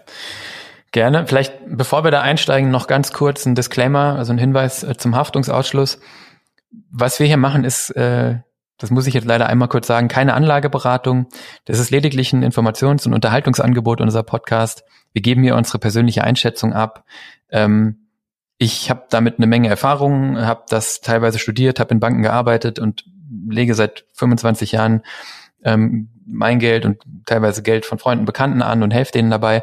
Gerne. 0.95 1.27
Vielleicht, 1.27 1.55
bevor 1.67 2.05
wir 2.05 2.13
da 2.13 2.21
einsteigen, 2.21 2.71
noch 2.71 2.87
ganz 2.87 3.13
kurz 3.13 3.47
ein 3.47 3.57
Disclaimer, 3.57 4.15
also 4.17 4.33
ein 4.33 4.39
Hinweis 4.39 4.85
äh, 4.85 4.97
zum 4.97 5.17
Haftungsausschluss. 5.17 5.99
Was 6.89 7.19
wir 7.19 7.27
hier 7.27 7.37
machen, 7.37 7.65
ist 7.65 7.91
äh, 7.97 8.37
das 8.79 8.91
muss 8.91 9.07
ich 9.07 9.15
jetzt 9.15 9.27
leider 9.27 9.47
einmal 9.47 9.69
kurz 9.69 9.87
sagen, 9.87 10.09
keine 10.09 10.35
Anlageberatung. 10.35 11.27
Das 11.65 11.79
ist 11.79 11.91
lediglich 11.91 12.33
ein 12.33 12.43
Informations- 12.43 13.07
und 13.07 13.15
Unterhaltungsangebot 13.15 14.01
unser 14.01 14.23
Podcast. 14.23 14.85
Wir 15.13 15.23
geben 15.23 15.43
hier 15.43 15.57
unsere 15.57 15.79
persönliche 15.79 16.25
Einschätzung 16.25 16.73
ab. 16.73 17.05
Ähm, 17.51 18.09
ich 18.59 18.91
habe 18.91 19.05
damit 19.11 19.39
eine 19.39 19.47
Menge 19.47 19.69
Erfahrung, 19.69 20.39
habe 20.39 20.65
das 20.69 21.01
teilweise 21.01 21.39
studiert, 21.39 21.81
habe 21.81 21.95
in 21.95 22.01
Banken 22.01 22.23
gearbeitet 22.23 22.79
und 22.79 23.05
lege 23.49 23.75
seit 23.75 24.07
25 24.13 24.73
Jahren 24.73 25.03
ähm, 25.65 26.11
mein 26.27 26.59
Geld 26.59 26.85
und 26.85 27.03
teilweise 27.27 27.63
Geld 27.63 27.87
von 27.87 27.99
Freunden, 27.99 28.25
Bekannten 28.25 28.63
an 28.63 28.83
und 28.83 28.93
helfe 28.93 29.13
denen 29.13 29.31
dabei. 29.31 29.63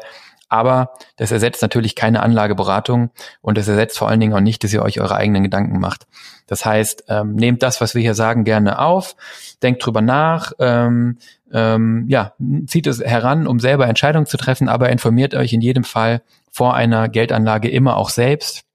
Aber 0.52 0.92
das 1.16 1.32
ersetzt 1.32 1.62
natürlich 1.62 1.94
keine 1.94 2.22
Anlageberatung 2.22 3.10
und 3.40 3.56
das 3.56 3.68
ersetzt 3.68 3.96
vor 3.96 4.10
allen 4.10 4.20
Dingen 4.20 4.34
auch 4.34 4.40
nicht, 4.40 4.62
dass 4.62 4.70
ihr 4.74 4.82
euch 4.82 5.00
eure 5.00 5.16
eigenen 5.16 5.42
Gedanken 5.42 5.80
macht. 5.80 6.06
Das 6.46 6.66
heißt, 6.66 7.04
ähm, 7.08 7.36
nehmt 7.36 7.62
das, 7.62 7.80
was 7.80 7.94
wir 7.94 8.02
hier 8.02 8.12
sagen, 8.12 8.44
gerne 8.44 8.78
auf, 8.78 9.16
denkt 9.62 9.82
drüber 9.86 10.02
nach, 10.02 10.52
ähm, 10.58 11.16
ähm, 11.54 12.04
ja, 12.06 12.34
zieht 12.66 12.86
es 12.86 13.00
heran, 13.00 13.46
um 13.46 13.60
selber 13.60 13.86
Entscheidungen 13.86 14.26
zu 14.26 14.36
treffen, 14.36 14.68
aber 14.68 14.90
informiert 14.90 15.34
euch 15.34 15.54
in 15.54 15.62
jedem 15.62 15.84
Fall 15.84 16.20
vor 16.50 16.74
einer 16.74 17.08
Geldanlage 17.08 17.70
immer 17.70 17.96
auch 17.96 18.10
selbst 18.10 18.66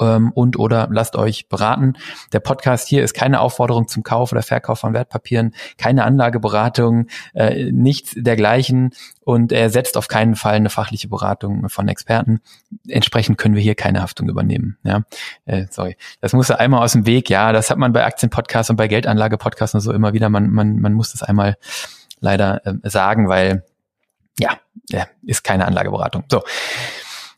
ähm, 0.00 0.32
und 0.32 0.58
oder 0.58 0.88
lasst 0.90 1.16
euch 1.16 1.48
beraten. 1.48 1.94
Der 2.32 2.40
Podcast 2.40 2.88
hier 2.88 3.02
ist 3.02 3.14
keine 3.14 3.40
Aufforderung 3.40 3.88
zum 3.88 4.02
Kauf 4.02 4.32
oder 4.32 4.42
Verkauf 4.42 4.80
von 4.80 4.94
Wertpapieren, 4.94 5.54
keine 5.76 6.04
Anlageberatung, 6.04 7.06
äh, 7.34 7.70
nichts 7.72 8.14
dergleichen 8.16 8.90
und 9.24 9.52
er 9.52 9.70
setzt 9.70 9.96
auf 9.96 10.08
keinen 10.08 10.36
Fall 10.36 10.54
eine 10.54 10.70
fachliche 10.70 11.08
Beratung 11.08 11.68
von 11.68 11.88
Experten. 11.88 12.40
Entsprechend 12.88 13.38
können 13.38 13.54
wir 13.54 13.62
hier 13.62 13.74
keine 13.74 14.02
Haftung 14.02 14.28
übernehmen. 14.28 14.78
Ja, 14.82 15.02
äh, 15.46 15.66
sorry, 15.70 15.96
das 16.20 16.32
musste 16.32 16.58
einmal 16.58 16.82
aus 16.82 16.92
dem 16.92 17.06
Weg. 17.06 17.30
Ja, 17.30 17.52
das 17.52 17.70
hat 17.70 17.78
man 17.78 17.92
bei 17.92 18.04
Aktienpodcasts 18.04 18.70
und 18.70 18.76
bei 18.76 18.88
Geldanlagepodcasts 18.88 19.74
und 19.74 19.80
so 19.80 19.92
immer 19.92 20.12
wieder. 20.12 20.28
Man 20.28 20.50
man 20.50 20.80
man 20.80 20.94
muss 20.94 21.12
das 21.12 21.22
einmal 21.22 21.56
leider 22.20 22.66
äh, 22.66 22.88
sagen, 22.88 23.28
weil 23.28 23.64
ja, 24.38 24.58
ja, 24.90 25.06
ist 25.22 25.44
keine 25.44 25.66
Anlageberatung. 25.66 26.24
So. 26.30 26.42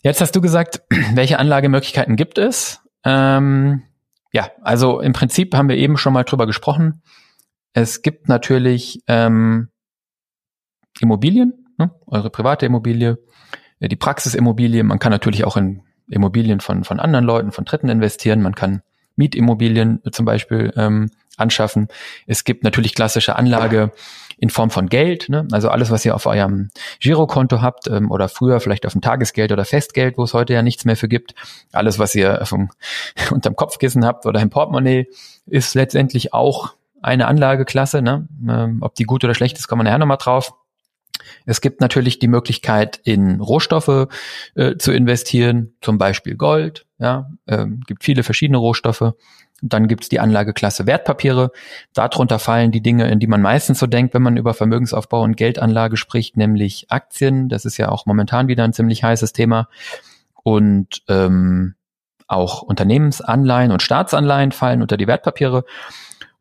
Jetzt 0.03 0.21
hast 0.21 0.35
du 0.35 0.41
gesagt, 0.41 0.83
welche 1.15 1.39
Anlagemöglichkeiten 1.39 2.17
gibt 2.17 2.39
es? 2.39 2.81
Ähm, 3.05 3.83
ja, 4.33 4.51
also 4.63 5.01
im 5.01 5.13
Prinzip 5.13 5.55
haben 5.55 5.69
wir 5.69 5.77
eben 5.77 5.97
schon 5.97 6.13
mal 6.13 6.25
drüber 6.25 6.47
gesprochen. 6.47 7.03
Es 7.73 8.03
gibt 8.03 8.29
natürlich 8.29 9.03
ähm, 9.07 9.69
Immobilien, 11.01 11.67
ne? 11.79 11.91
eure 12.07 12.31
private 12.31 12.67
Immobilie, 12.67 13.19
äh, 13.79 13.89
die 13.89 13.97
Praxisimmobilie. 13.97 14.83
Man 14.85 14.99
kann 14.99 15.13
natürlich 15.13 15.45
auch 15.45 15.57
in 15.57 15.83
Immobilien 16.09 16.61
von, 16.61 16.85
von 16.85 16.99
anderen 16.99 17.25
Leuten, 17.25 17.53
von 17.53 17.65
Dritten 17.65 17.89
investieren. 17.89 18.43
Man 18.43 18.55
kann 18.55 18.83
Mietimmobilien 19.17 20.01
zum 20.11 20.25
Beispiel 20.25 20.73
ähm, 20.77 21.11
anschaffen. 21.41 21.89
Es 22.27 22.45
gibt 22.45 22.65
natürlich 22.65 22.95
klassische 22.95 23.37
Anlage 23.37 23.93
in 24.41 24.49
Form 24.49 24.71
von 24.71 24.89
Geld, 24.89 25.29
ne? 25.29 25.47
also 25.53 25.69
alles, 25.69 25.91
was 25.91 26.05
ihr 26.07 26.15
auf 26.15 26.25
eurem 26.25 26.71
Girokonto 26.99 27.61
habt 27.61 27.89
ähm, 27.89 28.11
oder 28.11 28.29
früher 28.29 28.61
vielleicht 28.61 28.87
auf 28.87 28.93
dem 28.93 29.03
Tagesgeld 29.03 29.53
oder 29.53 29.67
Festgeld, 29.67 30.17
wo 30.17 30.25
es 30.25 30.33
heute 30.33 30.55
ja 30.55 30.63
nichts 30.63 30.87
mehr 30.87 30.97
für 30.97 31.09
gibt. 31.09 31.35
Alles, 31.73 31.99
was 31.99 32.15
ihr 32.15 32.41
vom, 32.45 32.71
unterm 33.31 33.55
Kopfkissen 33.55 34.05
habt 34.05 34.25
oder 34.25 34.41
im 34.41 34.49
Portemonnaie, 34.49 35.09
ist 35.47 35.75
letztendlich 35.75 36.33
auch 36.33 36.75
eine 37.03 37.27
Anlageklasse. 37.27 38.01
Ne? 38.01 38.29
Ähm, 38.49 38.79
ob 38.81 38.95
die 38.95 39.05
gut 39.05 39.25
oder 39.25 39.35
schlecht 39.35 39.59
ist, 39.59 39.69
kommen 39.69 39.81
wir 39.81 39.85
nachher 39.85 39.99
nochmal 39.99 40.17
drauf. 40.17 40.55
Es 41.45 41.61
gibt 41.61 41.81
natürlich 41.81 42.19
die 42.19 42.29
Möglichkeit, 42.29 42.99
in 43.05 43.41
Rohstoffe 43.41 44.09
äh, 44.55 44.77
zu 44.77 44.93
investieren, 44.93 45.75
zum 45.81 45.99
Beispiel 45.99 46.37
Gold. 46.37 46.87
Ja, 46.99 47.31
ähm, 47.47 47.81
gibt 47.87 48.05
viele 48.05 48.23
verschiedene 48.23 48.59
Rohstoffe. 48.59 49.13
Dann 49.63 49.89
gibt's 49.89 50.09
die 50.09 50.21
Anlageklasse 50.21 50.87
Wertpapiere. 50.87 51.53
Darunter 51.93 52.39
fallen 52.39 52.73
die 52.73 52.81
Dinge, 52.81 53.11
in 53.11 53.21
die 53.21 53.27
man 53.27 53.43
meistens 53.43 53.79
so 53.79 53.87
denkt, 53.87 54.15
wenn 54.15 54.23
man 54.23 54.37
über 54.37 54.55
Vermögensaufbau 54.55 55.23
und 55.23 55.37
Geldanlage 55.37 55.97
spricht, 55.97 56.37
nämlich 56.37 56.87
Aktien. 56.89 57.49
Das 57.49 57.65
ist 57.65 57.77
ja 57.77 57.91
auch 57.91 58.07
momentan 58.07 58.49
wieder 58.49 58.65
ein 58.65 58.73
ziemlich 58.73 59.05
heißes 59.05 59.33
Thema. 59.33 59.69
Und 60.43 61.03
ähm, 61.09 61.75
auch 62.27 62.63
Unternehmensanleihen 62.63 63.73
und 63.73 63.83
Staatsanleihen 63.83 64.53
fallen 64.53 64.83
unter 64.83 64.97
die 64.97 65.07
Wertpapiere. 65.07 65.65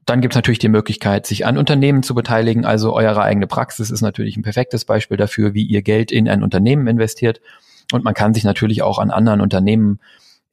Dann 0.05 0.21
gibt 0.21 0.33
es 0.33 0.37
natürlich 0.37 0.59
die 0.59 0.69
Möglichkeit, 0.69 1.27
sich 1.27 1.45
an 1.45 1.57
Unternehmen 1.57 2.03
zu 2.03 2.15
beteiligen. 2.15 2.65
Also 2.65 2.93
eure 2.93 3.21
eigene 3.21 3.47
Praxis 3.47 3.91
ist 3.91 4.01
natürlich 4.01 4.37
ein 4.37 4.43
perfektes 4.43 4.85
Beispiel 4.85 5.17
dafür, 5.17 5.53
wie 5.53 5.63
ihr 5.63 5.81
Geld 5.81 6.11
in 6.11 6.29
ein 6.29 6.43
Unternehmen 6.43 6.87
investiert. 6.87 7.41
Und 7.91 8.03
man 8.03 8.13
kann 8.13 8.33
sich 8.33 8.43
natürlich 8.43 8.81
auch 8.81 8.99
an 8.99 9.11
anderen 9.11 9.41
Unternehmen 9.41 9.99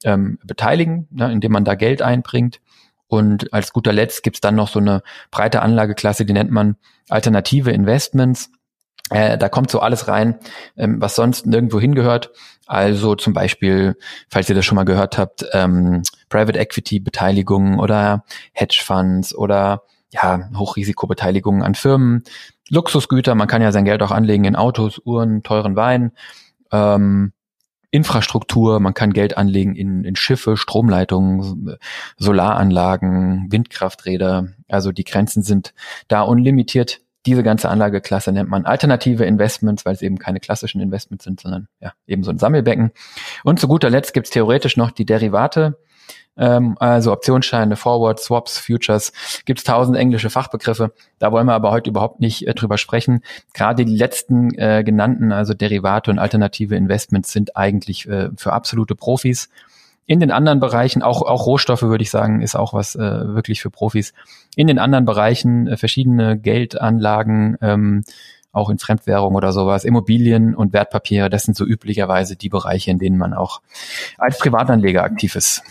ähm, 0.03 0.39
beteiligen, 0.43 1.07
ne, 1.11 1.31
indem 1.31 1.51
man 1.51 1.65
da 1.65 1.75
Geld 1.75 2.01
einbringt. 2.01 2.59
Und 3.07 3.53
als 3.53 3.71
guter 3.71 3.93
Letzt 3.93 4.23
gibt's 4.23 4.41
dann 4.41 4.55
noch 4.55 4.67
so 4.67 4.79
eine 4.79 5.01
breite 5.31 5.61
Anlageklasse, 5.61 6.25
die 6.25 6.33
nennt 6.33 6.51
man 6.51 6.75
alternative 7.09 7.71
Investments. 7.71 8.51
Äh, 9.09 9.37
da 9.37 9.47
kommt 9.47 9.71
so 9.71 9.79
alles 9.79 10.09
rein, 10.09 10.37
ähm, 10.75 11.01
was 11.01 11.15
sonst 11.15 11.45
nirgendwo 11.45 11.79
hingehört. 11.79 12.31
Also 12.65 13.15
zum 13.15 13.33
Beispiel, 13.33 13.95
falls 14.29 14.49
ihr 14.49 14.55
das 14.55 14.65
schon 14.65 14.75
mal 14.75 14.83
gehört 14.83 15.17
habt, 15.17 15.45
ähm, 15.53 16.01
Private 16.27 16.59
Equity 16.59 16.99
Beteiligungen 16.99 17.79
oder 17.79 18.25
Hedgefonds 18.51 19.33
oder 19.33 19.83
ja, 20.11 20.49
Hochrisikobeteiligungen 20.57 21.63
an 21.63 21.75
Firmen, 21.75 22.23
Luxusgüter, 22.69 23.35
man 23.35 23.47
kann 23.47 23.61
ja 23.61 23.71
sein 23.71 23.85
Geld 23.85 24.01
auch 24.03 24.11
anlegen 24.11 24.43
in 24.43 24.55
Autos, 24.55 24.99
Uhren, 25.05 25.43
teuren 25.43 25.77
Wein, 25.77 26.11
ähm, 26.71 27.31
Infrastruktur, 27.91 28.79
man 28.79 28.93
kann 28.93 29.13
Geld 29.13 29.37
anlegen 29.37 29.75
in, 29.75 30.03
in 30.03 30.15
Schiffe, 30.15 30.57
Stromleitungen, 30.57 31.77
Solaranlagen, 32.17 33.47
Windkrafträder. 33.49 34.49
Also 34.67 34.91
die 34.91 35.05
Grenzen 35.05 35.41
sind 35.41 35.73
da 36.07 36.21
unlimitiert. 36.21 37.01
Diese 37.25 37.43
ganze 37.43 37.69
Anlageklasse 37.69 38.31
nennt 38.31 38.49
man 38.49 38.65
alternative 38.65 39.25
Investments, 39.25 39.85
weil 39.85 39.93
es 39.93 40.01
eben 40.01 40.17
keine 40.17 40.39
klassischen 40.39 40.81
Investments 40.81 41.23
sind, 41.23 41.39
sondern 41.39 41.67
ja, 41.79 41.93
eben 42.05 42.23
so 42.23 42.31
ein 42.31 42.39
Sammelbecken. 42.39 42.91
Und 43.43 43.59
zu 43.59 43.67
guter 43.67 43.89
Letzt 43.89 44.13
gibt 44.13 44.27
es 44.27 44.31
theoretisch 44.31 44.77
noch 44.77 44.91
die 44.91 45.05
Derivate, 45.05 45.77
ähm, 46.37 46.77
also 46.79 47.11
Optionsscheine, 47.11 47.75
Forward, 47.75 48.19
Swaps, 48.19 48.59
Futures, 48.59 49.11
gibt 49.45 49.59
es 49.59 49.65
tausend 49.65 49.97
englische 49.97 50.29
Fachbegriffe. 50.29 50.93
Da 51.19 51.31
wollen 51.31 51.47
wir 51.47 51.53
aber 51.53 51.71
heute 51.71 51.89
überhaupt 51.89 52.19
nicht 52.19 52.47
äh, 52.47 52.53
drüber 52.53 52.77
sprechen. 52.77 53.23
Gerade 53.53 53.85
die 53.85 53.95
letzten 53.95 54.53
äh, 54.57 54.83
genannten, 54.83 55.31
also 55.31 55.53
Derivate 55.53 56.11
und 56.11 56.19
alternative 56.19 56.75
Investments, 56.75 57.31
sind 57.31 57.57
eigentlich 57.57 58.07
äh, 58.07 58.29
für 58.37 58.53
absolute 58.53 58.95
Profis. 58.95 59.49
In 60.05 60.21
den 60.21 60.31
anderen 60.31 60.61
Bereichen, 60.61 61.01
auch, 61.01 61.21
auch 61.21 61.45
Rohstoffe 61.45 61.81
würde 61.81 62.03
ich 62.03 62.11
sagen, 62.11 62.41
ist 62.41 62.55
auch 62.55 62.73
was 62.73 62.95
äh, 62.95 62.99
wirklich 63.01 63.61
für 63.61 63.69
Profis. 63.69 64.13
In 64.55 64.67
den 64.67 64.79
anderen 64.79 65.03
Bereichen 65.03 65.67
äh, 65.67 65.75
verschiedene 65.75 66.37
Geldanlagen, 66.37 67.57
ähm, 67.61 68.03
auch 68.53 68.69
in 68.69 68.79
Fremdwährung 68.79 69.35
oder 69.35 69.51
sowas, 69.51 69.83
Immobilien 69.83 70.55
und 70.55 70.71
Wertpapiere, 70.71 71.29
das 71.29 71.43
sind 71.43 71.57
so 71.57 71.65
üblicherweise 71.65 72.37
die 72.37 72.49
Bereiche, 72.49 72.89
in 72.89 72.99
denen 72.99 73.17
man 73.17 73.33
auch 73.33 73.61
als 74.17 74.37
Privatanleger 74.39 75.03
aktiv 75.03 75.35
ist. 75.35 75.61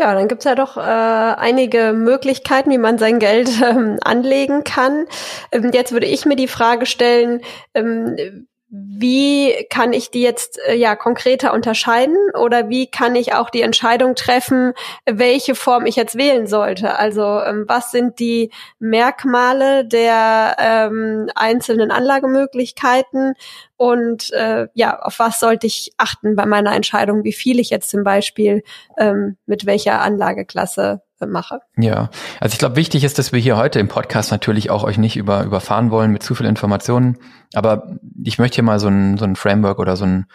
Ja, 0.00 0.14
dann 0.14 0.28
gibt's 0.28 0.46
ja 0.46 0.54
doch 0.54 0.78
äh, 0.78 0.80
einige 0.80 1.92
Möglichkeiten, 1.92 2.70
wie 2.70 2.78
man 2.78 2.96
sein 2.96 3.18
Geld 3.18 3.50
ähm, 3.62 3.98
anlegen 4.00 4.64
kann. 4.64 5.04
Ähm, 5.52 5.72
jetzt 5.74 5.92
würde 5.92 6.06
ich 6.06 6.24
mir 6.24 6.36
die 6.36 6.48
Frage 6.48 6.86
stellen, 6.86 7.42
ähm, 7.74 8.46
wie 8.72 9.66
kann 9.68 9.92
ich 9.92 10.12
die 10.12 10.22
jetzt 10.22 10.60
äh, 10.64 10.76
ja 10.76 10.94
konkreter 10.94 11.52
unterscheiden? 11.52 12.16
Oder 12.40 12.68
wie 12.68 12.86
kann 12.86 13.16
ich 13.16 13.34
auch 13.34 13.50
die 13.50 13.62
Entscheidung 13.62 14.14
treffen, 14.14 14.74
welche 15.06 15.56
Form 15.56 15.86
ich 15.86 15.96
jetzt 15.96 16.16
wählen 16.16 16.46
sollte? 16.46 16.96
Also 16.96 17.40
ähm, 17.40 17.64
was 17.66 17.90
sind 17.90 18.20
die 18.20 18.50
Merkmale 18.78 19.84
der 19.84 20.56
ähm, 20.60 21.28
einzelnen 21.34 21.90
Anlagemöglichkeiten? 21.90 23.34
Und 23.76 24.32
äh, 24.32 24.68
ja, 24.74 25.00
auf 25.00 25.18
was 25.18 25.40
sollte 25.40 25.66
ich 25.66 25.92
achten 25.96 26.36
bei 26.36 26.46
meiner 26.46 26.74
Entscheidung, 26.74 27.24
wie 27.24 27.32
viel 27.32 27.58
ich 27.58 27.70
jetzt 27.70 27.90
zum 27.90 28.04
Beispiel 28.04 28.62
ähm, 28.96 29.36
mit 29.46 29.66
welcher 29.66 30.00
Anlageklasse 30.00 31.02
mache. 31.26 31.60
Ja, 31.76 32.10
also 32.40 32.52
ich 32.54 32.58
glaube, 32.58 32.76
wichtig 32.76 33.04
ist, 33.04 33.18
dass 33.18 33.32
wir 33.32 33.40
hier 33.40 33.56
heute 33.56 33.78
im 33.78 33.88
Podcast 33.88 34.30
natürlich 34.30 34.70
auch 34.70 34.84
euch 34.84 34.98
nicht 34.98 35.16
über, 35.16 35.44
überfahren 35.44 35.90
wollen 35.90 36.10
mit 36.10 36.22
zu 36.22 36.34
viel 36.34 36.46
Informationen. 36.46 37.18
Aber 37.54 37.96
ich 38.22 38.38
möchte 38.38 38.56
hier 38.56 38.64
mal 38.64 38.80
so 38.80 38.88
ein, 38.88 39.18
so 39.18 39.24
ein 39.24 39.36
Framework 39.36 39.78
oder 39.78 39.96
so 39.96 40.04
ein, 40.04 40.26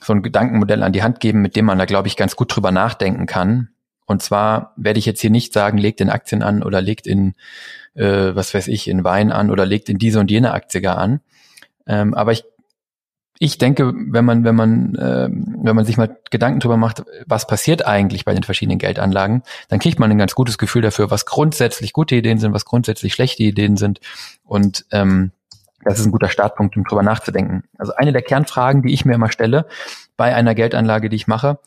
so 0.00 0.12
ein 0.12 0.22
Gedankenmodell 0.22 0.82
an 0.82 0.92
die 0.92 1.02
Hand 1.02 1.20
geben, 1.20 1.42
mit 1.42 1.56
dem 1.56 1.64
man 1.64 1.78
da, 1.78 1.84
glaube 1.84 2.08
ich, 2.08 2.16
ganz 2.16 2.36
gut 2.36 2.54
drüber 2.54 2.72
nachdenken 2.72 3.26
kann. 3.26 3.68
Und 4.06 4.22
zwar 4.22 4.74
werde 4.76 4.98
ich 4.98 5.06
jetzt 5.06 5.20
hier 5.20 5.30
nicht 5.30 5.52
sagen, 5.52 5.78
legt 5.78 6.00
in 6.00 6.10
Aktien 6.10 6.42
an 6.42 6.62
oder 6.62 6.80
legt 6.80 7.06
in, 7.06 7.34
äh, 7.94 8.34
was 8.34 8.52
weiß 8.52 8.68
ich, 8.68 8.88
in 8.88 9.04
Wein 9.04 9.32
an 9.32 9.50
oder 9.50 9.64
legt 9.64 9.88
in 9.88 9.98
diese 9.98 10.20
und 10.20 10.30
jene 10.30 10.52
Aktie 10.52 10.80
gar 10.80 10.98
an. 10.98 11.20
Ähm, 11.86 12.14
aber 12.14 12.32
ich 12.32 12.44
ich 13.42 13.58
denke, 13.58 13.92
wenn 13.92 14.24
man, 14.24 14.44
wenn 14.44 14.54
man, 14.54 14.94
äh, 14.94 15.28
wenn 15.28 15.74
man 15.74 15.84
sich 15.84 15.96
mal 15.96 16.16
Gedanken 16.30 16.60
darüber 16.60 16.76
macht, 16.76 17.02
was 17.26 17.48
passiert 17.48 17.84
eigentlich 17.84 18.24
bei 18.24 18.34
den 18.34 18.44
verschiedenen 18.44 18.78
Geldanlagen, 18.78 19.42
dann 19.68 19.80
kriegt 19.80 19.98
man 19.98 20.12
ein 20.12 20.18
ganz 20.18 20.36
gutes 20.36 20.58
Gefühl 20.58 20.80
dafür, 20.80 21.10
was 21.10 21.26
grundsätzlich 21.26 21.92
gute 21.92 22.14
Ideen 22.14 22.38
sind, 22.38 22.52
was 22.52 22.64
grundsätzlich 22.64 23.14
schlechte 23.14 23.42
Ideen 23.42 23.76
sind. 23.76 23.98
Und 24.44 24.86
ähm, 24.92 25.32
das 25.84 25.98
ist 25.98 26.06
ein 26.06 26.12
guter 26.12 26.28
Startpunkt, 26.28 26.76
um 26.76 26.84
drüber 26.84 27.02
nachzudenken. 27.02 27.64
Also 27.78 27.92
eine 27.96 28.12
der 28.12 28.22
Kernfragen, 28.22 28.82
die 28.82 28.94
ich 28.94 29.04
mir 29.04 29.14
immer 29.14 29.32
stelle 29.32 29.66
bei 30.16 30.32
einer 30.36 30.54
Geldanlage, 30.54 31.08
die 31.08 31.16
ich 31.16 31.26
mache, 31.26 31.58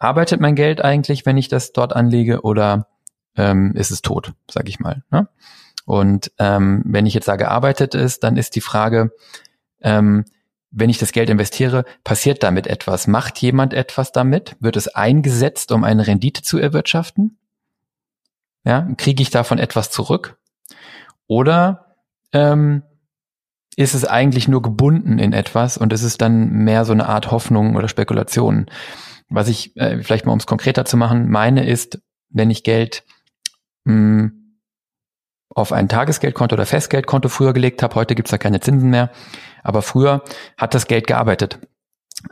arbeitet 0.00 0.40
mein 0.40 0.56
Geld 0.56 0.82
eigentlich, 0.84 1.24
wenn 1.26 1.36
ich 1.36 1.46
das 1.46 1.72
dort 1.72 1.94
anlege, 1.94 2.40
oder 2.40 2.88
ähm, 3.36 3.70
ist 3.76 3.92
es 3.92 4.02
tot, 4.02 4.32
sage 4.50 4.68
ich 4.68 4.80
mal. 4.80 5.04
Ne? 5.12 5.28
Und 5.84 6.32
ähm, 6.40 6.82
wenn 6.86 7.06
ich 7.06 7.14
jetzt 7.14 7.26
sage, 7.26 7.48
arbeitet 7.52 7.94
es, 7.94 8.18
dann 8.18 8.36
ist 8.36 8.56
die 8.56 8.60
Frage, 8.60 9.12
ähm, 9.80 10.24
wenn 10.70 10.90
ich 10.90 10.98
das 10.98 11.12
Geld 11.12 11.30
investiere, 11.30 11.84
passiert 12.04 12.42
damit 12.42 12.66
etwas? 12.66 13.06
Macht 13.06 13.38
jemand 13.38 13.72
etwas 13.72 14.12
damit? 14.12 14.56
Wird 14.60 14.76
es 14.76 14.88
eingesetzt, 14.88 15.72
um 15.72 15.84
eine 15.84 16.06
Rendite 16.06 16.42
zu 16.42 16.58
erwirtschaften? 16.58 17.38
Ja, 18.64 18.86
kriege 18.96 19.22
ich 19.22 19.30
davon 19.30 19.58
etwas 19.58 19.90
zurück? 19.90 20.38
Oder 21.26 21.96
ähm, 22.32 22.82
ist 23.76 23.94
es 23.94 24.04
eigentlich 24.04 24.48
nur 24.48 24.60
gebunden 24.60 25.18
in 25.18 25.32
etwas 25.32 25.78
und 25.78 25.92
es 25.92 26.02
ist 26.02 26.20
dann 26.20 26.50
mehr 26.50 26.84
so 26.84 26.92
eine 26.92 27.08
Art 27.08 27.30
Hoffnung 27.30 27.76
oder 27.76 27.88
Spekulation? 27.88 28.66
Was 29.28 29.48
ich 29.48 29.76
äh, 29.76 30.02
vielleicht 30.02 30.26
mal 30.26 30.32
um 30.32 30.38
es 30.38 30.46
konkreter 30.46 30.84
zu 30.84 30.96
machen 30.96 31.30
meine 31.30 31.66
ist, 31.66 32.00
wenn 32.30 32.50
ich 32.50 32.64
Geld 32.64 33.04
mh, 33.84 33.94
hm, 33.94 34.37
auf 35.58 35.72
ein 35.72 35.88
Tagesgeldkonto 35.88 36.54
oder 36.54 36.66
Festgeldkonto 36.66 37.28
früher 37.28 37.52
gelegt 37.52 37.82
habe, 37.82 37.94
heute 37.94 38.14
gibt's 38.14 38.30
da 38.30 38.38
keine 38.38 38.60
Zinsen 38.60 38.90
mehr, 38.90 39.10
aber 39.62 39.82
früher 39.82 40.22
hat 40.56 40.74
das 40.74 40.86
Geld 40.86 41.06
gearbeitet. 41.06 41.58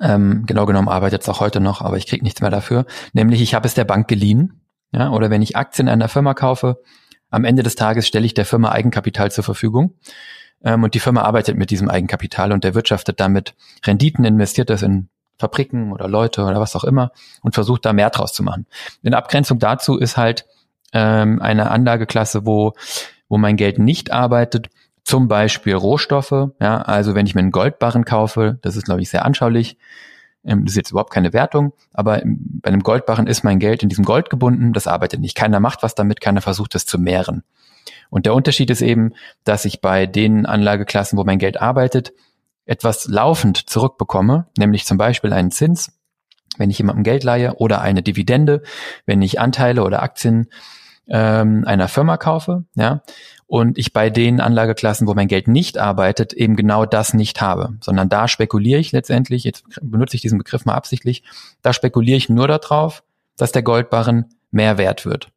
Ähm, 0.01 0.45
genau 0.47 0.67
genommen 0.67 0.89
arbeitet 0.89 1.23
es 1.23 1.29
auch 1.29 1.41
heute 1.41 1.61
noch, 1.61 1.83
aber 1.83 1.97
ich 1.97 2.07
krieg 2.07 2.23
nichts 2.23 2.41
mehr 2.41 2.51
dafür. 2.51 2.87
Nämlich 3.13 3.41
ich 3.41 3.55
habe 3.55 3.67
es 3.67 3.75
der 3.75 3.85
Bank 3.85 4.09
geliehen. 4.09 4.61
Ja, 4.93 5.11
oder 5.11 5.31
wenn 5.31 5.43
ich 5.43 5.57
Aktien 5.57 5.89
einer 5.89 6.09
Firma 6.09 6.35
kaufe, 6.35 6.81
am 7.31 7.45
Ende 7.45 7.63
des 7.63 7.75
Tages 7.75 8.07
stelle 8.07 8.25
ich 8.25 8.35
der 8.35 8.47
Firma 8.47 8.71
Eigenkapital 8.71 9.31
zur 9.31 9.45
Verfügung. 9.45 9.95
Ähm, 10.65 10.85
und 10.85 10.95
die 10.95 11.01
Firma 11.01 11.23
arbeitet 11.23 11.57
mit 11.57 11.71
diesem 11.71 11.91
Eigenkapital 11.91 12.53
und 12.53 12.65
der 12.65 12.75
wirtschaftet 12.75 13.21
damit 13.21 13.55
Renditen, 13.85 14.25
investiert 14.25 14.71
das 14.71 14.83
in 14.83 15.09
Fabriken 15.39 15.93
oder 15.93 16.09
Leute 16.09 16.43
oder 16.45 16.61
was 16.61 16.77
auch 16.77 16.85
immer 16.85 17.13
und 17.43 17.55
versucht 17.55 17.85
da 17.85 17.93
mehr 17.93 18.11
draus 18.11 18.33
zu 18.33 18.43
machen. 18.43 18.67
In 19.03 19.13
Abgrenzung 19.13 19.59
dazu 19.59 19.99
ist 19.99 20.17
halt 20.17 20.47
ähm, 20.93 21.43
eine 21.43 21.71
Anlageklasse, 21.71 22.47
wo, 22.47 22.73
wo 23.29 23.39
mein 23.39 23.57
Geld 23.57 23.79
nicht 23.79 24.13
arbeitet, 24.13 24.69
zum 25.05 25.29
Beispiel 25.29 25.75
Rohstoffe. 25.75 26.51
Ja, 26.61 26.79
also 26.83 27.15
wenn 27.15 27.27
ich 27.27 27.35
mir 27.35 27.41
einen 27.41 27.53
Goldbarren 27.53 28.05
kaufe, 28.05 28.59
das 28.63 28.77
ist, 28.77 28.85
glaube 28.85 29.03
ich, 29.03 29.09
sehr 29.09 29.25
anschaulich. 29.25 29.79
Ähm, 30.45 30.65
das 30.65 30.73
ist 30.73 30.77
jetzt 30.77 30.91
überhaupt 30.91 31.13
keine 31.13 31.33
Wertung, 31.33 31.73
aber 31.93 32.23
bei 32.25 32.69
einem 32.69 32.83
Goldbarren 32.83 33.27
ist 33.27 33.45
mein 33.45 33.59
Geld 33.59 33.83
in 33.83 33.89
diesem 33.89 34.05
Gold 34.05 34.31
gebunden, 34.31 34.73
das 34.73 34.87
arbeitet 34.87 35.21
nicht. 35.21 35.37
Keiner 35.37 35.61
macht 35.61 35.83
was 35.83 35.95
damit, 35.95 36.21
keiner 36.21 36.41
versucht 36.41 36.75
es 36.75 36.87
zu 36.87 36.99
mehren. 36.99 37.43
Und 38.11 38.27
der 38.27 38.35
Unterschied 38.35 38.71
ist 38.71 38.83
eben, 38.83 39.13
dass 39.45 39.65
ich 39.65 39.81
bei 39.81 40.07
den 40.07 40.47
Anlageklassen, 40.47 41.19
wo 41.19 41.25
mein 41.25 41.39
Geld 41.39 41.61
arbeitet, 41.61 42.13
etwas 42.65 43.07
laufend 43.07 43.71
zurückbekomme, 43.71 44.47
nämlich 44.59 44.87
zum 44.87 44.99
Beispiel 44.99 45.33
einen 45.33 45.51
Zins, 45.51 45.93
wenn 46.59 46.71
ich 46.71 46.79
jemandem 46.79 47.05
Geld 47.05 47.23
leihe, 47.23 47.55
oder 47.57 47.81
eine 47.81 48.03
Dividende, 48.03 48.63
wenn 49.05 49.23
ich 49.23 49.41
Anteile 49.41 49.85
oder 49.85 50.03
Aktien 50.03 50.49
ähm, 51.09 51.65
einer 51.67 51.89
Firma 51.89 52.17
kaufe, 52.17 52.65
ja, 52.75 53.03
und 53.47 53.79
ich 53.79 53.93
bei 53.93 54.11
den 54.11 54.41
Anlageklassen, 54.41 55.07
wo 55.07 55.15
mein 55.15 55.29
Geld 55.29 55.47
nicht 55.47 55.79
arbeitet, 55.79 56.33
eben 56.33 56.57
genau 56.57 56.85
das 56.85 57.15
nicht 57.15 57.41
habe, 57.41 57.75
sondern 57.81 58.09
da 58.09 58.27
spekuliere 58.27 58.81
ich 58.81 58.93
letztendlich, 58.93 59.45
jetzt 59.45 59.65
benutze 59.81 60.17
ich 60.17 60.23
diesen 60.23 60.39
Begriff 60.39 60.65
mal 60.65 60.75
absichtlich, 60.75 61.23
da 61.63 61.73
spekuliere 61.73 62.17
ich 62.17 62.29
nur 62.29 62.49
darauf, 62.49 63.05
dass 63.37 63.53
der 63.53 63.63
Goldbarren 63.63 64.27
mehr 64.51 64.79
wert 64.79 65.07
wird. 65.07 65.29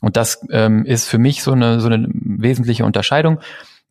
Und 0.00 0.16
das 0.16 0.46
ähm, 0.50 0.84
ist 0.84 1.08
für 1.08 1.18
mich 1.18 1.42
so 1.42 1.52
eine, 1.52 1.80
so 1.80 1.88
eine 1.88 2.06
wesentliche 2.12 2.84
Unterscheidung. 2.84 3.40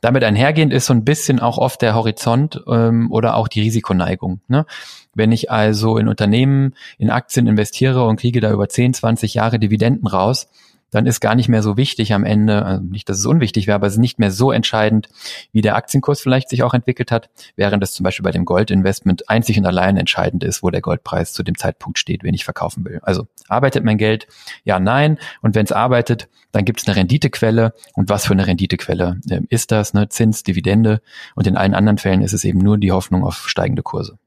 Damit 0.02 0.24
einhergehend 0.24 0.72
ist 0.72 0.86
so 0.86 0.94
ein 0.94 1.04
bisschen 1.04 1.40
auch 1.40 1.58
oft 1.58 1.82
der 1.82 1.96
Horizont 1.96 2.62
ähm, 2.68 3.12
oder 3.12 3.36
auch 3.36 3.48
die 3.48 3.62
Risikoneigung. 3.62 4.40
Ne? 4.48 4.66
Wenn 5.14 5.32
ich 5.32 5.52
also 5.52 5.98
in 5.98 6.08
Unternehmen, 6.08 6.76
in 6.98 7.10
Aktien 7.10 7.48
investiere 7.48 8.06
und 8.06 8.20
kriege 8.20 8.40
da 8.40 8.52
über 8.52 8.70
10, 8.70 8.94
20 8.94 9.34
Jahre 9.34 9.58
Dividenden 9.58 10.08
raus, 10.08 10.48
dann 10.96 11.08
ist 11.08 11.20
gar 11.20 11.36
nicht 11.36 11.50
mehr 11.50 11.62
so 11.62 11.76
wichtig 11.76 12.14
am 12.14 12.24
Ende, 12.24 12.64
also 12.64 12.84
nicht, 12.86 13.10
dass 13.10 13.20
es 13.20 13.26
unwichtig 13.26 13.68
wäre, 13.68 13.76
aber 13.76 13.88
es 13.88 13.94
ist 13.94 14.00
nicht 14.00 14.18
mehr 14.18 14.32
so 14.32 14.54
entscheidend, 14.54 15.10
wie 15.52 15.60
der 15.60 15.76
Aktienkurs 15.76 16.22
vielleicht 16.22 16.48
sich 16.48 16.64
auch 16.64 16.74
entwickelt 16.74 17.12
hat, 17.12 17.30
während 17.58 17.84
es 17.84 17.92
zum 17.92 18.06
Beispiel 18.06 18.24
bei 18.24 18.32
dem 18.32 18.46
Goldinvestment 18.46 19.30
einzig 19.30 19.58
und 19.58 19.66
allein 19.66 19.98
entscheidend 19.98 20.46
ist, 20.46 20.64
wo 20.64 20.70
der 20.70 20.80
Goldpreis 20.80 21.34
zu 21.34 21.44
dem 21.44 21.58
Zeitpunkt 21.58 22.00
steht, 22.00 22.24
wenn 22.24 22.34
ich 22.34 22.46
verkaufen 22.46 22.86
will. 22.86 23.02
Also 23.02 23.28
arbeitet 23.50 23.84
mein 23.84 23.98
Geld? 23.98 24.28
Ja, 24.64 24.80
nein. 24.80 25.18
Und 25.42 25.54
wenn 25.54 25.66
es 25.66 25.74
arbeitet, 25.74 26.30
dann 26.54 26.64
gibt 26.64 26.80
es 26.80 26.88
eine 26.88 26.96
Renditequelle. 26.96 27.74
Und 27.94 28.08
was 28.08 28.26
für 28.26 28.34
eine 28.34 28.48
Renditequelle 28.48 29.20
äh, 29.30 29.42
ist 29.50 29.72
das? 29.72 29.94
Ne? 29.94 30.08
Zins, 30.08 30.44
Dividende. 30.44 31.02
Und 31.36 31.46
in 31.46 31.58
allen 31.58 31.74
anderen 31.74 31.98
Fällen 31.98 32.22
ist 32.22 32.32
es 32.32 32.46
eben 32.46 32.60
nur 32.60 32.78
die 32.78 32.94
Hoffnung 32.94 33.26
auf 33.26 33.50
steigende 33.50 33.84
Kurse. 33.84 34.18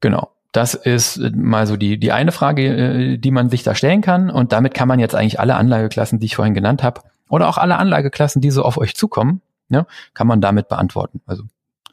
Genau. 0.00 0.32
Das 0.52 0.74
ist 0.74 1.18
äh, 1.18 1.30
mal 1.30 1.66
so 1.66 1.76
die, 1.76 1.98
die 1.98 2.12
eine 2.12 2.32
Frage, 2.32 2.66
äh, 2.66 3.18
die 3.18 3.30
man 3.30 3.50
sich 3.50 3.62
da 3.62 3.74
stellen 3.74 4.00
kann. 4.00 4.30
Und 4.30 4.52
damit 4.52 4.74
kann 4.74 4.88
man 4.88 4.98
jetzt 4.98 5.14
eigentlich 5.14 5.40
alle 5.40 5.56
Anlageklassen, 5.56 6.18
die 6.18 6.26
ich 6.26 6.36
vorhin 6.36 6.54
genannt 6.54 6.82
habe, 6.82 7.02
oder 7.28 7.48
auch 7.48 7.58
alle 7.58 7.76
Anlageklassen, 7.76 8.40
die 8.40 8.50
so 8.50 8.62
auf 8.62 8.78
euch 8.78 8.94
zukommen, 8.94 9.42
ja, 9.68 9.86
kann 10.14 10.26
man 10.26 10.40
damit 10.40 10.68
beantworten. 10.68 11.20
Also 11.26 11.44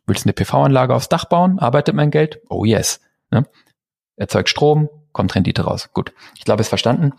willst 0.05 0.25
du 0.25 0.27
eine 0.27 0.33
PV-Anlage 0.33 0.93
aufs 0.95 1.09
Dach 1.09 1.25
bauen? 1.25 1.59
Arbeitet 1.59 1.95
mein 1.95 2.11
Geld? 2.11 2.39
Oh 2.49 2.63
yes. 2.63 3.01
Ne? 3.31 3.45
Erzeugt 4.15 4.49
Strom, 4.49 4.89
kommt 5.11 5.35
Rendite 5.35 5.63
raus. 5.63 5.89
Gut, 5.93 6.13
ich 6.37 6.45
glaube, 6.45 6.61
es 6.61 6.69
verstanden. 6.69 7.13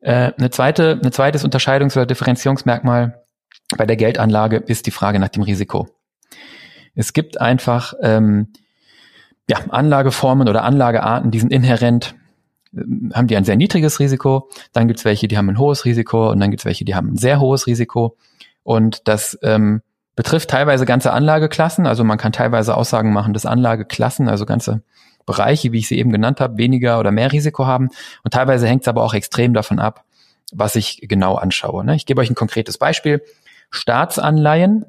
Äh, 0.00 0.32
eine 0.38 0.50
zweite, 0.50 1.00
ein 1.02 1.12
zweites 1.12 1.44
Unterscheidungs- 1.44 1.96
oder 1.96 2.06
Differenzierungsmerkmal 2.06 3.24
bei 3.76 3.86
der 3.86 3.96
Geldanlage 3.96 4.56
ist 4.58 4.86
die 4.86 4.90
Frage 4.90 5.18
nach 5.18 5.28
dem 5.28 5.42
Risiko. 5.42 5.88
Es 6.94 7.12
gibt 7.12 7.40
einfach 7.40 7.94
ähm, 8.02 8.52
ja, 9.50 9.58
Anlageformen 9.68 10.48
oder 10.48 10.62
Anlagearten, 10.62 11.32
die 11.32 11.40
sind 11.40 11.52
inhärent, 11.52 12.14
ähm, 12.72 13.10
haben 13.12 13.26
die 13.26 13.36
ein 13.36 13.44
sehr 13.44 13.56
niedriges 13.56 13.98
Risiko. 13.98 14.48
Dann 14.72 14.86
gibt's 14.86 15.04
welche, 15.04 15.26
die 15.26 15.36
haben 15.36 15.48
ein 15.48 15.58
hohes 15.58 15.84
Risiko 15.84 16.30
und 16.30 16.38
dann 16.38 16.50
gibt's 16.50 16.64
welche, 16.64 16.84
die 16.84 16.94
haben 16.94 17.14
ein 17.14 17.16
sehr 17.16 17.40
hohes 17.40 17.66
Risiko. 17.66 18.16
Und 18.62 19.08
das 19.08 19.36
ähm, 19.42 19.82
betrifft 20.14 20.50
teilweise 20.50 20.86
ganze 20.86 21.12
Anlageklassen. 21.12 21.84
Also 21.88 22.04
man 22.04 22.16
kann 22.16 22.30
teilweise 22.30 22.76
Aussagen 22.76 23.12
machen, 23.12 23.32
dass 23.32 23.44
Anlageklassen, 23.44 24.28
also 24.28 24.46
ganze 24.46 24.82
Bereiche, 25.26 25.72
wie 25.72 25.78
ich 25.78 25.88
sie 25.88 25.98
eben 25.98 26.12
genannt 26.12 26.40
habe, 26.40 26.56
weniger 26.56 27.00
oder 27.00 27.10
mehr 27.10 27.32
Risiko 27.32 27.66
haben. 27.66 27.88
Und 28.22 28.32
teilweise 28.32 28.68
hängt 28.68 28.82
es 28.82 28.88
aber 28.88 29.02
auch 29.02 29.14
extrem 29.14 29.52
davon 29.52 29.80
ab, 29.80 30.04
was 30.52 30.76
ich 30.76 31.00
genau 31.08 31.34
anschaue. 31.34 31.84
Ne? 31.84 31.96
Ich 31.96 32.06
gebe 32.06 32.20
euch 32.20 32.30
ein 32.30 32.36
konkretes 32.36 32.78
Beispiel. 32.78 33.20
Staatsanleihen 33.70 34.84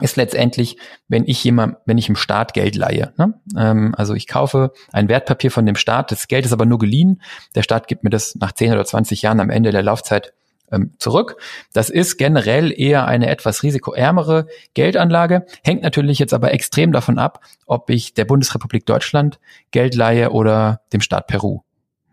ist 0.00 0.16
letztendlich, 0.16 0.76
wenn 1.08 1.24
ich 1.26 1.42
jemand, 1.44 1.76
wenn 1.86 1.98
ich 1.98 2.08
im 2.08 2.16
Staat 2.16 2.54
Geld 2.54 2.76
leihe. 2.76 3.12
Ne? 3.16 3.34
Ähm, 3.56 3.94
also 3.96 4.14
ich 4.14 4.26
kaufe 4.26 4.72
ein 4.92 5.08
Wertpapier 5.08 5.50
von 5.50 5.66
dem 5.66 5.76
Staat, 5.76 6.12
das 6.12 6.28
Geld 6.28 6.44
ist 6.44 6.52
aber 6.52 6.66
nur 6.66 6.78
geliehen. 6.78 7.22
Der 7.54 7.62
Staat 7.62 7.88
gibt 7.88 8.04
mir 8.04 8.10
das 8.10 8.34
nach 8.34 8.52
10 8.52 8.72
oder 8.72 8.84
20 8.84 9.22
Jahren 9.22 9.40
am 9.40 9.50
Ende 9.50 9.70
der 9.70 9.82
Laufzeit 9.82 10.32
ähm, 10.72 10.94
zurück. 10.98 11.36
Das 11.72 11.90
ist 11.90 12.16
generell 12.16 12.72
eher 12.76 13.06
eine 13.06 13.28
etwas 13.28 13.62
risikoärmere 13.62 14.46
Geldanlage, 14.74 15.46
hängt 15.62 15.82
natürlich 15.82 16.18
jetzt 16.18 16.34
aber 16.34 16.52
extrem 16.52 16.92
davon 16.92 17.18
ab, 17.18 17.40
ob 17.66 17.90
ich 17.90 18.14
der 18.14 18.24
Bundesrepublik 18.24 18.86
Deutschland 18.86 19.38
Geld 19.70 19.94
leihe 19.94 20.30
oder 20.30 20.80
dem 20.92 21.00
Staat 21.00 21.26
Peru. 21.26 21.60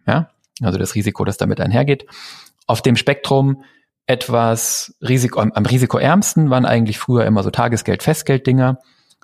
Ja? 0.06 0.30
also 0.62 0.78
das 0.78 0.96
Risiko, 0.96 1.24
das 1.26 1.38
damit 1.38 1.62
einhergeht. 1.62 2.06
Auf 2.66 2.82
dem 2.82 2.96
Spektrum 2.96 3.64
etwas 4.08 4.96
Risiko, 5.02 5.42
am, 5.42 5.52
risikoärmsten 5.52 6.50
waren 6.50 6.66
eigentlich 6.66 6.98
früher 6.98 7.26
immer 7.26 7.44
so 7.44 7.52
Tagesgeld, 7.52 8.04
Festgelddinger. 8.04 8.80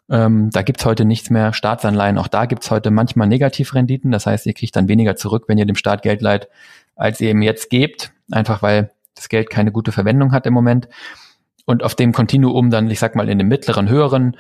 Ähm, 0.10 0.50
da 0.52 0.62
gibt's 0.62 0.86
heute 0.86 1.06
nichts 1.06 1.30
mehr. 1.30 1.54
Staatsanleihen, 1.54 2.17
auch 2.17 2.28
da 2.28 2.46
gibt's 2.46 2.69
heute 2.69 2.91
manchmal 2.91 3.28
Negativrenditen. 3.28 4.12
Das 4.12 4.26
heißt, 4.26 4.46
ihr 4.46 4.54
kriegt 4.54 4.76
dann 4.76 4.89
weniger 4.89 5.15
zurück, 5.15 5.46
wenn 5.48 5.58
ihr 5.58 5.65
dem 5.65 5.78
Staat 5.78 6.02
Geld 6.02 6.22
leiht, 6.22 6.50
als 6.96 7.22
ihr 7.22 7.32
ihm 7.32 7.41
jetzt 7.41 7.69
gebt. 7.69 8.12
Einfach 8.30 8.62
weil 8.62 8.91
das 9.15 9.30
Geld 9.30 9.50
keine 9.50 9.72
gute 9.72 9.93
Verwendung 9.93 10.34
hat 10.34 10.46
im 10.46 10.54
Moment. 10.54 10.89
Und 11.65 11.82
auf 11.82 11.96
dem 11.96 12.12
Kontinuum 12.12 12.69
dann, 12.69 12.91
ich 12.91 13.00
sag 13.00 13.15
mal, 13.15 13.30
in 13.30 13.38
dem 13.38 13.48
mittleren, 13.48 13.88
höheren 13.88 14.36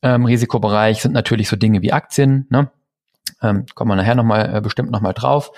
ähm, 0.00 0.24
Risikobereich 0.24 1.02
sind 1.02 1.12
natürlich 1.12 1.48
so 1.50 1.56
Dinge 1.56 1.82
wie 1.82 1.92
Aktien, 1.92 2.46
ne? 2.48 2.70
Ähm, 3.42 3.66
kommen 3.74 3.90
wir 3.90 3.96
nachher 3.96 4.14
nochmal 4.14 4.56
äh, 4.56 4.60
bestimmt 4.60 4.90
nochmal 4.90 5.12
drauf. 5.12 5.50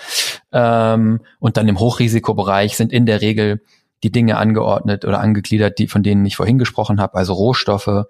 Ähm, 0.53 1.21
und 1.39 1.57
dann 1.57 1.69
im 1.69 1.79
Hochrisikobereich 1.79 2.77
sind 2.77 2.93
in 2.93 3.07
der 3.07 3.21
Regel 3.21 3.61
die 4.03 4.13
Dinge 4.13 4.37
angeordnet 4.37 5.05
oder 5.05 5.21
angegliedert, 5.21 5.79
die 5.79 5.89
von 5.89 6.03
denen 6.03 6.25
ich 6.27 6.37
vorhin 6.37 6.59
gesprochen 6.59 7.01
habe, 7.01 7.15
also 7.17 7.33
Rohstoffe, 7.33 8.05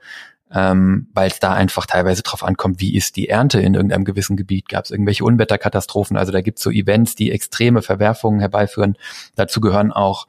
ähm, 0.52 1.08
weil 1.12 1.30
es 1.30 1.40
da 1.40 1.54
einfach 1.54 1.86
teilweise 1.86 2.22
drauf 2.22 2.44
ankommt, 2.44 2.80
wie 2.80 2.94
ist 2.94 3.16
die 3.16 3.28
Ernte 3.28 3.60
in 3.60 3.74
irgendeinem 3.74 4.04
gewissen 4.04 4.36
Gebiet, 4.36 4.68
gab 4.68 4.84
es 4.84 4.90
irgendwelche 4.90 5.24
Unwetterkatastrophen, 5.24 6.16
also 6.16 6.32
da 6.32 6.40
gibt 6.40 6.58
es 6.58 6.64
so 6.64 6.70
Events, 6.70 7.14
die 7.14 7.32
extreme 7.32 7.82
Verwerfungen 7.82 8.40
herbeiführen. 8.40 8.96
Dazu 9.34 9.60
gehören 9.60 9.92
auch 9.92 10.26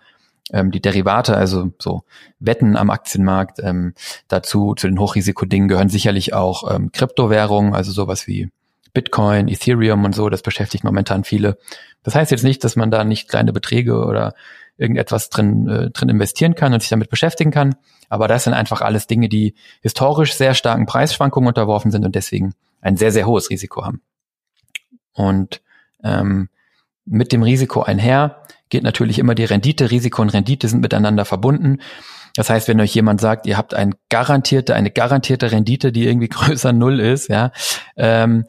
ähm, 0.51 0.71
die 0.71 0.81
Derivate, 0.81 1.35
also 1.35 1.71
so 1.79 2.03
Wetten 2.39 2.75
am 2.75 2.89
Aktienmarkt. 2.89 3.59
Ähm, 3.59 3.93
dazu 4.27 4.73
zu 4.75 4.87
den 4.87 4.99
Hochrisikodingen 4.99 5.67
gehören 5.67 5.89
sicherlich 5.89 6.33
auch 6.33 6.73
ähm, 6.73 6.91
Kryptowährungen, 6.91 7.73
also 7.73 7.91
sowas 7.91 8.27
wie 8.27 8.49
Bitcoin, 8.93 9.47
Ethereum 9.47 10.05
und 10.05 10.15
so. 10.15 10.29
Das 10.29 10.41
beschäftigt 10.41 10.83
momentan 10.83 11.23
viele. 11.23 11.57
Das 12.03 12.15
heißt 12.15 12.31
jetzt 12.31 12.43
nicht, 12.43 12.63
dass 12.63 12.75
man 12.75 12.91
da 12.91 13.03
nicht 13.03 13.29
kleine 13.29 13.53
Beträge 13.53 14.05
oder 14.05 14.33
irgendetwas 14.77 15.29
drin, 15.29 15.67
äh, 15.67 15.89
drin 15.89 16.09
investieren 16.09 16.55
kann 16.55 16.73
und 16.73 16.79
sich 16.79 16.89
damit 16.89 17.09
beschäftigen 17.09 17.51
kann. 17.51 17.75
Aber 18.09 18.27
das 18.27 18.45
sind 18.45 18.53
einfach 18.53 18.81
alles 18.81 19.07
Dinge, 19.07 19.29
die 19.29 19.55
historisch 19.81 20.33
sehr 20.33 20.53
starken 20.53 20.85
Preisschwankungen 20.85 21.47
unterworfen 21.47 21.91
sind 21.91 22.05
und 22.05 22.15
deswegen 22.15 22.53
ein 22.81 22.97
sehr, 22.97 23.11
sehr 23.11 23.25
hohes 23.25 23.49
Risiko 23.49 23.83
haben. 23.85 24.01
Und 25.13 25.61
ähm, 26.03 26.49
mit 27.05 27.31
dem 27.31 27.41
Risiko 27.43 27.81
einher 27.81 28.43
geht 28.69 28.83
natürlich 28.83 29.17
immer 29.19 29.33
die 29.33 29.45
Rendite. 29.45 29.91
Risiko 29.91 30.21
und 30.21 30.29
Rendite 30.29 30.67
sind 30.67 30.81
miteinander 30.81 31.25
verbunden. 31.25 31.79
Das 32.35 32.49
heißt, 32.49 32.67
wenn 32.67 32.79
euch 32.79 32.93
jemand 32.93 33.19
sagt, 33.19 33.47
ihr 33.47 33.57
habt 33.57 33.73
ein 33.73 33.95
garantierte, 34.09 34.75
eine 34.75 34.91
garantierte 34.91 35.51
Rendite, 35.51 35.91
die 35.91 36.05
irgendwie 36.05 36.27
größer 36.29 36.73
Null 36.73 36.99
ist, 36.99 37.29
ja, 37.29 37.51
ähm, 37.95 38.45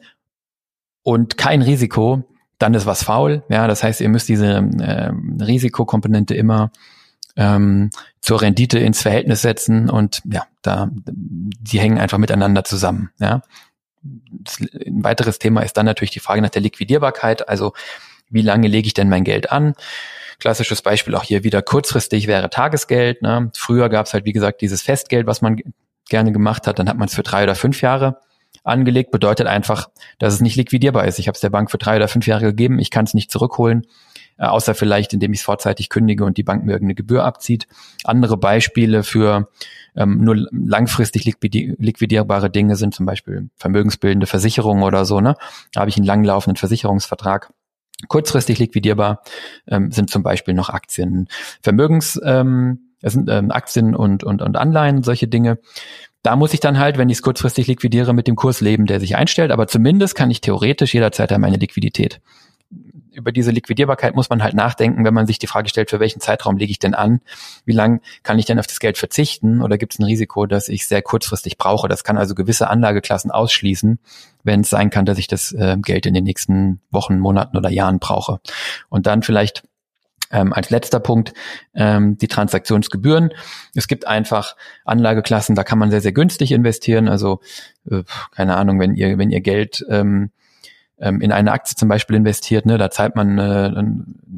und 1.01 1.37
kein 1.37 1.63
Risiko, 1.63 2.23
dann 2.59 2.73
ist 2.73 2.85
was 2.85 3.03
faul. 3.03 3.43
Ja, 3.49 3.67
das 3.67 3.83
heißt, 3.83 4.01
ihr 4.01 4.09
müsst 4.09 4.29
diese 4.29 4.57
äh, 4.79 5.11
Risikokomponente 5.43 6.35
immer 6.35 6.71
ähm, 7.35 7.89
zur 8.21 8.41
Rendite 8.41 8.79
ins 8.79 9.01
Verhältnis 9.01 9.41
setzen 9.41 9.89
und 9.89 10.21
ja, 10.31 10.43
da 10.61 10.89
die 10.91 11.79
hängen 11.79 11.97
einfach 11.97 12.17
miteinander 12.17 12.63
zusammen. 12.65 13.09
Ja. 13.19 13.41
Ein 14.03 15.03
weiteres 15.03 15.39
Thema 15.39 15.61
ist 15.61 15.77
dann 15.77 15.85
natürlich 15.85 16.11
die 16.11 16.19
Frage 16.19 16.41
nach 16.41 16.49
der 16.49 16.61
Liquidierbarkeit. 16.61 17.47
Also 17.49 17.73
wie 18.29 18.41
lange 18.41 18.67
lege 18.67 18.87
ich 18.87 18.93
denn 18.93 19.09
mein 19.09 19.23
Geld 19.23 19.51
an? 19.51 19.73
Klassisches 20.39 20.81
Beispiel 20.81 21.15
auch 21.15 21.23
hier 21.23 21.43
wieder 21.43 21.61
kurzfristig 21.61 22.27
wäre 22.27 22.49
Tagesgeld. 22.49 23.21
Ne? 23.21 23.51
Früher 23.55 23.89
gab 23.89 24.05
es 24.05 24.13
halt, 24.13 24.25
wie 24.25 24.33
gesagt, 24.33 24.61
dieses 24.61 24.81
Festgeld, 24.81 25.27
was 25.27 25.41
man 25.41 25.61
gerne 26.09 26.31
gemacht 26.31 26.67
hat. 26.67 26.79
Dann 26.79 26.89
hat 26.89 26.97
man 26.97 27.07
es 27.07 27.15
für 27.15 27.23
drei 27.23 27.43
oder 27.43 27.55
fünf 27.55 27.81
Jahre 27.81 28.19
angelegt. 28.63 29.11
Bedeutet 29.11 29.47
einfach, 29.47 29.89
dass 30.17 30.33
es 30.33 30.41
nicht 30.41 30.55
liquidierbar 30.55 31.05
ist. 31.05 31.19
Ich 31.19 31.27
habe 31.27 31.35
es 31.35 31.41
der 31.41 31.49
Bank 31.49 31.71
für 31.71 31.77
drei 31.77 31.95
oder 31.95 32.07
fünf 32.07 32.27
Jahre 32.27 32.45
gegeben. 32.45 32.79
Ich 32.79 32.91
kann 32.91 33.05
es 33.05 33.13
nicht 33.13 33.31
zurückholen, 33.31 33.85
äh, 34.37 34.45
außer 34.45 34.75
vielleicht, 34.75 35.13
indem 35.13 35.33
ich 35.33 35.39
es 35.39 35.45
vorzeitig 35.45 35.89
kündige 35.89 36.25
und 36.25 36.37
die 36.37 36.43
Bank 36.43 36.65
mir 36.65 36.73
irgendeine 36.73 36.95
Gebühr 36.95 37.23
abzieht. 37.23 37.67
Andere 38.03 38.37
Beispiele 38.37 39.03
für 39.03 39.49
ähm, 39.95 40.23
nur 40.23 40.47
langfristig 40.51 41.25
liquidierbare 41.25 42.49
Dinge 42.49 42.75
sind 42.75 42.93
zum 42.93 43.05
Beispiel 43.05 43.49
vermögensbildende 43.55 44.27
Versicherungen 44.27 44.83
oder 44.83 45.05
so. 45.05 45.19
Ne? 45.19 45.35
Da 45.73 45.81
habe 45.81 45.89
ich 45.89 45.97
einen 45.97 46.05
langlaufenden 46.05 46.57
Versicherungsvertrag 46.57 47.51
Kurzfristig 48.07 48.59
liquidierbar 48.59 49.23
ähm, 49.67 49.91
sind 49.91 50.09
zum 50.09 50.23
Beispiel 50.23 50.53
noch 50.53 50.69
Aktien, 50.69 51.27
Vermögens, 51.61 52.19
ähm, 52.23 52.91
es 53.01 53.13
sind 53.13 53.29
ähm, 53.29 53.51
Aktien 53.51 53.93
und, 53.93 54.23
und, 54.23 54.41
und 54.41 54.55
Anleihen, 54.55 55.03
solche 55.03 55.27
Dinge. 55.27 55.59
Da 56.21 56.35
muss 56.35 56.53
ich 56.53 56.59
dann 56.59 56.79
halt, 56.79 56.97
wenn 56.97 57.09
ich 57.09 57.17
es 57.17 57.21
kurzfristig 57.21 57.67
liquidiere, 57.67 58.13
mit 58.13 58.27
dem 58.27 58.35
Kurs 58.35 58.61
leben, 58.61 58.85
der 58.85 58.99
sich 58.99 59.15
einstellt. 59.15 59.51
Aber 59.51 59.67
zumindest 59.67 60.15
kann 60.15 60.31
ich 60.31 60.41
theoretisch 60.41 60.93
jederzeit 60.93 61.37
meine 61.37 61.57
Liquidität 61.57 62.19
über 63.19 63.31
diese 63.31 63.51
Liquidierbarkeit 63.51 64.15
muss 64.15 64.29
man 64.29 64.41
halt 64.41 64.53
nachdenken, 64.53 65.05
wenn 65.05 65.13
man 65.13 65.27
sich 65.27 65.39
die 65.39 65.47
Frage 65.47 65.69
stellt, 65.69 65.89
für 65.89 65.99
welchen 65.99 66.19
Zeitraum 66.19 66.57
lege 66.57 66.71
ich 66.71 66.79
denn 66.79 66.93
an? 66.93 67.21
Wie 67.65 67.73
lang 67.73 68.01
kann 68.23 68.39
ich 68.39 68.45
denn 68.45 68.59
auf 68.59 68.67
das 68.67 68.79
Geld 68.79 68.97
verzichten? 68.97 69.61
Oder 69.61 69.77
gibt 69.77 69.93
es 69.93 69.99
ein 69.99 70.05
Risiko, 70.05 70.45
dass 70.45 70.69
ich 70.69 70.87
sehr 70.87 71.01
kurzfristig 71.01 71.57
brauche? 71.57 71.87
Das 71.87 72.03
kann 72.03 72.17
also 72.17 72.35
gewisse 72.35 72.69
Anlageklassen 72.69 73.31
ausschließen, 73.31 73.99
wenn 74.43 74.61
es 74.61 74.69
sein 74.69 74.89
kann, 74.89 75.05
dass 75.05 75.17
ich 75.17 75.27
das 75.27 75.51
äh, 75.51 75.77
Geld 75.79 76.05
in 76.05 76.13
den 76.13 76.23
nächsten 76.23 76.81
Wochen, 76.91 77.19
Monaten 77.19 77.57
oder 77.57 77.69
Jahren 77.69 77.99
brauche. 77.99 78.39
Und 78.89 79.05
dann 79.05 79.21
vielleicht 79.21 79.63
ähm, 80.31 80.53
als 80.53 80.69
letzter 80.69 80.99
Punkt 80.99 81.33
ähm, 81.73 82.17
die 82.17 82.27
Transaktionsgebühren. 82.27 83.31
Es 83.75 83.87
gibt 83.87 84.07
einfach 84.07 84.55
Anlageklassen, 84.85 85.55
da 85.55 85.63
kann 85.63 85.79
man 85.79 85.91
sehr, 85.91 86.01
sehr 86.01 86.11
günstig 86.11 86.51
investieren. 86.51 87.07
Also 87.07 87.41
äh, 87.89 88.03
keine 88.31 88.57
Ahnung, 88.57 88.79
wenn 88.79 88.95
ihr, 88.95 89.17
wenn 89.17 89.31
ihr 89.31 89.41
Geld 89.41 89.85
ähm, 89.89 90.31
ähm, 90.99 91.21
in 91.21 91.31
eine 91.31 91.51
Aktie 91.51 91.75
zum 91.75 91.89
Beispiel 91.89 92.15
investiert, 92.15 92.65
ne, 92.65 92.77
da 92.77 92.91
zahlt 92.91 93.15
man 93.15 93.37
äh, 93.37 93.71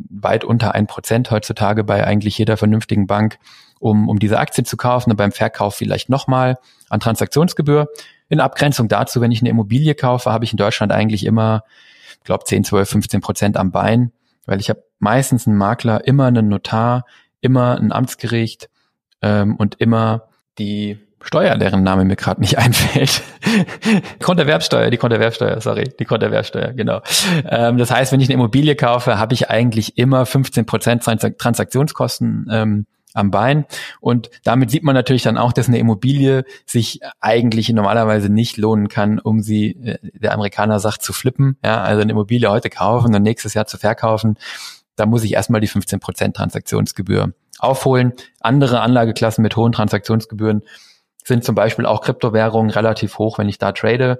weit 0.10 0.44
unter 0.44 0.76
ein 0.76 0.88
Prozent 0.88 1.32
heutzutage 1.32 1.84
bei 1.84 2.06
eigentlich 2.06 2.38
jeder 2.38 2.58
vernünftigen 2.58 3.08
Bank, 3.08 3.38
um, 3.80 4.10
um 4.10 4.20
diese 4.20 4.40
Aktie 4.40 4.64
zu 4.64 4.78
kaufen 4.78 5.12
und 5.12 5.18
beim 5.18 5.32
Verkauf 5.32 5.76
vielleicht 5.76 6.10
nochmal 6.10 6.58
an 6.90 7.00
Transaktionsgebühr. 7.00 7.88
In 8.30 8.40
Abgrenzung 8.40 8.88
dazu, 8.88 9.20
wenn 9.22 9.32
ich 9.32 9.42
eine 9.42 9.50
Immobilie 9.50 9.96
kaufe, 9.96 10.32
habe 10.32 10.46
ich 10.46 10.54
in 10.54 10.58
Deutschland 10.58 10.92
eigentlich 10.92 11.26
immer, 11.26 11.64
ich 12.20 12.24
glaube, 12.24 12.46
10, 12.46 12.64
12, 12.64 12.90
15 12.90 13.22
Prozent 13.22 13.58
am 13.58 13.72
Bein, 13.72 14.12
weil 14.46 14.60
ich 14.60 14.70
habe 14.70 14.84
meistens 15.00 15.48
einen 15.48 15.58
Makler, 15.58 16.06
immer 16.06 16.26
einen 16.26 16.48
Notar, 16.48 17.06
immer 17.42 17.78
ein 17.78 17.92
Amtsgericht 17.92 18.70
ähm, 19.22 19.56
und 19.56 19.76
immer 19.76 20.28
die 20.58 21.00
Steuer, 21.24 21.56
deren 21.58 21.84
Name 21.84 22.06
mir 22.06 22.16
gerade 22.16 22.42
nicht 22.42 22.58
einfällt. 22.58 23.22
Grunderwerbsteuer, 24.20 24.90
die 24.90 24.98
Grunderwerbsteuer, 24.98 25.62
sorry, 25.62 25.92
die 26.00 26.06
Grunderwerbsteuer, 26.06 26.74
genau. 26.74 27.02
Ähm, 27.48 27.78
das 27.78 27.92
heißt, 27.92 28.12
wenn 28.12 28.22
ich 28.22 28.28
eine 28.28 28.36
Immobilie 28.36 28.76
kaufe, 28.76 29.20
habe 29.20 29.34
ich 29.34 29.50
eigentlich 29.50 29.98
immer 29.98 30.26
15 30.26 30.66
Prozent 30.66 31.04
Transaktionskosten 31.04 32.48
ähm, 32.52 32.86
am 33.13 33.32
Bein. 33.32 33.65
Und 34.00 34.30
damit 34.43 34.71
sieht 34.71 34.84
man 34.84 34.95
natürlich 34.95 35.24
dann 35.24 35.38
auch, 35.38 35.54
dass 35.54 35.67
eine 35.67 35.80
Immobilie 35.80 36.43
sich 36.65 37.00
eigentlich 37.19 37.69
normalerweise 37.69 38.30
nicht 38.30 38.58
lohnen 38.58 38.88
kann, 38.88 39.19
um 39.19 39.41
sie, 39.41 39.71
äh, 39.84 39.97
der 40.02 40.34
Amerikaner 40.34 40.80
sagt, 40.80 41.02
zu 41.04 41.13
flippen. 41.13 41.58
Ja, 41.63 41.82
also 41.82 42.02
eine 42.02 42.12
Immobilie 42.12 42.50
heute 42.50 42.69
kaufen 42.69 43.13
und 43.13 43.24
nächstes 43.24 43.54
Jahr 43.54 43.67
zu 43.67 43.78
verkaufen. 43.78 44.38
Da 44.95 45.06
muss 45.06 45.24
ich 45.24 45.34
erstmal 45.34 45.62
die 45.62 45.67
15 45.67 46.00
Prozent 46.00 46.36
Transaktionsgebühr 46.36 47.34
aufholen. 47.60 48.13
Andere 48.39 48.82
Anlageklassen 48.82 49.41
mit 49.41 49.56
hohen 49.56 49.71
Transaktionsgebühren 49.71 50.63
sind 51.24 51.43
zum 51.43 51.56
Beispiel 51.56 51.86
auch 51.86 52.02
Kryptowährungen 52.02 52.71
relativ 52.71 53.17
hoch, 53.17 53.38
wenn 53.38 53.50
ich 53.50 53.58
da 53.58 53.71
trade. 53.71 54.19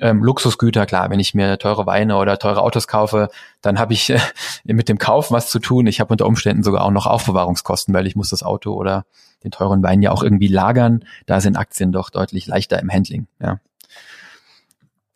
Ähm, 0.00 0.24
Luxusgüter, 0.24 0.86
klar, 0.86 1.10
wenn 1.10 1.20
ich 1.20 1.34
mir 1.34 1.58
teure 1.58 1.86
Weine 1.86 2.16
oder 2.16 2.38
teure 2.38 2.62
Autos 2.62 2.88
kaufe, 2.88 3.28
dann 3.60 3.78
habe 3.78 3.92
ich 3.92 4.10
äh, 4.10 4.18
mit 4.64 4.88
dem 4.88 4.98
Kauf 4.98 5.30
was 5.30 5.50
zu 5.50 5.58
tun. 5.58 5.86
Ich 5.86 6.00
habe 6.00 6.12
unter 6.12 6.26
Umständen 6.26 6.62
sogar 6.62 6.84
auch 6.84 6.90
noch 6.90 7.06
Aufbewahrungskosten, 7.06 7.94
weil 7.94 8.06
ich 8.06 8.16
muss 8.16 8.30
das 8.30 8.42
Auto 8.42 8.72
oder 8.72 9.04
den 9.44 9.50
teuren 9.50 9.82
Wein 9.82 10.02
ja 10.02 10.10
auch 10.12 10.22
irgendwie 10.22 10.48
lagern. 10.48 11.04
Da 11.26 11.40
sind 11.40 11.56
Aktien 11.56 11.92
doch 11.92 12.10
deutlich 12.10 12.46
leichter 12.46 12.78
im 12.80 12.90
Handling. 12.90 13.26
Ja. 13.40 13.58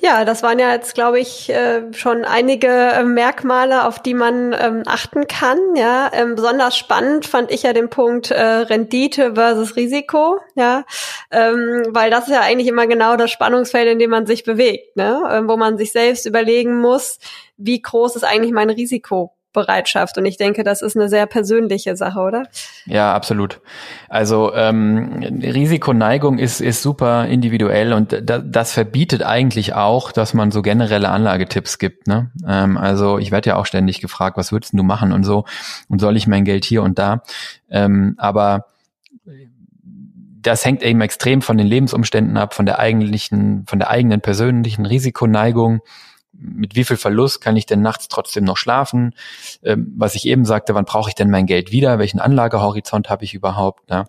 Ja, 0.03 0.27
das 0.27 0.43
waren 0.43 0.59
ja 0.59 0.73
jetzt, 0.73 0.95
glaube 0.95 1.19
ich, 1.21 1.49
äh, 1.49 1.91
schon 1.95 2.27
einige 2.27 2.69
äh, 2.69 3.03
Merkmale, 3.03 3.87
auf 3.87 3.99
die 3.99 4.13
man 4.13 4.53
ähm, 4.53 4.83
achten 4.85 5.27
kann. 5.27 5.59
Ja, 5.75 6.11
ähm, 6.13 6.35
besonders 6.35 6.77
spannend 6.77 7.25
fand 7.25 7.51
ich 7.51 7.63
ja 7.63 7.73
den 7.73 7.89
Punkt 7.89 8.31
äh, 8.31 8.43
Rendite 8.43 9.35
versus 9.35 9.75
Risiko. 9.75 10.39
Ja, 10.55 10.85
ähm, 11.31 11.87
weil 11.89 12.11
das 12.11 12.29
ist 12.29 12.35
ja 12.35 12.43
eigentlich 12.43 12.69
immer 12.69 12.87
genau 12.87 13.17
das 13.17 13.31
Spannungsfeld, 13.31 13.89
in 13.89 13.99
dem 13.99 14.11
man 14.11 14.27
sich 14.27 14.45
bewegt, 14.45 14.97
ne? 14.97 15.45
wo 15.47 15.57
man 15.57 15.79
sich 15.79 15.93
selbst 15.93 16.27
überlegen 16.27 16.79
muss, 16.81 17.19
wie 17.57 17.81
groß 17.81 18.17
ist 18.17 18.25
eigentlich 18.25 18.53
mein 18.53 18.71
Risiko 18.71 19.36
Bereitschaft. 19.57 20.19
Und 20.19 20.27
ich 20.27 20.37
denke, 20.37 20.63
das 20.63 20.83
ist 20.83 20.97
eine 20.97 21.09
sehr 21.09 21.27
persönliche 21.27 21.97
Sache, 21.97 22.21
oder? 22.21 22.45
Ja, 22.85 23.15
absolut. 23.15 23.61
Also 24.09 24.55
ähm, 24.55 25.25
Risikoneigung 25.43 26.39
ist, 26.39 26.61
ist 26.61 26.83
super 26.83 27.27
individuell 27.27 27.95
und 27.95 28.23
da, 28.23 28.39
das 28.39 28.73
verbietet 28.73 29.23
eigentlich 29.23 29.75
auch, 29.75 30.13
dass 30.13 30.35
man 30.35 30.51
so 30.51 30.61
generelle 30.61 31.09
Anlagetipps 31.09 31.79
gibt. 31.79 32.07
Ne? 32.07 32.31
Ähm, 32.47 32.77
also 32.77 33.19
ich 33.19 33.33
werde 33.33 33.51
ja 33.51 33.57
auch 33.57 33.67
ständig 33.67 34.01
gefragt, 34.01 34.37
was 34.37 34.53
würdest 34.53 34.75
du 34.75 34.83
machen 34.83 35.13
und 35.13 35.25
so 35.25 35.47
und 35.89 36.01
soll 36.01 36.17
ich 36.17 36.27
mein 36.27 36.45
Geld 36.45 36.67
hier 36.67 36.83
und 36.83 36.99
da. 36.99 37.23
Ähm, 37.71 38.15
aber 38.19 38.67
das 40.43 40.65
hängt 40.65 40.83
eben 40.83 41.01
extrem 41.01 41.41
von 41.41 41.57
den 41.57 41.67
Lebensumständen 41.67 42.37
ab, 42.37 42.53
von 42.53 42.67
der 42.67 42.79
eigentlichen, 42.79 43.65
von 43.67 43.79
der 43.79 43.91
eigenen 43.91 44.21
persönlichen 44.21 44.85
Risikoneigung 44.85 45.81
mit 46.39 46.77
wie 46.77 46.85
viel 46.85 46.97
Verlust 46.97 47.41
kann 47.41 47.57
ich 47.57 47.67
denn 47.67 47.83
nachts 47.83 48.09
trotzdem 48.09 48.45
noch 48.45 48.57
schlafen? 48.57 49.15
Ähm, 49.63 49.93
was 49.97 50.15
ich 50.15 50.27
eben 50.27 50.45
sagte, 50.45 50.75
wann 50.75 50.85
brauche 50.85 51.11
ich 51.11 51.15
denn 51.15 51.31
mein 51.31 51.47
Geld 51.47 51.73
wieder? 51.73 51.99
Welchen 51.99 52.21
Anlagehorizont 52.21 53.09
habe 53.09 53.25
ich 53.25 53.35
überhaupt? 53.35 53.89
Ne? 53.89 54.07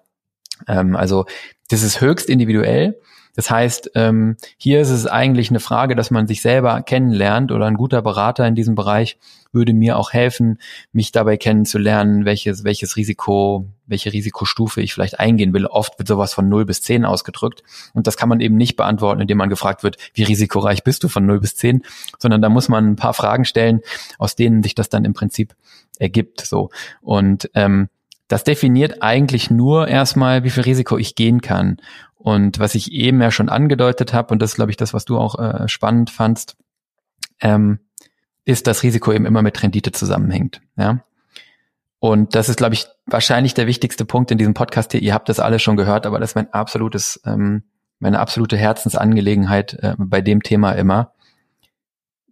Ähm, 0.68 0.96
also 0.96 1.26
das 1.70 1.84
ist 1.84 2.02
höchst 2.02 2.30
individuell. 2.30 3.00
Das 3.38 3.52
heißt, 3.52 3.92
ähm, 3.94 4.36
hier 4.58 4.82
ist 4.82 4.90
es 4.90 5.06
eigentlich 5.06 5.52
eine 5.52 5.60
Frage, 5.60 5.96
dass 5.96 6.10
man 6.10 6.26
sich 6.26 6.42
selber 6.42 6.82
kennenlernt 6.82 7.52
oder 7.52 7.68
ein 7.68 7.78
guter 7.78 8.02
Berater 8.02 8.48
in 8.48 8.56
diesem 8.56 8.74
Bereich 8.74 9.20
würde 9.54 9.74
mir 9.74 9.98
auch 9.98 10.12
helfen, 10.12 10.60
mich 10.92 11.12
dabei 11.12 11.38
kennenzulernen, 11.38 12.26
welches, 12.26 12.64
welches 12.64 12.96
Risiko, 12.96 13.68
welche 13.86 14.12
Risikostufe 14.12 14.82
ich 14.82 14.92
vielleicht 14.92 15.20
eingehen 15.20 15.54
will. 15.54 15.68
Oft 15.68 16.00
wird 16.00 16.08
sowas 16.08 16.34
von 16.34 16.50
0 16.50 16.66
bis 16.66 16.82
10 16.82 17.06
ausgedrückt. 17.06 17.62
Und 17.94 18.08
das 18.08 18.18
kann 18.18 18.28
man 18.28 18.40
eben 18.40 18.58
nicht 18.58 18.76
beantworten, 18.76 19.22
indem 19.22 19.38
man 19.38 19.50
gefragt 19.50 19.84
wird, 19.84 19.98
wie 20.16 20.24
risikoreich 20.24 20.84
bist 20.84 21.04
du 21.04 21.08
von 21.08 21.28
0 21.28 21.40
bis 21.40 21.56
10, 21.58 21.84
sondern 22.18 22.42
da 22.42 22.50
muss 22.50 22.70
man 22.70 22.90
ein 22.90 22.96
paar 22.96 23.14
Fragen 23.14 23.46
stellen, 23.46 23.82
aus 24.18 24.36
denen 24.36 24.64
sich 24.64 24.74
das 24.74 24.90
dann 24.90 25.06
im 25.06 25.14
Prinzip 25.14 25.56
ergibt. 26.00 26.42
So. 26.42 26.72
Und 27.02 27.52
ähm, 27.54 27.90
das 28.28 28.44
definiert 28.44 29.02
eigentlich 29.02 29.50
nur 29.50 29.88
erstmal, 29.88 30.44
wie 30.44 30.50
viel 30.50 30.64
Risiko 30.64 30.98
ich 30.98 31.16
gehen 31.16 31.42
kann. 31.42 31.78
Und 32.18 32.60
was 32.60 32.76
ich 32.76 32.92
eben 32.92 33.22
ja 33.22 33.32
schon 33.32 33.50
angedeutet 33.50 34.14
habe, 34.14 34.34
und 34.34 34.42
das 34.42 34.52
ist, 34.52 34.56
glaube 34.56 34.72
ich, 34.72 34.78
das, 34.78 34.94
was 34.94 35.06
du 35.06 35.18
auch 35.18 35.40
äh, 35.40 35.68
spannend 35.68 36.10
fandst, 36.10 36.58
ähm, 37.40 37.80
ist, 38.44 38.68
dass 38.68 38.84
Risiko 38.84 39.12
eben 39.12 39.26
immer 39.26 39.42
mit 39.42 39.62
Rendite 39.62 39.92
zusammenhängt. 39.92 40.62
Ja. 40.78 41.04
Und 42.00 42.36
das 42.36 42.50
ist, 42.50 42.58
glaube 42.58 42.76
ich, 42.76 42.88
wahrscheinlich 43.06 43.54
der 43.54 43.68
wichtigste 43.68 44.06
Punkt 44.06 44.32
in 44.32 44.38
diesem 44.38 44.54
Podcast 44.54 44.92
hier. 44.92 45.02
Ihr 45.02 45.14
habt 45.14 45.30
das 45.30 45.40
alle 45.40 45.60
schon 45.60 45.78
gehört, 45.78 46.06
aber 46.06 46.20
das 46.20 46.32
ist 46.32 46.36
mein 46.36 46.54
absolutes, 46.54 47.22
ähm, 47.26 47.64
meine 48.00 48.20
absolute 48.20 48.58
Herzensangelegenheit 48.58 49.74
äh, 49.74 49.96
bei 49.98 50.22
dem 50.22 50.44
Thema 50.44 50.72
immer. 50.74 51.14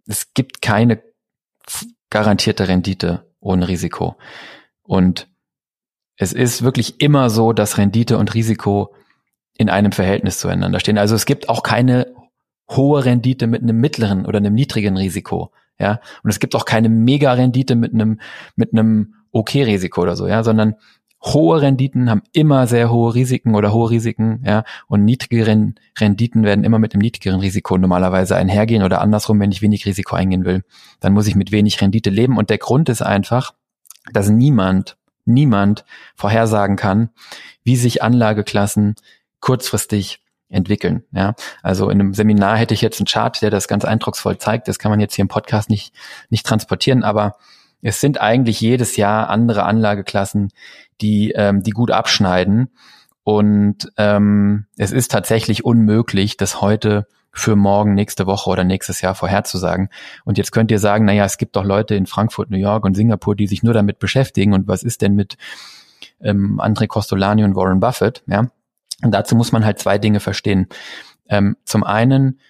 Es 0.06 0.32
gibt 0.34 0.62
keine 0.62 1.02
garantierte 2.10 2.68
Rendite 2.68 3.26
ohne 3.40 3.68
Risiko. 3.68 4.16
Und 4.82 5.28
es 6.16 6.32
ist 6.32 6.62
wirklich 6.62 7.00
immer 7.00 7.28
so, 7.28 7.52
dass 7.52 7.76
Rendite 7.76 8.16
und 8.18 8.34
Risiko 8.34 8.94
in 9.58 9.70
einem 9.70 9.92
Verhältnis 9.92 10.38
zueinander 10.38 10.80
stehen. 10.80 10.98
Also 10.98 11.14
es 11.14 11.26
gibt 11.26 11.48
auch 11.48 11.62
keine 11.62 12.14
hohe 12.70 13.04
Rendite 13.04 13.46
mit 13.46 13.62
einem 13.62 13.80
mittleren 13.80 14.26
oder 14.26 14.38
einem 14.38 14.54
niedrigen 14.54 14.96
Risiko. 14.96 15.52
Ja, 15.78 16.00
und 16.22 16.30
es 16.30 16.40
gibt 16.40 16.54
auch 16.54 16.64
keine 16.64 16.88
Mega-Rendite 16.88 17.76
mit 17.76 17.92
einem, 17.92 18.18
mit 18.54 18.72
einem 18.72 19.14
Okay-Risiko 19.32 20.00
oder 20.00 20.16
so, 20.16 20.26
ja, 20.26 20.42
sondern 20.42 20.76
hohe 21.22 21.60
Renditen 21.60 22.08
haben 22.08 22.22
immer 22.32 22.66
sehr 22.66 22.90
hohe 22.90 23.14
Risiken 23.14 23.54
oder 23.54 23.72
hohe 23.72 23.90
Risiken, 23.90 24.42
ja, 24.44 24.64
und 24.86 25.04
niedrige 25.04 25.46
Renditen 25.98 26.44
werden 26.44 26.64
immer 26.64 26.78
mit 26.78 26.94
einem 26.94 27.02
niedrigeren 27.02 27.40
Risiko 27.40 27.76
normalerweise 27.76 28.36
einhergehen 28.36 28.82
oder 28.82 29.00
andersrum, 29.00 29.40
wenn 29.40 29.52
ich 29.52 29.62
wenig 29.62 29.86
Risiko 29.86 30.16
eingehen 30.16 30.44
will, 30.44 30.64
dann 31.00 31.12
muss 31.12 31.26
ich 31.26 31.34
mit 31.34 31.52
wenig 31.52 31.80
Rendite 31.80 32.10
leben 32.10 32.38
und 32.38 32.48
der 32.48 32.58
Grund 32.58 32.88
ist 32.88 33.02
einfach, 33.02 33.52
dass 34.12 34.30
niemand, 34.30 34.96
niemand 35.24 35.84
vorhersagen 36.14 36.76
kann, 36.76 37.10
wie 37.64 37.76
sich 37.76 38.02
Anlageklassen 38.02 38.94
kurzfristig 39.46 40.18
entwickeln. 40.48 41.04
Ja, 41.12 41.34
also 41.62 41.88
in 41.88 42.00
einem 42.00 42.14
Seminar 42.14 42.56
hätte 42.56 42.74
ich 42.74 42.80
jetzt 42.80 42.98
einen 42.98 43.06
Chart, 43.06 43.40
der 43.40 43.50
das 43.50 43.68
ganz 43.68 43.84
eindrucksvoll 43.84 44.38
zeigt. 44.38 44.66
Das 44.66 44.80
kann 44.80 44.90
man 44.90 44.98
jetzt 44.98 45.14
hier 45.14 45.22
im 45.22 45.28
Podcast 45.28 45.70
nicht 45.70 45.94
nicht 46.30 46.44
transportieren, 46.44 47.04
aber 47.04 47.36
es 47.80 48.00
sind 48.00 48.20
eigentlich 48.20 48.60
jedes 48.60 48.96
Jahr 48.96 49.30
andere 49.30 49.62
Anlageklassen, 49.62 50.50
die 51.00 51.30
ähm, 51.36 51.62
die 51.62 51.70
gut 51.70 51.92
abschneiden. 51.92 52.72
Und 53.22 53.92
ähm, 53.98 54.66
es 54.76 54.90
ist 54.90 55.12
tatsächlich 55.12 55.64
unmöglich, 55.64 56.36
das 56.36 56.60
heute 56.60 57.06
für 57.30 57.54
morgen, 57.54 57.94
nächste 57.94 58.26
Woche 58.26 58.50
oder 58.50 58.64
nächstes 58.64 59.00
Jahr 59.02 59.14
vorherzusagen. 59.14 59.90
Und 60.24 60.38
jetzt 60.38 60.50
könnt 60.50 60.72
ihr 60.72 60.80
sagen, 60.80 61.04
naja, 61.04 61.24
es 61.24 61.38
gibt 61.38 61.54
doch 61.54 61.64
Leute 61.64 61.94
in 61.94 62.06
Frankfurt, 62.06 62.50
New 62.50 62.58
York 62.58 62.84
und 62.84 62.96
Singapur, 62.96 63.36
die 63.36 63.46
sich 63.46 63.62
nur 63.62 63.74
damit 63.74 64.00
beschäftigen. 64.00 64.54
Und 64.54 64.66
was 64.66 64.82
ist 64.82 65.02
denn 65.02 65.14
mit 65.14 65.36
ähm, 66.20 66.60
André 66.60 66.88
Costolani 66.88 67.44
und 67.44 67.54
Warren 67.54 67.78
Buffett? 67.78 68.24
Ja, 68.26 68.48
und 69.02 69.12
dazu 69.12 69.36
muss 69.36 69.52
man 69.52 69.64
halt 69.64 69.78
zwei 69.78 69.98
Dinge 69.98 70.20
verstehen. 70.20 70.68
Ähm, 71.28 71.56
zum 71.64 71.84
einen 71.84 72.40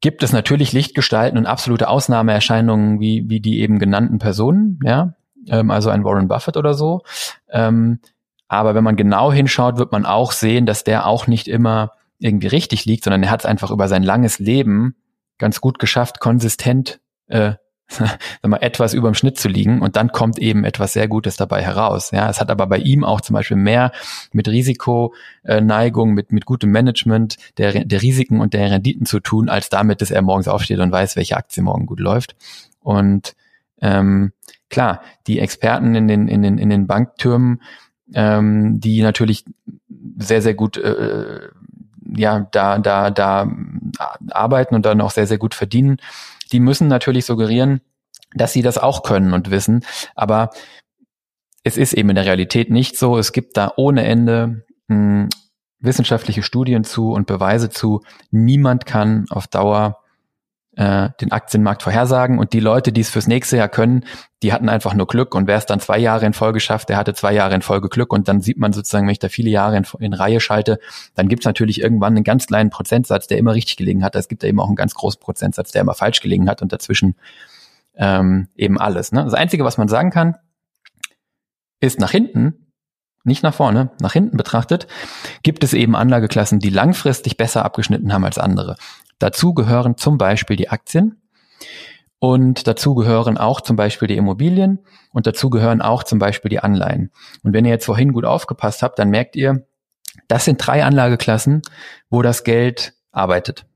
gibt 0.00 0.22
es 0.22 0.32
natürlich 0.32 0.72
Lichtgestalten 0.72 1.38
und 1.38 1.46
absolute 1.46 1.88
Ausnahmeerscheinungen 1.88 3.00
wie, 3.00 3.28
wie 3.28 3.40
die 3.40 3.60
eben 3.60 3.78
genannten 3.78 4.18
Personen, 4.18 4.78
ja, 4.84 5.14
ähm, 5.48 5.70
also 5.70 5.90
ein 5.90 6.04
Warren 6.04 6.28
Buffett 6.28 6.56
oder 6.56 6.74
so. 6.74 7.02
Ähm, 7.50 8.00
aber 8.48 8.74
wenn 8.74 8.84
man 8.84 8.96
genau 8.96 9.32
hinschaut, 9.32 9.78
wird 9.78 9.92
man 9.92 10.06
auch 10.06 10.32
sehen, 10.32 10.66
dass 10.66 10.84
der 10.84 11.06
auch 11.06 11.26
nicht 11.26 11.48
immer 11.48 11.92
irgendwie 12.18 12.48
richtig 12.48 12.84
liegt, 12.84 13.04
sondern 13.04 13.22
er 13.22 13.30
hat 13.30 13.40
es 13.40 13.46
einfach 13.46 13.70
über 13.70 13.88
sein 13.88 14.02
langes 14.02 14.38
Leben 14.38 14.96
ganz 15.38 15.60
gut 15.60 15.78
geschafft, 15.78 16.20
konsistent 16.20 17.00
äh, 17.28 17.54
mal, 18.46 18.58
etwas 18.58 18.94
über 18.94 19.10
dem 19.10 19.14
Schnitt 19.14 19.38
zu 19.38 19.48
liegen 19.48 19.82
und 19.82 19.96
dann 19.96 20.12
kommt 20.12 20.38
eben 20.38 20.64
etwas 20.64 20.92
sehr 20.92 21.08
Gutes 21.08 21.36
dabei 21.36 21.62
heraus. 21.62 22.10
Ja, 22.10 22.28
es 22.28 22.40
hat 22.40 22.50
aber 22.50 22.66
bei 22.66 22.78
ihm 22.78 23.04
auch 23.04 23.20
zum 23.20 23.34
Beispiel 23.34 23.56
mehr 23.56 23.92
mit 24.32 24.48
Risikoneigung, 24.48 26.12
mit, 26.12 26.32
mit 26.32 26.46
gutem 26.46 26.70
Management 26.70 27.36
der, 27.58 27.84
der 27.84 28.02
Risiken 28.02 28.40
und 28.40 28.54
der 28.54 28.70
Renditen 28.70 29.06
zu 29.06 29.20
tun, 29.20 29.48
als 29.48 29.68
damit, 29.68 30.00
dass 30.00 30.10
er 30.10 30.22
morgens 30.22 30.48
aufsteht 30.48 30.78
und 30.78 30.92
weiß, 30.92 31.16
welche 31.16 31.36
Aktie 31.36 31.62
morgen 31.62 31.86
gut 31.86 32.00
läuft. 32.00 32.36
Und 32.80 33.34
ähm, 33.80 34.32
klar, 34.68 35.02
die 35.26 35.38
Experten 35.38 35.94
in 35.94 36.08
den, 36.08 36.28
in 36.28 36.42
den, 36.42 36.58
in 36.58 36.70
den 36.70 36.86
Banktürmen, 36.86 37.62
ähm, 38.14 38.80
die 38.80 39.02
natürlich 39.02 39.44
sehr, 40.18 40.42
sehr 40.42 40.54
gut 40.54 40.76
äh, 40.76 41.48
ja, 42.16 42.48
da, 42.50 42.78
da, 42.78 43.10
da 43.10 43.48
arbeiten 44.30 44.74
und 44.74 44.84
dann 44.86 45.00
auch 45.00 45.10
sehr, 45.10 45.26
sehr 45.26 45.38
gut 45.38 45.54
verdienen, 45.54 45.98
die 46.52 46.60
müssen 46.60 46.88
natürlich 46.88 47.26
suggerieren, 47.26 47.80
dass 48.34 48.52
sie 48.52 48.62
das 48.62 48.78
auch 48.78 49.02
können 49.02 49.32
und 49.32 49.50
wissen. 49.50 49.84
Aber 50.14 50.50
es 51.62 51.76
ist 51.76 51.92
eben 51.92 52.10
in 52.10 52.16
der 52.16 52.26
Realität 52.26 52.70
nicht 52.70 52.96
so. 52.96 53.18
Es 53.18 53.32
gibt 53.32 53.56
da 53.56 53.72
ohne 53.76 54.04
Ende 54.04 54.64
mh, 54.88 54.96
hm, 54.96 55.28
wissenschaftliche 55.80 56.42
Studien 56.42 56.84
zu 56.84 57.12
und 57.12 57.26
Beweise 57.26 57.70
zu. 57.70 58.02
Niemand 58.30 58.86
kann 58.86 59.26
auf 59.30 59.46
Dauer 59.46 59.99
äh, 60.80 61.10
den 61.20 61.30
Aktienmarkt 61.30 61.82
vorhersagen 61.82 62.38
und 62.38 62.54
die 62.54 62.60
Leute, 62.60 62.90
die 62.90 63.02
es 63.02 63.10
fürs 63.10 63.26
nächste 63.26 63.58
Jahr 63.58 63.68
können, 63.68 64.06
die 64.42 64.50
hatten 64.50 64.70
einfach 64.70 64.94
nur 64.94 65.06
Glück 65.06 65.34
und 65.34 65.46
wer 65.46 65.58
es 65.58 65.66
dann 65.66 65.78
zwei 65.78 65.98
Jahre 65.98 66.24
in 66.24 66.32
Folge 66.32 66.58
schafft, 66.58 66.88
der 66.88 66.96
hatte 66.96 67.12
zwei 67.12 67.34
Jahre 67.34 67.54
in 67.54 67.60
Folge 67.60 67.90
Glück 67.90 68.14
und 68.14 68.28
dann 68.28 68.40
sieht 68.40 68.56
man 68.56 68.72
sozusagen, 68.72 69.06
wenn 69.06 69.12
ich 69.12 69.18
da 69.18 69.28
viele 69.28 69.50
Jahre 69.50 69.76
in, 69.76 69.84
in 69.98 70.14
Reihe 70.14 70.40
schalte, 70.40 70.78
dann 71.14 71.28
gibt 71.28 71.42
es 71.42 71.44
natürlich 71.44 71.82
irgendwann 71.82 72.16
einen 72.16 72.24
ganz 72.24 72.46
kleinen 72.46 72.70
Prozentsatz, 72.70 73.26
der 73.26 73.36
immer 73.36 73.54
richtig 73.54 73.76
gelegen 73.76 74.02
hat. 74.02 74.16
Es 74.16 74.26
gibt 74.26 74.42
ja 74.42 74.48
eben 74.48 74.58
auch 74.58 74.68
einen 74.68 74.76
ganz 74.76 74.94
großen 74.94 75.20
Prozentsatz, 75.20 75.70
der 75.70 75.82
immer 75.82 75.92
falsch 75.92 76.22
gelegen 76.22 76.48
hat 76.48 76.62
und 76.62 76.72
dazwischen 76.72 77.14
ähm, 77.96 78.48
eben 78.56 78.80
alles. 78.80 79.12
Ne? 79.12 79.22
Das 79.22 79.34
Einzige, 79.34 79.66
was 79.66 79.76
man 79.76 79.88
sagen 79.88 80.10
kann, 80.10 80.36
ist 81.80 82.00
nach 82.00 82.10
hinten, 82.10 82.72
nicht 83.22 83.42
nach 83.42 83.52
vorne, 83.52 83.90
nach 84.00 84.14
hinten 84.14 84.38
betrachtet, 84.38 84.86
gibt 85.42 85.62
es 85.62 85.74
eben 85.74 85.94
Anlageklassen, 85.94 86.58
die 86.58 86.70
langfristig 86.70 87.36
besser 87.36 87.66
abgeschnitten 87.66 88.14
haben 88.14 88.24
als 88.24 88.38
andere. 88.38 88.76
Dazu 89.20 89.54
gehören 89.54 89.96
zum 89.96 90.18
Beispiel 90.18 90.56
die 90.56 90.70
Aktien 90.70 91.22
und 92.18 92.66
dazu 92.66 92.96
gehören 92.96 93.38
auch 93.38 93.60
zum 93.60 93.76
Beispiel 93.76 94.08
die 94.08 94.16
Immobilien 94.16 94.80
und 95.12 95.28
dazu 95.28 95.50
gehören 95.50 95.80
auch 95.80 96.02
zum 96.02 96.18
Beispiel 96.18 96.48
die 96.48 96.58
Anleihen. 96.58 97.12
Und 97.44 97.52
wenn 97.52 97.64
ihr 97.64 97.70
jetzt 97.70 97.84
vorhin 97.86 98.12
gut 98.12 98.24
aufgepasst 98.24 98.82
habt, 98.82 98.98
dann 98.98 99.10
merkt 99.10 99.36
ihr, 99.36 99.64
das 100.26 100.44
sind 100.44 100.58
drei 100.58 100.84
Anlageklassen, 100.84 101.62
wo 102.08 102.22
das 102.22 102.42
Geld 102.42 102.94
arbeitet. 103.12 103.66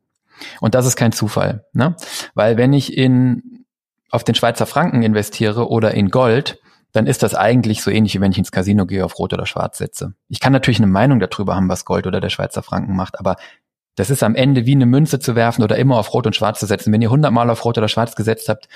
Und 0.61 0.75
das 0.75 0.87
ist 0.87 0.97
kein 0.97 1.13
Zufall, 1.13 1.65
ne? 1.73 1.95
Weil 2.35 2.57
wenn 2.57 2.73
ich 2.73 2.97
in 2.97 3.65
auf 4.11 4.25
den 4.25 4.35
Schweizer 4.35 4.67
Franken 4.67 5.03
investiere 5.03 5.69
oder 5.69 5.93
in 5.93 6.09
Gold, 6.09 6.61
dann 6.93 7.07
ist 7.09 7.25
das 7.25 7.35
eigentlich 7.35 7.83
so 7.83 7.91
ähnlich, 7.91 8.15
wie 8.15 8.21
wenn 8.21 8.31
ich 8.31 8.39
ins 8.39 8.53
Casino 8.53 8.87
gehe, 8.87 9.05
auf 9.05 9.19
Rot 9.19 9.33
oder 9.33 9.47
Schwarz 9.47 9.79
setze. 9.79 10.15
Ich 10.29 10.39
kann 10.39 10.53
natürlich 10.53 10.79
eine 10.79 10.87
Meinung 10.87 11.19
darüber 11.19 11.57
haben, 11.57 11.69
was 11.69 11.85
Gold 11.85 12.07
oder 12.07 12.21
der 12.21 12.29
Schweizer 12.29 12.63
Franken 12.63 12.95
macht, 12.95 13.19
aber 13.19 13.37
das 13.97 14.11
ist 14.11 14.23
am 14.23 14.35
Ende 14.35 14.67
wie 14.67 14.73
eine 14.73 14.87
Münze 14.87 15.21
zu 15.21 15.35
werfen 15.37 15.63
oder 15.63 15.77
immer 15.77 15.99
auf 15.99 16.13
Rot 16.13 16.27
und 16.27 16.37
Schwarz 16.37 16.61
zu 16.61 16.67
setzen. 16.67 16.93
Wenn 16.93 17.03
ihr 17.03 17.11
hundertmal 17.11 17.51
auf 17.51 17.65
Rot 17.65 17.79
oder 17.79 17.89
Schwarz 17.89 18.17
gesetzt 18.17 18.49
habt, 18.49 18.69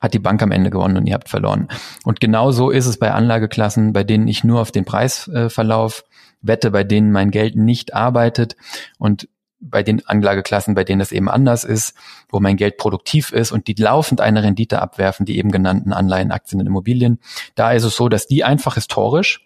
hat 0.00 0.12
die 0.12 0.18
Bank 0.18 0.42
am 0.42 0.50
Ende 0.50 0.70
gewonnen 0.70 0.96
und 0.96 1.06
ihr 1.06 1.14
habt 1.14 1.28
verloren. 1.28 1.68
Und 2.04 2.20
genau 2.20 2.50
so 2.50 2.70
ist 2.70 2.86
es 2.86 2.98
bei 2.98 3.12
Anlageklassen, 3.12 3.92
bei 3.92 4.04
denen 4.04 4.28
ich 4.28 4.44
nur 4.44 4.60
auf 4.60 4.70
den 4.70 4.84
Preisverlauf 4.84 6.00
äh, 6.00 6.14
wette, 6.42 6.70
bei 6.70 6.84
denen 6.84 7.10
mein 7.10 7.30
Geld 7.30 7.56
nicht 7.56 7.94
arbeitet 7.94 8.56
und 8.98 9.28
bei 9.60 9.82
den 9.82 10.06
Anlageklassen, 10.06 10.74
bei 10.74 10.84
denen 10.84 11.00
es 11.00 11.10
eben 11.10 11.30
anders 11.30 11.64
ist, 11.64 11.94
wo 12.28 12.38
mein 12.38 12.56
Geld 12.56 12.76
produktiv 12.76 13.32
ist 13.32 13.50
und 13.50 13.66
die 13.66 13.74
laufend 13.74 14.20
eine 14.20 14.42
Rendite 14.42 14.82
abwerfen, 14.82 15.24
die 15.24 15.38
eben 15.38 15.50
genannten 15.50 15.94
Anleihen, 15.94 16.32
Aktien 16.32 16.60
und 16.60 16.66
Immobilien. 16.66 17.18
Da 17.54 17.72
ist 17.72 17.84
es 17.84 17.96
so, 17.96 18.10
dass 18.10 18.26
die 18.26 18.44
einfach 18.44 18.74
historisch 18.74 19.40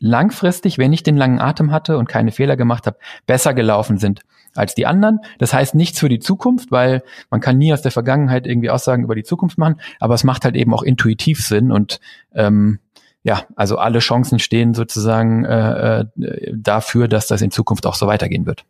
langfristig, 0.00 0.78
wenn 0.78 0.92
ich 0.92 1.02
den 1.02 1.16
langen 1.16 1.40
Atem 1.40 1.70
hatte 1.70 1.98
und 1.98 2.08
keine 2.08 2.32
Fehler 2.32 2.56
gemacht 2.56 2.86
habe, 2.86 2.98
besser 3.26 3.54
gelaufen 3.54 3.98
sind 3.98 4.22
als 4.54 4.74
die 4.74 4.86
anderen. 4.86 5.20
Das 5.38 5.54
heißt 5.54 5.74
nichts 5.74 5.98
für 5.98 6.08
die 6.08 6.18
Zukunft, 6.18 6.70
weil 6.70 7.02
man 7.30 7.40
kann 7.40 7.58
nie 7.58 7.72
aus 7.72 7.82
der 7.82 7.92
Vergangenheit 7.92 8.46
irgendwie 8.46 8.70
Aussagen 8.70 9.04
über 9.04 9.14
die 9.14 9.22
Zukunft 9.22 9.58
machen, 9.58 9.80
aber 10.00 10.14
es 10.14 10.24
macht 10.24 10.44
halt 10.44 10.56
eben 10.56 10.74
auch 10.74 10.82
intuitiv 10.82 11.44
Sinn 11.44 11.72
und 11.72 12.00
ähm, 12.34 12.78
ja, 13.24 13.44
also 13.54 13.78
alle 13.78 14.00
Chancen 14.00 14.40
stehen 14.40 14.74
sozusagen 14.74 15.44
äh, 15.44 16.00
äh, 16.00 16.52
dafür, 16.52 17.06
dass 17.06 17.28
das 17.28 17.40
in 17.40 17.52
Zukunft 17.52 17.86
auch 17.86 17.94
so 17.94 18.08
weitergehen 18.08 18.46
wird. 18.46 18.64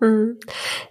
Mhm. 0.00 0.38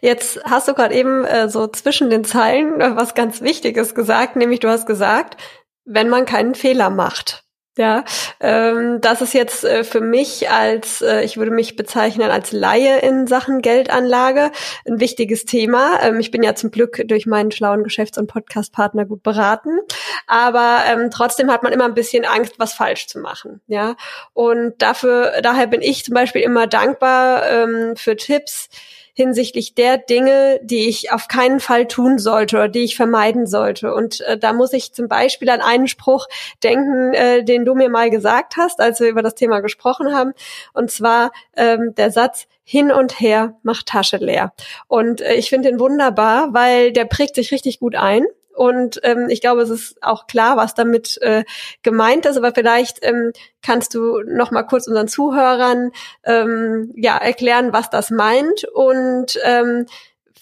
Jetzt 0.01 0.39
hast 0.43 0.67
du 0.67 0.73
gerade 0.73 0.93
eben 0.93 1.25
äh, 1.25 1.49
so 1.49 1.67
zwischen 1.67 2.09
den 2.09 2.23
Zeilen 2.23 2.79
äh, 2.81 2.95
was 2.95 3.15
ganz 3.15 3.41
Wichtiges 3.41 3.95
gesagt, 3.95 4.35
nämlich 4.35 4.59
du 4.59 4.69
hast 4.69 4.85
gesagt, 4.85 5.37
wenn 5.85 6.09
man 6.09 6.25
keinen 6.25 6.53
Fehler 6.53 6.89
macht. 6.89 7.46
Ja, 7.77 8.03
ähm, 8.39 9.01
das 9.01 9.21
ist 9.21 9.35
jetzt 9.35 9.63
äh, 9.63 9.83
für 9.83 10.01
mich 10.01 10.49
als, 10.49 11.03
äh, 11.03 11.23
ich 11.23 11.37
würde 11.37 11.51
mich 11.51 11.75
bezeichnen 11.75 12.31
als 12.31 12.51
Laie 12.51 12.99
in 12.99 13.27
Sachen 13.27 13.61
Geldanlage 13.61 14.51
ein 14.87 14.99
wichtiges 14.99 15.45
Thema. 15.45 15.99
Ähm, 16.01 16.19
ich 16.19 16.31
bin 16.31 16.41
ja 16.41 16.55
zum 16.55 16.71
Glück 16.71 17.03
durch 17.05 17.27
meinen 17.27 17.51
schlauen 17.51 17.83
Geschäfts- 17.83 18.17
und 18.17 18.25
Podcastpartner 18.25 19.05
gut 19.05 19.21
beraten, 19.21 19.79
aber 20.25 20.79
ähm, 20.87 21.11
trotzdem 21.11 21.51
hat 21.51 21.61
man 21.61 21.71
immer 21.71 21.85
ein 21.85 21.93
bisschen 21.93 22.25
Angst, 22.25 22.55
was 22.57 22.73
falsch 22.73 23.05
zu 23.07 23.19
machen. 23.19 23.61
Ja, 23.67 23.95
und 24.33 24.81
dafür, 24.81 25.33
daher 25.43 25.67
bin 25.67 25.83
ich 25.83 26.03
zum 26.03 26.15
Beispiel 26.15 26.41
immer 26.41 26.65
dankbar 26.65 27.47
ähm, 27.47 27.95
für 27.95 28.15
Tipps, 28.15 28.69
hinsichtlich 29.17 29.73
der 29.73 29.97
Dinge, 29.97 30.59
die 30.61 30.87
ich 30.87 31.11
auf 31.11 31.27
keinen 31.27 31.59
Fall 31.59 31.87
tun 31.87 32.19
sollte 32.19 32.55
oder 32.55 32.67
die 32.67 32.83
ich 32.83 32.95
vermeiden 32.95 33.47
sollte. 33.47 33.91
Und 33.95 34.21
äh, 34.21 34.37
da 34.37 34.53
muss 34.53 34.73
ich 34.73 34.93
zum 34.93 35.07
Beispiel 35.07 35.49
an 35.49 35.59
einen 35.59 35.87
Spruch 35.87 36.27
denken, 36.63 37.15
äh, 37.15 37.43
den 37.43 37.65
du 37.65 37.73
mir 37.73 37.89
mal 37.89 38.11
gesagt 38.11 38.57
hast, 38.57 38.79
als 38.79 38.99
wir 38.99 39.09
über 39.09 39.23
das 39.23 39.33
Thema 39.33 39.61
gesprochen 39.61 40.13
haben. 40.13 40.33
Und 40.71 40.91
zwar 40.91 41.31
ähm, 41.55 41.95
der 41.97 42.11
Satz, 42.11 42.45
hin 42.69 42.91
und 42.91 43.21
her 43.21 43.55
macht 43.63 43.87
Tasche 43.87 44.17
leer. 44.17 44.53
Und 44.87 45.21
äh, 45.21 45.35
ich 45.35 45.49
finde 45.49 45.69
den 45.69 45.79
wunderbar, 45.79 46.53
weil 46.53 46.91
der 46.91 47.05
prägt 47.05 47.35
sich 47.35 47.51
richtig 47.51 47.79
gut 47.79 47.95
ein. 47.95 48.25
Und 48.57 48.99
ähm, 49.03 49.27
ich 49.29 49.39
glaube, 49.39 49.61
es 49.61 49.69
ist 49.69 50.01
auch 50.01 50.25
klar, 50.25 50.57
was 50.57 50.73
damit 50.73 51.21
äh, 51.21 51.45
gemeint 51.83 52.25
ist. 52.25 52.37
Aber 52.37 52.51
vielleicht 52.53 52.97
ähm, 53.03 53.31
kannst 53.61 53.93
du 53.93 54.23
noch 54.23 54.49
mal 54.49 54.63
kurz 54.63 54.87
unseren 54.87 55.07
Zuhörern 55.07 55.91
ähm, 56.23 56.91
ja 56.95 57.15
erklären, 57.17 57.71
was 57.71 57.91
das 57.91 58.09
meint 58.09 58.63
und 58.73 59.37
ähm, 59.43 59.85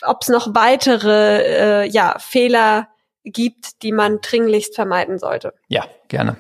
ob 0.04 0.22
es 0.22 0.30
noch 0.30 0.56
weitere 0.56 1.84
äh, 1.84 1.90
ja 1.90 2.16
Fehler 2.20 2.88
gibt, 3.26 3.82
die 3.82 3.92
man 3.92 4.20
dringlichst 4.22 4.76
vermeiden 4.76 5.20
sollte. 5.20 5.54
Ja, 5.68 5.86
gerne. 6.08 6.38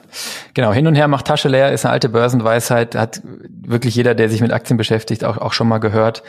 Genau, 0.53 0.71
hin 0.71 0.87
und 0.87 0.95
her 0.95 1.07
macht 1.07 1.27
Tasche 1.27 1.49
leer 1.49 1.71
ist 1.73 1.83
eine 1.83 1.93
alte 1.93 2.09
Börsenweisheit, 2.09 2.95
hat 2.95 3.21
wirklich 3.23 3.95
jeder, 3.95 4.15
der 4.15 4.29
sich 4.29 4.39
mit 4.39 4.53
Aktien 4.53 4.77
beschäftigt, 4.77 5.25
auch, 5.25 5.37
auch 5.37 5.53
schon 5.53 5.67
mal 5.67 5.79
gehört. 5.79 6.23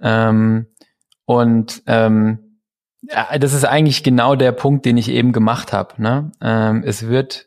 Ähm, 0.00 0.66
und 1.24 1.82
ähm, 1.86 2.43
ja, 3.10 3.38
das 3.38 3.52
ist 3.52 3.64
eigentlich 3.64 4.02
genau 4.02 4.34
der 4.34 4.52
Punkt, 4.52 4.84
den 4.84 4.96
ich 4.96 5.08
eben 5.08 5.32
gemacht 5.32 5.72
habe. 5.72 6.00
Ne? 6.02 6.32
Ähm, 6.40 6.82
es 6.84 7.06
wird 7.06 7.46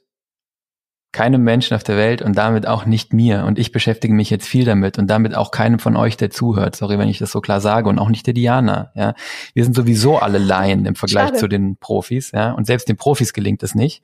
keinem 1.13 1.43
Menschen 1.43 1.73
auf 1.73 1.83
der 1.83 1.97
Welt 1.97 2.21
und 2.21 2.37
damit 2.37 2.67
auch 2.67 2.85
nicht 2.85 3.13
mir. 3.13 3.45
Und 3.45 3.57
ich 3.57 3.71
beschäftige 3.71 4.13
mich 4.13 4.29
jetzt 4.29 4.47
viel 4.47 4.65
damit 4.65 4.99
und 4.99 5.07
damit 5.07 5.35
auch 5.35 5.49
keinem 5.49 5.79
von 5.79 5.95
euch, 5.95 6.15
der 6.17 6.29
zuhört. 6.29 6.75
Sorry, 6.75 6.99
wenn 6.99 7.07
ich 7.07 7.17
das 7.17 7.31
so 7.31 7.41
klar 7.41 7.59
sage 7.59 7.89
und 7.89 7.97
auch 7.97 8.09
nicht 8.09 8.27
der 8.27 8.35
Diana. 8.35 8.91
Ja, 8.93 9.15
wir 9.53 9.63
sind 9.63 9.75
sowieso 9.75 10.19
alle 10.19 10.37
Laien 10.37 10.85
im 10.85 10.95
Vergleich 10.95 11.29
Schade. 11.29 11.39
zu 11.39 11.47
den 11.47 11.77
Profis. 11.77 12.31
Ja, 12.33 12.51
und 12.51 12.67
selbst 12.67 12.87
den 12.87 12.97
Profis 12.97 13.33
gelingt 13.33 13.63
es 13.63 13.73
nicht. 13.73 14.03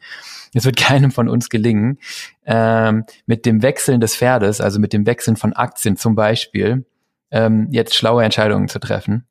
Es 0.54 0.66
wird 0.66 0.76
keinem 0.78 1.12
von 1.12 1.30
uns 1.30 1.50
gelingen, 1.50 2.00
ähm, 2.46 3.04
mit 3.28 3.46
dem 3.46 3.62
Wechseln 3.62 4.02
des 4.02 4.16
Pferdes, 4.16 4.60
also 4.60 4.80
mit 4.80 4.94
dem 4.94 5.06
Wechseln 5.06 5.36
von 5.36 5.54
Aktien 5.54 5.98
zum 5.98 6.16
Beispiel, 6.16 6.86
ähm, 7.30 7.68
jetzt 7.70 7.94
schlaue 7.94 8.24
Entscheidungen 8.24 8.70
zu 8.70 8.80
treffen. 8.80 9.28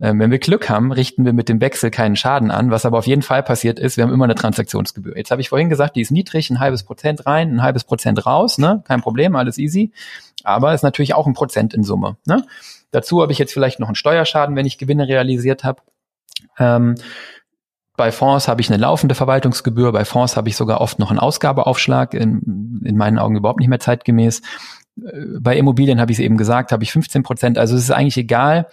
Ähm, 0.00 0.20
wenn 0.20 0.30
wir 0.30 0.38
Glück 0.38 0.68
haben, 0.68 0.92
richten 0.92 1.24
wir 1.24 1.32
mit 1.32 1.48
dem 1.48 1.60
Wechsel 1.60 1.90
keinen 1.90 2.14
Schaden 2.14 2.50
an. 2.50 2.70
Was 2.70 2.86
aber 2.86 2.98
auf 2.98 3.06
jeden 3.06 3.22
Fall 3.22 3.42
passiert 3.42 3.78
ist, 3.78 3.96
wir 3.96 4.04
haben 4.04 4.12
immer 4.12 4.24
eine 4.24 4.36
Transaktionsgebühr. 4.36 5.16
Jetzt 5.16 5.30
habe 5.30 5.40
ich 5.40 5.48
vorhin 5.48 5.68
gesagt, 5.68 5.96
die 5.96 6.00
ist 6.00 6.12
niedrig, 6.12 6.50
ein 6.50 6.60
halbes 6.60 6.84
Prozent 6.84 7.26
rein, 7.26 7.56
ein 7.56 7.62
halbes 7.62 7.84
Prozent 7.84 8.24
raus, 8.24 8.58
ne? 8.58 8.82
Kein 8.86 9.00
Problem, 9.00 9.34
alles 9.34 9.58
easy. 9.58 9.92
Aber 10.44 10.72
ist 10.72 10.82
natürlich 10.82 11.14
auch 11.14 11.26
ein 11.26 11.34
Prozent 11.34 11.74
in 11.74 11.82
Summe. 11.82 12.16
Ne? 12.26 12.44
Dazu 12.90 13.22
habe 13.22 13.32
ich 13.32 13.38
jetzt 13.38 13.52
vielleicht 13.52 13.80
noch 13.80 13.88
einen 13.88 13.96
Steuerschaden, 13.96 14.54
wenn 14.56 14.66
ich 14.66 14.78
Gewinne 14.78 15.08
realisiert 15.08 15.64
habe. 15.64 15.82
Ähm, 16.58 16.94
bei 17.96 18.12
Fonds 18.12 18.46
habe 18.46 18.60
ich 18.60 18.70
eine 18.70 18.80
laufende 18.80 19.16
Verwaltungsgebühr, 19.16 19.90
bei 19.90 20.04
Fonds 20.04 20.36
habe 20.36 20.48
ich 20.48 20.56
sogar 20.56 20.80
oft 20.80 21.00
noch 21.00 21.10
einen 21.10 21.18
Ausgabeaufschlag, 21.18 22.14
in, 22.14 22.80
in 22.84 22.96
meinen 22.96 23.18
Augen 23.18 23.36
überhaupt 23.36 23.58
nicht 23.58 23.68
mehr 23.68 23.80
zeitgemäß. 23.80 24.40
Bei 25.40 25.56
Immobilien 25.56 26.00
habe 26.00 26.12
ich 26.12 26.18
es 26.18 26.24
eben 26.24 26.36
gesagt, 26.36 26.72
habe 26.72 26.82
ich 26.82 26.92
15 26.92 27.22
Prozent. 27.22 27.58
Also 27.58 27.76
es 27.76 27.82
ist 27.82 27.90
eigentlich 27.90 28.16
egal, 28.16 28.66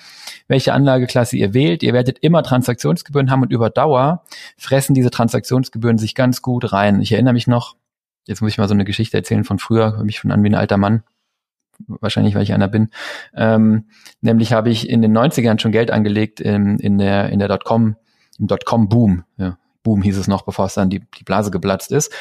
welche 0.48 0.74
Anlageklasse 0.74 1.38
ihr 1.38 1.54
wählt. 1.54 1.84
Ihr 1.84 1.94
werdet 1.94 2.20
immer 2.20 2.44
Transaktionsgebühren 2.44 3.32
haben 3.32 3.42
und 3.42 3.52
über 3.52 3.70
Dauer 3.70 4.24
fressen 4.58 4.94
diese 4.94 5.12
Transaktionsgebühren 5.12 5.98
sich 5.98 6.16
ganz 6.16 6.42
gut 6.42 6.72
rein. 6.72 7.02
Ich 7.02 7.12
erinnere 7.12 7.34
mich 7.34 7.48
noch, 7.48 7.76
jetzt 8.26 8.42
muss 8.42 8.52
ich 8.52 8.58
mal 8.58 8.68
so 8.68 8.74
eine 8.74 8.86
Geschichte 8.86 9.18
erzählen 9.18 9.44
von 9.44 9.60
früher, 9.60 10.04
mich 10.04 10.18
schon 10.18 10.32
an 10.32 10.44
wie 10.44 10.50
ein 10.50 10.56
alter 10.56 10.78
Mann. 10.78 11.04
Wahrscheinlich, 11.88 12.36
weil 12.36 12.44
ich 12.44 12.54
einer 12.54 12.70
bin. 12.70 12.90
Ähm, 13.34 13.86
nämlich 14.22 14.54
habe 14.54 14.70
ich 14.70 14.90
in 14.90 15.02
den 15.02 15.16
90ern 15.16 15.60
schon 15.60 15.74
Geld 15.74 15.92
angelegt 15.92 16.40
in, 16.40 16.80
in 16.80 16.98
der, 16.98 17.30
in 17.30 17.40
der 17.40 17.50
Dotcom, 17.50 17.98
im 18.40 18.48
Dotcom-Boom. 18.48 19.26
Ja, 19.38 19.58
Boom 19.84 20.02
hieß 20.02 20.18
es 20.18 20.28
noch, 20.28 20.44
bevor 20.44 20.66
es 20.66 20.74
dann 20.74 20.90
die, 20.90 21.02
die 21.20 21.24
Blase 21.24 21.52
geplatzt 21.52 21.92
ist. 21.92 22.14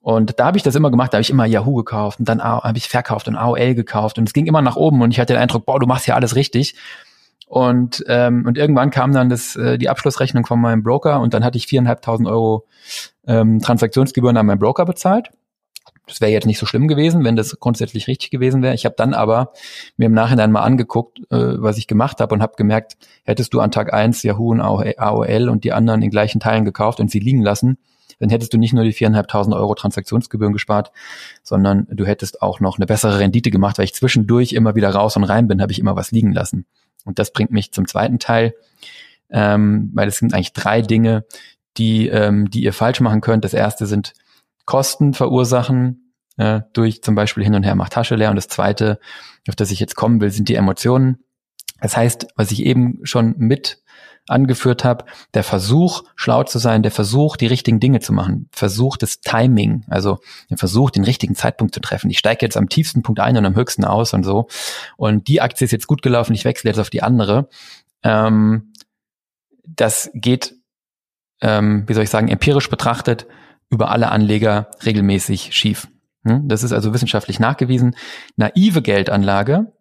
Und 0.00 0.38
da 0.38 0.46
habe 0.46 0.56
ich 0.56 0.62
das 0.62 0.74
immer 0.74 0.90
gemacht, 0.90 1.12
da 1.12 1.16
habe 1.16 1.22
ich 1.22 1.30
immer 1.30 1.44
Yahoo 1.44 1.74
gekauft 1.74 2.20
und 2.20 2.28
dann 2.28 2.42
habe 2.42 2.78
ich 2.78 2.88
verkauft 2.88 3.28
und 3.28 3.36
AOL 3.36 3.74
gekauft 3.74 4.18
und 4.18 4.28
es 4.28 4.32
ging 4.32 4.46
immer 4.46 4.62
nach 4.62 4.76
oben 4.76 5.02
und 5.02 5.10
ich 5.10 5.20
hatte 5.20 5.34
den 5.34 5.42
Eindruck, 5.42 5.66
boah, 5.66 5.78
du 5.78 5.86
machst 5.86 6.06
ja 6.06 6.14
alles 6.14 6.36
richtig. 6.36 6.76
Und, 7.46 8.04
ähm, 8.08 8.44
und 8.46 8.58
irgendwann 8.58 8.90
kam 8.90 9.12
dann 9.12 9.30
das, 9.30 9.56
äh, 9.56 9.78
die 9.78 9.88
Abschlussrechnung 9.88 10.44
von 10.44 10.60
meinem 10.60 10.82
Broker 10.82 11.20
und 11.20 11.32
dann 11.32 11.44
hatte 11.44 11.56
ich 11.56 11.66
viereinhalbtausend 11.66 12.28
Euro 12.28 12.66
ähm, 13.26 13.60
Transaktionsgebühren 13.60 14.36
an 14.36 14.44
meinen 14.46 14.58
Broker 14.58 14.84
bezahlt. 14.84 15.30
Das 16.06 16.20
wäre 16.20 16.30
jetzt 16.30 16.46
nicht 16.46 16.58
so 16.58 16.66
schlimm 16.66 16.88
gewesen, 16.88 17.24
wenn 17.24 17.36
das 17.36 17.58
grundsätzlich 17.58 18.06
richtig 18.06 18.30
gewesen 18.30 18.62
wäre. 18.62 18.74
Ich 18.74 18.84
habe 18.84 18.94
dann 18.96 19.14
aber 19.14 19.52
mir 19.96 20.06
im 20.06 20.12
Nachhinein 20.12 20.52
mal 20.52 20.62
angeguckt, 20.62 21.20
äh, 21.30 21.60
was 21.60 21.78
ich 21.78 21.86
gemacht 21.86 22.20
habe 22.20 22.34
und 22.34 22.42
habe 22.42 22.54
gemerkt, 22.56 22.96
hättest 23.24 23.54
du 23.54 23.60
an 23.60 23.70
Tag 23.70 23.92
eins 23.92 24.22
Yahoo 24.22 24.50
und 24.50 24.60
AOL 24.60 25.48
und 25.48 25.64
die 25.64 25.72
anderen 25.72 26.02
in 26.02 26.10
gleichen 26.10 26.40
Teilen 26.40 26.64
gekauft 26.64 27.00
und 27.00 27.10
sie 27.10 27.18
liegen 27.18 27.42
lassen, 27.42 27.78
dann 28.18 28.30
hättest 28.30 28.52
du 28.52 28.58
nicht 28.58 28.72
nur 28.72 28.84
die 28.84 28.92
viereinhalbtausend 28.92 29.54
Euro 29.54 29.74
Transaktionsgebühren 29.74 30.52
gespart, 30.52 30.92
sondern 31.42 31.86
du 31.90 32.04
hättest 32.04 32.42
auch 32.42 32.60
noch 32.60 32.78
eine 32.78 32.86
bessere 32.86 33.18
Rendite 33.18 33.50
gemacht, 33.50 33.78
weil 33.78 33.84
ich 33.84 33.94
zwischendurch 33.94 34.52
immer 34.52 34.74
wieder 34.74 34.90
raus 34.90 35.16
und 35.16 35.24
rein 35.24 35.48
bin, 35.48 35.62
habe 35.62 35.72
ich 35.72 35.78
immer 35.78 35.96
was 35.96 36.10
liegen 36.10 36.32
lassen. 36.32 36.66
Und 37.04 37.18
das 37.18 37.32
bringt 37.32 37.50
mich 37.50 37.72
zum 37.72 37.86
zweiten 37.86 38.18
Teil, 38.18 38.54
ähm, 39.30 39.90
weil 39.94 40.08
es 40.08 40.18
sind 40.18 40.34
eigentlich 40.34 40.52
drei 40.52 40.82
Dinge, 40.82 41.24
die, 41.76 42.08
ähm, 42.08 42.50
die 42.50 42.62
ihr 42.62 42.72
falsch 42.72 43.00
machen 43.00 43.20
könnt. 43.20 43.44
Das 43.44 43.54
erste 43.54 43.86
sind 43.86 44.14
Kosten 44.64 45.14
verursachen 45.14 46.12
äh, 46.36 46.60
durch 46.72 47.02
zum 47.02 47.14
Beispiel 47.14 47.44
hin 47.44 47.54
und 47.54 47.62
her 47.62 47.74
macht 47.74 47.92
Tasche 47.92 48.16
leer. 48.16 48.30
Und 48.30 48.36
das 48.36 48.48
zweite, 48.48 48.98
auf 49.48 49.56
das 49.56 49.70
ich 49.70 49.80
jetzt 49.80 49.96
kommen 49.96 50.20
will, 50.20 50.30
sind 50.30 50.48
die 50.48 50.54
Emotionen. 50.54 51.18
Das 51.80 51.96
heißt, 51.96 52.28
was 52.36 52.50
ich 52.50 52.64
eben 52.64 53.00
schon 53.04 53.34
mit 53.38 53.82
angeführt 54.30 54.84
habe, 54.84 55.04
der 55.34 55.44
Versuch, 55.44 56.04
schlau 56.16 56.42
zu 56.44 56.58
sein, 56.58 56.82
der 56.82 56.92
Versuch, 56.92 57.36
die 57.36 57.46
richtigen 57.46 57.80
Dinge 57.80 58.00
zu 58.00 58.12
machen, 58.12 58.48
Versuch 58.52 58.96
des 58.96 59.20
Timing, 59.20 59.84
also 59.88 60.18
der 60.50 60.58
Versuch, 60.58 60.90
den 60.90 61.04
richtigen 61.04 61.34
Zeitpunkt 61.34 61.74
zu 61.74 61.80
treffen. 61.80 62.10
Ich 62.10 62.18
steige 62.18 62.44
jetzt 62.44 62.56
am 62.56 62.68
tiefsten 62.68 63.02
Punkt 63.02 63.20
ein 63.20 63.36
und 63.36 63.46
am 63.46 63.54
höchsten 63.56 63.84
aus 63.84 64.14
und 64.14 64.24
so. 64.24 64.48
Und 64.96 65.28
die 65.28 65.40
Aktie 65.40 65.64
ist 65.64 65.72
jetzt 65.72 65.86
gut 65.86 66.02
gelaufen, 66.02 66.34
ich 66.34 66.44
wechsle 66.44 66.70
jetzt 66.70 66.78
auf 66.78 66.90
die 66.90 67.02
andere. 67.02 67.48
Ähm, 68.02 68.72
das 69.66 70.10
geht, 70.14 70.54
ähm, 71.40 71.84
wie 71.86 71.94
soll 71.94 72.04
ich 72.04 72.10
sagen, 72.10 72.28
empirisch 72.28 72.70
betrachtet 72.70 73.26
über 73.70 73.90
alle 73.90 74.10
Anleger 74.10 74.70
regelmäßig 74.84 75.54
schief. 75.54 75.88
Hm? 76.24 76.48
Das 76.48 76.62
ist 76.62 76.72
also 76.72 76.94
wissenschaftlich 76.94 77.38
nachgewiesen. 77.38 77.96
Naive 78.36 78.82
Geldanlage, 78.82 79.72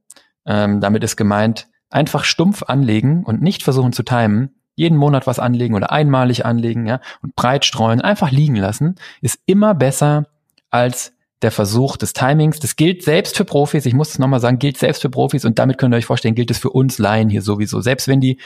ähm, 0.46 0.82
damit 0.82 1.04
ist 1.04 1.16
gemeint, 1.16 1.68
einfach 1.90 2.24
stumpf 2.24 2.64
anlegen 2.64 3.24
und 3.24 3.42
nicht 3.42 3.64
versuchen 3.64 3.94
zu 3.94 4.04
timen, 4.04 4.56
jeden 4.76 4.98
Monat 4.98 5.26
was 5.26 5.40
anlegen 5.40 5.76
oder 5.76 5.92
einmalig 5.92 6.46
anlegen, 6.46 6.86
ja, 6.86 7.02
und 7.24 7.36
breit 7.36 7.66
streuen, 7.66 8.02
einfach 8.02 8.32
liegen 8.32 8.56
lassen, 8.56 8.96
ist 9.22 9.40
immer 9.46 9.74
besser 9.74 10.28
als 10.70 11.14
der 11.42 11.52
Versuch 11.52 11.98
des 11.98 12.14
Timings. 12.14 12.60
Das 12.60 12.76
gilt 12.76 13.04
selbst 13.04 13.38
für 13.38 13.46
Profis. 13.46 13.86
Ich 13.86 13.94
muss 13.94 14.10
es 14.10 14.20
nochmal 14.20 14.40
sagen, 14.40 14.60
gilt 14.60 14.78
selbst 14.78 15.02
für 15.02 15.10
Profis 15.10 15.46
und 15.46 15.60
damit 15.60 15.78
könnt 15.78 15.94
ihr 15.94 15.98
euch 15.98 16.06
vorstellen, 16.06 16.36
gilt 16.36 16.52
es 16.52 16.58
für 16.58 16.70
uns 16.70 16.98
Laien 17.00 17.30
hier 17.30 17.42
sowieso. 17.42 17.82
Selbst 17.82 18.08
wenn 18.08 18.22
die 18.22 18.40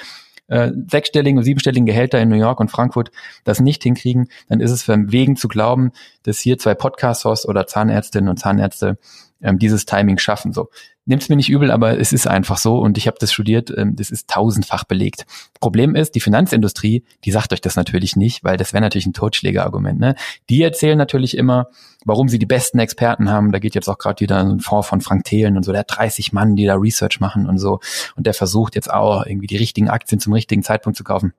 äh, 0.47 0.71
sechsstelligen 0.89 1.37
und 1.37 1.43
siebenstelligen 1.43 1.85
Gehälter 1.85 2.19
in 2.19 2.29
New 2.29 2.35
York 2.35 2.59
und 2.59 2.69
Frankfurt 2.69 3.11
das 3.43 3.59
nicht 3.59 3.83
hinkriegen, 3.83 4.27
dann 4.49 4.59
ist 4.59 4.71
es 4.71 4.83
verwegen 4.83 5.35
zu 5.35 5.47
glauben, 5.47 5.91
dass 6.23 6.39
hier 6.39 6.57
zwei 6.57 6.75
Podcast-Hosts 6.75 7.47
oder 7.47 7.67
Zahnärztinnen 7.67 8.29
und 8.29 8.37
Zahnärzte 8.37 8.97
ähm, 9.41 9.59
dieses 9.59 9.85
Timing 9.85 10.17
schaffen. 10.17 10.53
So, 10.53 10.69
Nimm's 11.05 11.29
mir 11.29 11.35
nicht 11.35 11.49
übel, 11.49 11.71
aber 11.71 11.99
es 11.99 12.13
ist 12.13 12.27
einfach 12.27 12.57
so 12.57 12.77
und 12.77 12.95
ich 12.95 13.07
habe 13.07 13.17
das 13.19 13.33
studiert, 13.33 13.73
ähm, 13.75 13.95
das 13.95 14.11
ist 14.11 14.29
tausendfach 14.29 14.83
belegt. 14.83 15.25
Problem 15.59 15.95
ist, 15.95 16.13
die 16.13 16.19
Finanzindustrie, 16.19 17.03
die 17.25 17.31
sagt 17.31 17.53
euch 17.53 17.61
das 17.61 17.75
natürlich 17.75 18.15
nicht, 18.15 18.43
weil 18.43 18.55
das 18.55 18.71
wäre 18.71 18.81
natürlich 18.81 19.07
ein 19.07 19.13
Totschlägerargument. 19.13 19.99
Ne? 19.99 20.15
Die 20.49 20.61
erzählen 20.61 20.97
natürlich 20.97 21.35
immer, 21.35 21.69
warum 22.05 22.29
sie 22.29 22.37
die 22.37 22.45
besten 22.45 22.77
Experten 22.77 23.31
haben. 23.31 23.51
Da 23.51 23.57
geht 23.57 23.73
jetzt 23.73 23.89
auch 23.89 23.97
gerade 23.97 24.21
wieder 24.21 24.39
ein 24.39 24.59
Fonds 24.59 24.87
von 24.87 25.01
Frank 25.01 25.23
Thelen 25.23 25.57
und 25.57 25.63
so, 25.63 25.71
der 25.71 25.79
hat 25.81 25.97
30 25.97 26.33
Mann, 26.33 26.55
die 26.55 26.65
da 26.65 26.75
Research 26.75 27.19
machen 27.19 27.47
und 27.47 27.57
so. 27.57 27.79
Und 28.15 28.27
der 28.27 28.35
versucht 28.35 28.75
jetzt 28.75 28.91
auch 28.91 29.25
irgendwie 29.25 29.47
die 29.47 29.57
richtigen 29.57 29.89
Aktien 29.89 30.19
zum 30.19 30.33
richtigen 30.33 30.61
Zeitpunkt 30.61 30.97
zu 30.97 31.03
kaufen. 31.03 31.33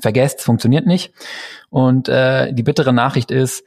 Vergesst, 0.00 0.40
funktioniert 0.40 0.86
nicht. 0.86 1.12
Und 1.68 2.08
äh, 2.08 2.50
die 2.54 2.62
bittere 2.62 2.94
Nachricht 2.94 3.30
ist, 3.30 3.62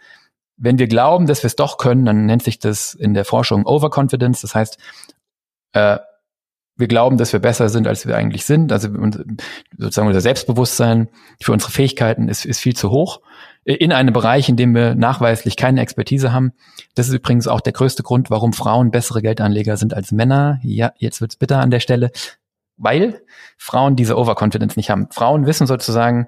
wenn 0.57 0.79
wir 0.79 0.87
glauben, 0.87 1.27
dass 1.27 1.43
wir 1.43 1.47
es 1.47 1.55
doch 1.55 1.77
können, 1.77 2.05
dann 2.05 2.25
nennt 2.25 2.43
sich 2.43 2.59
das 2.59 2.93
in 2.93 3.13
der 3.13 3.25
Forschung 3.25 3.65
Overconfidence. 3.65 4.41
Das 4.41 4.55
heißt, 4.55 4.77
äh, 5.73 5.99
wir 6.77 6.87
glauben, 6.87 7.17
dass 7.17 7.31
wir 7.31 7.39
besser 7.39 7.69
sind, 7.69 7.87
als 7.87 8.05
wir 8.05 8.17
eigentlich 8.17 8.45
sind. 8.45 8.71
Also 8.71 8.89
sozusagen 9.77 10.07
unser 10.07 10.21
Selbstbewusstsein 10.21 11.09
für 11.41 11.53
unsere 11.53 11.71
Fähigkeiten 11.71 12.27
ist, 12.27 12.45
ist 12.45 12.59
viel 12.59 12.75
zu 12.75 12.91
hoch 12.91 13.21
in 13.63 13.91
einem 13.91 14.13
Bereich, 14.13 14.47
in 14.47 14.57
dem 14.57 14.75
wir 14.75 14.93
nachweislich 14.93 15.55
keine 15.55 15.81
Expertise 15.81 16.31
haben. 16.31 16.51
Das 16.93 17.07
ist 17.07 17.13
übrigens 17.13 17.47
auch 17.47 17.61
der 17.61 17.73
größte 17.73 18.03
Grund, 18.03 18.29
warum 18.29 18.53
Frauen 18.53 18.91
bessere 18.91 19.21
Geldanleger 19.21 19.77
sind 19.77 19.93
als 19.93 20.11
Männer. 20.11 20.59
Ja, 20.63 20.91
jetzt 20.97 21.21
wird's 21.21 21.37
bitter 21.37 21.59
an 21.59 21.71
der 21.71 21.79
Stelle, 21.79 22.11
weil 22.77 23.21
Frauen 23.57 23.95
diese 23.95 24.17
Overconfidence 24.17 24.75
nicht 24.75 24.89
haben. 24.89 25.07
Frauen 25.11 25.47
wissen 25.47 25.65
sozusagen 25.65 26.27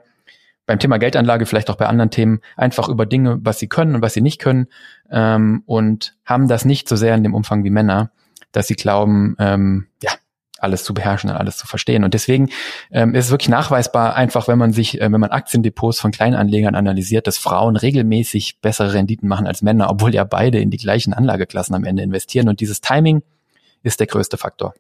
beim 0.68 0.78
Thema 0.78 0.98
Geldanlage, 0.98 1.48
vielleicht 1.48 1.72
auch 1.72 1.78
bei 1.78 1.88
anderen 1.88 2.12
Themen, 2.12 2.42
einfach 2.56 2.90
über 2.90 3.08
Dinge, 3.08 3.40
was 3.42 3.58
sie 3.58 3.68
können 3.68 3.96
und 3.96 4.02
was 4.04 4.14
sie 4.14 4.22
nicht 4.22 4.40
können 4.40 4.68
ähm, 5.10 5.64
und 5.66 6.16
haben 6.26 6.48
das 6.48 6.66
nicht 6.66 6.88
so 6.88 6.96
sehr 6.96 7.16
in 7.16 7.24
dem 7.24 7.34
Umfang 7.34 7.64
wie 7.64 7.72
Männer, 7.72 8.12
dass 8.52 8.68
sie 8.68 8.76
glauben, 8.76 9.36
ähm, 9.40 9.88
ja, 10.04 10.12
alles 10.60 10.84
zu 10.84 10.94
beherrschen 10.94 11.30
und 11.30 11.36
alles 11.38 11.58
zu 11.58 11.68
verstehen. 11.68 12.04
Und 12.04 12.14
deswegen 12.14 12.50
ähm, 12.92 13.16
ist 13.16 13.26
es 13.26 13.32
wirklich 13.32 13.50
nachweisbar, 13.50 14.16
einfach 14.16 14.48
wenn 14.48 14.58
man 14.58 14.74
sich, 14.74 15.00
äh, 15.00 15.12
wenn 15.12 15.22
man 15.22 15.30
Aktiendepots 15.30 16.00
von 16.00 16.12
Kleinanlegern 16.12 16.76
analysiert, 16.76 17.28
dass 17.28 17.38
Frauen 17.38 17.78
regelmäßig 17.78 18.60
bessere 18.60 18.94
Renditen 18.94 19.30
machen 19.30 19.48
als 19.48 19.62
Männer, 19.62 19.90
obwohl 19.90 20.14
ja 20.14 20.24
beide 20.24 20.60
in 20.60 20.70
die 20.70 20.78
gleichen 20.78 21.14
Anlageklassen 21.14 21.76
am 21.76 21.86
Ende 21.86 22.04
investieren. 22.04 22.50
Und 22.50 22.60
dieses 22.60 22.82
Timing 22.82 23.22
ist 23.84 24.00
der 24.00 24.08
größte 24.08 24.38
Faktor. 24.38 24.74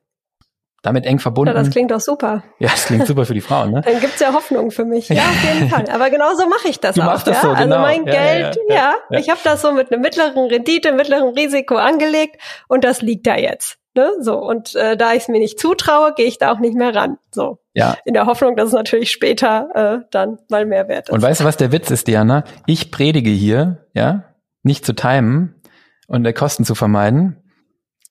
Damit 0.84 1.06
eng 1.06 1.20
verbunden. 1.20 1.54
Ja, 1.56 1.60
das 1.60 1.72
klingt 1.72 1.92
doch 1.92 2.00
super. 2.00 2.44
Ja, 2.60 2.70
das 2.70 2.86
klingt 2.86 3.08
super 3.08 3.26
für 3.26 3.34
die 3.34 3.42
Frauen, 3.42 3.72
ne? 3.72 3.82
Dann 3.86 4.00
gibt's 4.00 4.20
ja 4.20 4.32
Hoffnung 4.32 4.70
für 4.72 4.86
mich. 4.86 5.10
Ja, 5.10 5.24
auf 5.24 5.54
jeden 5.54 5.70
Fall. 5.72 5.86
Aber 5.90 6.10
genau 6.10 6.36
so 6.36 6.48
mache 6.48 6.68
ich 6.70 6.80
das 6.80 6.96
du 6.96 7.02
auch. 7.02 7.06
Machst 7.06 7.28
das 7.28 7.38
ja? 7.38 7.42
so, 7.42 7.50
also 7.50 7.64
genau. 7.64 7.82
mein 7.82 8.06
ja, 8.06 8.14
Geld, 8.14 8.60
ja, 8.70 8.76
ja, 8.76 8.94
ja, 9.10 9.20
ich 9.20 9.30
habe 9.30 9.40
das 9.44 9.62
so 9.62 9.72
mit 9.72 9.92
einem 9.92 10.02
mittleren 10.02 10.48
Rendite, 10.48 10.92
mittlerem 10.94 11.30
Risiko 11.30 11.76
angelegt 11.76 12.40
und 12.68 12.84
das 12.84 13.02
liegt 13.02 13.26
da 13.26 13.36
jetzt. 13.36 13.78
Ne? 13.98 14.12
So, 14.22 14.38
und 14.38 14.76
äh, 14.76 14.96
da 14.96 15.14
ich 15.14 15.24
es 15.24 15.28
mir 15.28 15.40
nicht 15.40 15.60
zutraue, 15.60 16.14
gehe 16.14 16.28
ich 16.28 16.38
da 16.38 16.52
auch 16.52 16.60
nicht 16.60 16.76
mehr 16.76 16.94
ran. 16.94 17.18
So. 17.32 17.58
Ja. 17.74 17.98
In 18.06 18.14
der 18.14 18.28
Hoffnung, 18.28 18.56
dass 18.56 18.68
es 18.68 18.74
natürlich 18.74 19.12
später 19.12 19.70
äh, 19.74 20.06
dann 20.12 20.38
mal 20.50 20.68
mehr 20.68 20.88
wert 20.88 21.10
ist. 21.10 21.14
Und 21.14 21.22
weißt 21.24 21.42
du, 21.42 21.46
was 21.46 21.58
der 21.58 21.72
Witz 21.72 21.90
ist, 21.90 22.08
Diana? 22.08 22.44
Ich 22.68 22.92
predige 22.92 23.32
hier, 23.32 23.88
ja, 23.96 24.36
nicht 24.62 24.86
zu 24.86 24.94
timen 24.94 25.60
und 26.08 26.24
der 26.24 26.34
Kosten 26.34 26.64
zu 26.64 26.76
vermeiden. 26.76 27.44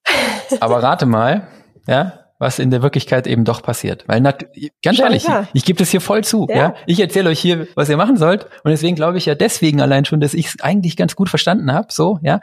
Aber 0.60 0.82
rate 0.82 1.06
mal, 1.06 1.46
ja, 1.86 2.25
was 2.38 2.58
in 2.58 2.70
der 2.70 2.82
Wirklichkeit 2.82 3.26
eben 3.26 3.44
doch 3.44 3.62
passiert. 3.62 4.04
Weil 4.06 4.22
ganz 4.22 4.98
ehrlich, 4.98 5.24
ja, 5.24 5.48
ich 5.52 5.64
gebe 5.64 5.78
das 5.78 5.90
hier 5.90 6.00
voll 6.00 6.22
zu. 6.22 6.46
Ja. 6.50 6.56
ja? 6.56 6.74
Ich 6.86 7.00
erzähle 7.00 7.30
euch 7.30 7.40
hier, 7.40 7.66
was 7.74 7.88
ihr 7.88 7.96
machen 7.96 8.16
sollt. 8.16 8.44
Und 8.62 8.70
deswegen 8.70 8.96
glaube 8.96 9.18
ich 9.18 9.26
ja 9.26 9.34
deswegen 9.34 9.80
allein 9.80 10.04
schon, 10.04 10.20
dass 10.20 10.34
ich 10.34 10.46
es 10.48 10.60
eigentlich 10.60 10.96
ganz 10.96 11.16
gut 11.16 11.28
verstanden 11.28 11.72
habe. 11.72 11.88
So, 11.90 12.18
ja. 12.22 12.40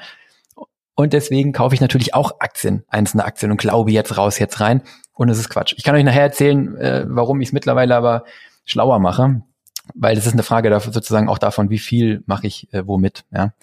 Und 0.96 1.14
deswegen 1.14 1.54
kaufe 1.54 1.76
ich 1.76 1.82
natürlich 1.82 2.14
auch 2.14 2.40
Aktien, 2.40 2.84
einzelne 2.88 3.26
Aktien 3.26 3.52
und 3.52 3.58
glaube 3.58 3.92
jetzt 3.92 4.18
raus, 4.18 4.40
jetzt 4.40 4.60
rein. 4.60 4.82
Und 5.14 5.30
es 5.30 5.40
ist 5.40 5.50
Quatsch. 5.50 5.74
Ich 5.78 5.84
kann 5.84 5.96
euch 5.96 6.04
nachher 6.04 6.22
erzählen, 6.22 6.76
äh, 6.78 7.06
warum 7.08 7.42
ich 7.42 7.50
es 7.50 7.54
mittlerweile 7.54 7.96
aber 7.96 8.26
schlauer 8.66 9.00
mache. 9.00 9.42
Weil 9.96 10.16
das 10.16 10.26
ist 10.26 10.34
eine 10.34 10.44
Frage 10.44 10.70
dafür, 10.70 10.94
sozusagen 10.94 11.28
auch 11.28 11.38
davon, 11.38 11.70
wie 11.70 11.78
viel 11.78 12.24
mache 12.26 12.48
ich 12.48 12.72
äh, 12.74 12.88
womit. 12.88 13.26
Ja. 13.32 13.54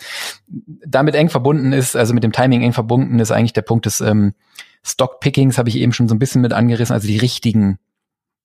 Damit 0.47 1.15
eng 1.15 1.31
verbunden 1.31 1.73
ist, 1.73 1.97
also 1.97 2.13
mit 2.13 2.23
dem 2.23 2.33
Timing 2.33 2.63
eng 2.63 2.73
verbunden 2.73 3.19
ist 3.21 3.31
eigentlich 3.31 3.55
der 3.55 3.63
Punkt 3.63 3.87
des 3.87 4.01
ähm, 4.01 4.35
Stockpickings, 4.83 5.59
habe 5.59 5.69
ich 5.69 5.77
eben 5.77 5.93
schon 5.93 6.09
so 6.09 6.15
ein 6.15 6.19
bisschen 6.19 6.41
mit 6.41 6.53
angerissen, 6.53 6.95
also 6.95 7.07
die 7.07 7.19
richtigen 7.19 7.79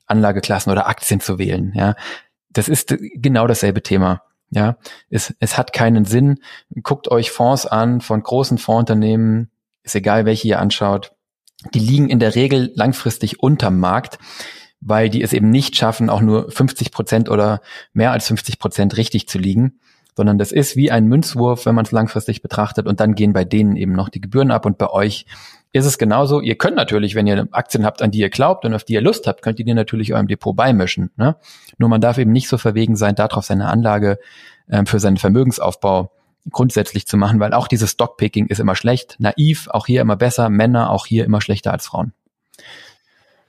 Anlageklassen 0.05 0.71
oder 0.71 0.87
Aktien 0.87 1.19
zu 1.19 1.39
wählen. 1.39 1.73
Ja. 1.75 1.95
Das 2.49 2.67
ist 2.67 2.95
genau 3.15 3.47
dasselbe 3.47 3.83
Thema. 3.83 4.21
Ja, 4.51 4.77
es, 5.09 5.33
es 5.39 5.57
hat 5.57 5.73
keinen 5.73 6.05
Sinn. 6.05 6.39
Guckt 6.83 7.09
euch 7.09 7.31
Fonds 7.31 7.65
an 7.65 7.99
von 7.99 8.21
großen 8.21 8.57
Fondsunternehmen, 8.57 9.49
ist 9.83 9.95
egal, 9.95 10.25
welche 10.25 10.47
ihr 10.47 10.59
anschaut. 10.59 11.13
Die 11.73 11.79
liegen 11.79 12.09
in 12.09 12.19
der 12.19 12.35
Regel 12.35 12.71
langfristig 12.75 13.41
unterm 13.41 13.79
Markt, 13.79 14.19
weil 14.81 15.09
die 15.09 15.23
es 15.23 15.33
eben 15.33 15.49
nicht 15.49 15.75
schaffen, 15.75 16.09
auch 16.09 16.21
nur 16.21 16.51
50 16.51 16.91
Prozent 16.91 17.29
oder 17.29 17.61
mehr 17.93 18.11
als 18.11 18.27
50 18.27 18.59
Prozent 18.59 18.97
richtig 18.97 19.27
zu 19.27 19.39
liegen, 19.39 19.79
sondern 20.15 20.37
das 20.37 20.51
ist 20.51 20.75
wie 20.75 20.91
ein 20.91 21.07
Münzwurf, 21.07 21.65
wenn 21.65 21.75
man 21.75 21.85
es 21.85 21.91
langfristig 21.91 22.41
betrachtet 22.41 22.87
und 22.87 22.99
dann 22.99 23.15
gehen 23.15 23.33
bei 23.33 23.43
denen 23.43 23.75
eben 23.75 23.93
noch 23.93 24.09
die 24.09 24.21
Gebühren 24.21 24.51
ab 24.51 24.65
und 24.65 24.77
bei 24.77 24.89
euch 24.89 25.25
ist 25.75 25.85
es 25.85 25.97
genauso. 25.97 26.39
Ihr 26.39 26.55
könnt 26.55 26.77
natürlich, 26.77 27.15
wenn 27.15 27.27
ihr 27.27 27.49
Aktien 27.51 27.85
habt, 27.85 28.01
an 28.01 28.09
die 28.09 28.19
ihr 28.19 28.29
glaubt 28.29 28.63
und 28.63 28.73
auf 28.73 28.85
die 28.85 28.93
ihr 28.93 29.01
Lust 29.01 29.27
habt, 29.27 29.41
könnt 29.41 29.59
ihr 29.59 29.65
die 29.65 29.73
natürlich 29.73 30.13
eurem 30.13 30.27
Depot 30.27 30.55
beimischen. 30.55 31.11
Ne? 31.17 31.35
Nur 31.77 31.89
man 31.89 31.99
darf 31.99 32.17
eben 32.17 32.31
nicht 32.31 32.47
so 32.47 32.57
verwegen 32.57 32.95
sein, 32.95 33.15
darauf 33.15 33.43
seine 33.43 33.67
Anlage 33.67 34.17
ähm, 34.69 34.85
für 34.85 35.01
seinen 35.01 35.17
Vermögensaufbau 35.17 36.13
grundsätzlich 36.49 37.07
zu 37.07 37.17
machen, 37.17 37.41
weil 37.41 37.53
auch 37.53 37.67
dieses 37.67 37.91
Stockpicking 37.91 38.47
ist 38.47 38.59
immer 38.59 38.77
schlecht, 38.77 39.17
naiv, 39.19 39.67
auch 39.69 39.85
hier 39.85 39.99
immer 39.99 40.15
besser, 40.15 40.49
Männer 40.49 40.91
auch 40.91 41.07
hier 41.07 41.25
immer 41.25 41.41
schlechter 41.41 41.73
als 41.73 41.87
Frauen. 41.87 42.13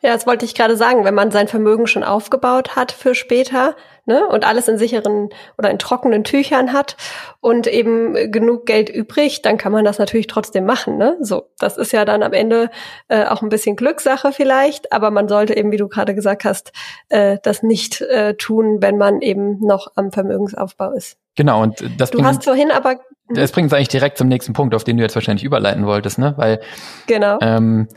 Ja, 0.07 0.13
das 0.13 0.25
wollte 0.25 0.45
ich 0.45 0.55
gerade 0.55 0.77
sagen. 0.77 1.05
Wenn 1.05 1.17
man 1.17 1.33
sein 1.33 1.49
Vermögen 1.49 1.89
schon 1.89 2.05
aufgebaut 2.05 2.77
hat 2.77 2.93
für 2.93 3.17
später 3.17 3.75
ne, 4.05 4.25
und 4.29 4.47
alles 4.47 4.69
in 4.69 4.79
sicheren 4.79 5.31
oder 5.59 5.69
in 5.69 5.81
trockenen 5.81 6.23
Tüchern 6.23 6.73
hat 6.73 6.97
und 7.41 7.67
eben 7.67 8.31
genug 8.31 8.67
Geld 8.67 8.89
übrig, 8.89 9.43
dann 9.43 9.59
kann 9.59 9.73
man 9.73 9.85
das 9.85 9.99
natürlich 9.99 10.29
trotzdem 10.29 10.65
machen. 10.65 10.97
Ne? 10.97 11.17
So, 11.23 11.49
das 11.59 11.77
ist 11.77 11.93
ja 11.93 12.05
dann 12.05 12.23
am 12.23 12.33
Ende 12.33 12.71
äh, 13.09 13.25
auch 13.25 13.43
ein 13.43 13.49
bisschen 13.49 13.75
Glückssache 13.75 14.31
vielleicht, 14.31 14.93
aber 14.93 15.11
man 15.11 15.27
sollte 15.27 15.57
eben, 15.57 15.73
wie 15.73 15.77
du 15.77 15.89
gerade 15.89 16.15
gesagt 16.15 16.45
hast, 16.45 16.71
äh, 17.09 17.39
das 17.43 17.65
nicht 17.65 18.01
äh, 18.01 18.35
tun, 18.35 18.79
wenn 18.81 18.99
man 18.99 19.23
eben 19.23 19.59
noch 19.59 19.89
am 19.97 20.13
Vermögensaufbau 20.13 20.93
ist. 20.93 21.17
Genau, 21.35 21.65
und 21.65 21.83
das 21.99 22.13
Du 22.13 22.23
hast 22.23 22.45
vorhin 22.45 22.71
aber 22.71 23.01
das 23.29 23.51
bringt 23.51 23.65
uns 23.65 23.73
eigentlich 23.73 23.89
direkt 23.89 24.19
zum 24.19 24.29
nächsten 24.29 24.53
Punkt, 24.53 24.73
auf 24.73 24.85
den 24.85 24.99
du 24.99 25.03
jetzt 25.03 25.17
wahrscheinlich 25.17 25.43
überleiten 25.43 25.85
wolltest, 25.85 26.17
ne? 26.21 26.35
Weil 26.37 26.61
genau. 27.09 27.39
ähm, 27.43 27.89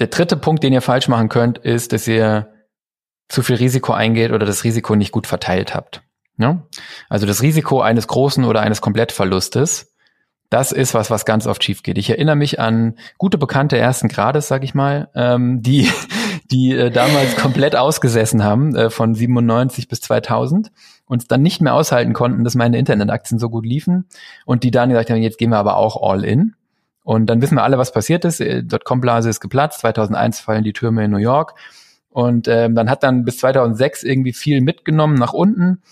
der 0.00 0.08
dritte 0.08 0.36
Punkt, 0.36 0.64
den 0.64 0.72
ihr 0.72 0.80
falsch 0.80 1.08
machen 1.08 1.28
könnt, 1.28 1.58
ist, 1.58 1.92
dass 1.92 2.08
ihr 2.08 2.48
zu 3.28 3.42
viel 3.42 3.56
Risiko 3.56 3.92
eingeht 3.92 4.32
oder 4.32 4.46
das 4.46 4.64
Risiko 4.64 4.96
nicht 4.96 5.12
gut 5.12 5.26
verteilt 5.26 5.74
habt. 5.74 6.02
Ja? 6.38 6.66
Also 7.08 7.26
das 7.26 7.42
Risiko 7.42 7.80
eines 7.82 8.08
großen 8.08 8.44
oder 8.44 8.60
eines 8.62 8.80
Komplettverlustes, 8.80 9.94
das 10.48 10.72
ist 10.72 10.94
was, 10.94 11.10
was 11.10 11.24
ganz 11.24 11.46
oft 11.46 11.62
schief 11.62 11.84
geht. 11.84 11.96
Ich 11.96 12.10
erinnere 12.10 12.34
mich 12.34 12.58
an 12.58 12.96
gute 13.18 13.38
Bekannte 13.38 13.78
ersten 13.78 14.08
Grades, 14.08 14.48
sag 14.48 14.64
ich 14.64 14.74
mal, 14.74 15.08
ähm, 15.14 15.62
die, 15.62 15.88
die 16.50 16.72
äh, 16.72 16.90
damals 16.90 17.36
komplett 17.36 17.76
ausgesessen 17.76 18.42
haben, 18.42 18.74
äh, 18.74 18.90
von 18.90 19.14
97 19.14 19.86
bis 19.86 20.00
2000 20.00 20.72
und 21.04 21.30
dann 21.30 21.42
nicht 21.42 21.60
mehr 21.60 21.74
aushalten 21.74 22.14
konnten, 22.14 22.42
dass 22.42 22.56
meine 22.56 22.78
Internetaktien 22.78 23.38
so 23.38 23.48
gut 23.48 23.64
liefen 23.64 24.08
und 24.44 24.64
die 24.64 24.72
dann 24.72 24.88
gesagt 24.88 25.10
haben, 25.10 25.22
jetzt 25.22 25.38
gehen 25.38 25.50
wir 25.50 25.58
aber 25.58 25.76
auch 25.76 26.02
all 26.02 26.24
in. 26.24 26.56
Und 27.10 27.26
dann 27.26 27.42
wissen 27.42 27.56
wir 27.56 27.64
alle, 27.64 27.76
was 27.76 27.90
passiert 27.90 28.24
ist. 28.24 28.40
Äh, 28.40 28.62
Dotcom-Blase 28.62 29.28
ist 29.28 29.40
geplatzt. 29.40 29.80
2001 29.80 30.38
fallen 30.38 30.62
die 30.62 30.72
Türme 30.72 31.06
in 31.06 31.10
New 31.10 31.16
York. 31.16 31.56
Und 32.08 32.46
ähm, 32.46 32.76
dann 32.76 32.88
hat 32.88 33.02
dann 33.02 33.24
bis 33.24 33.38
2006 33.38 34.04
irgendwie 34.04 34.32
viel 34.32 34.60
mitgenommen 34.60 35.16
nach 35.16 35.32
unten 35.32 35.82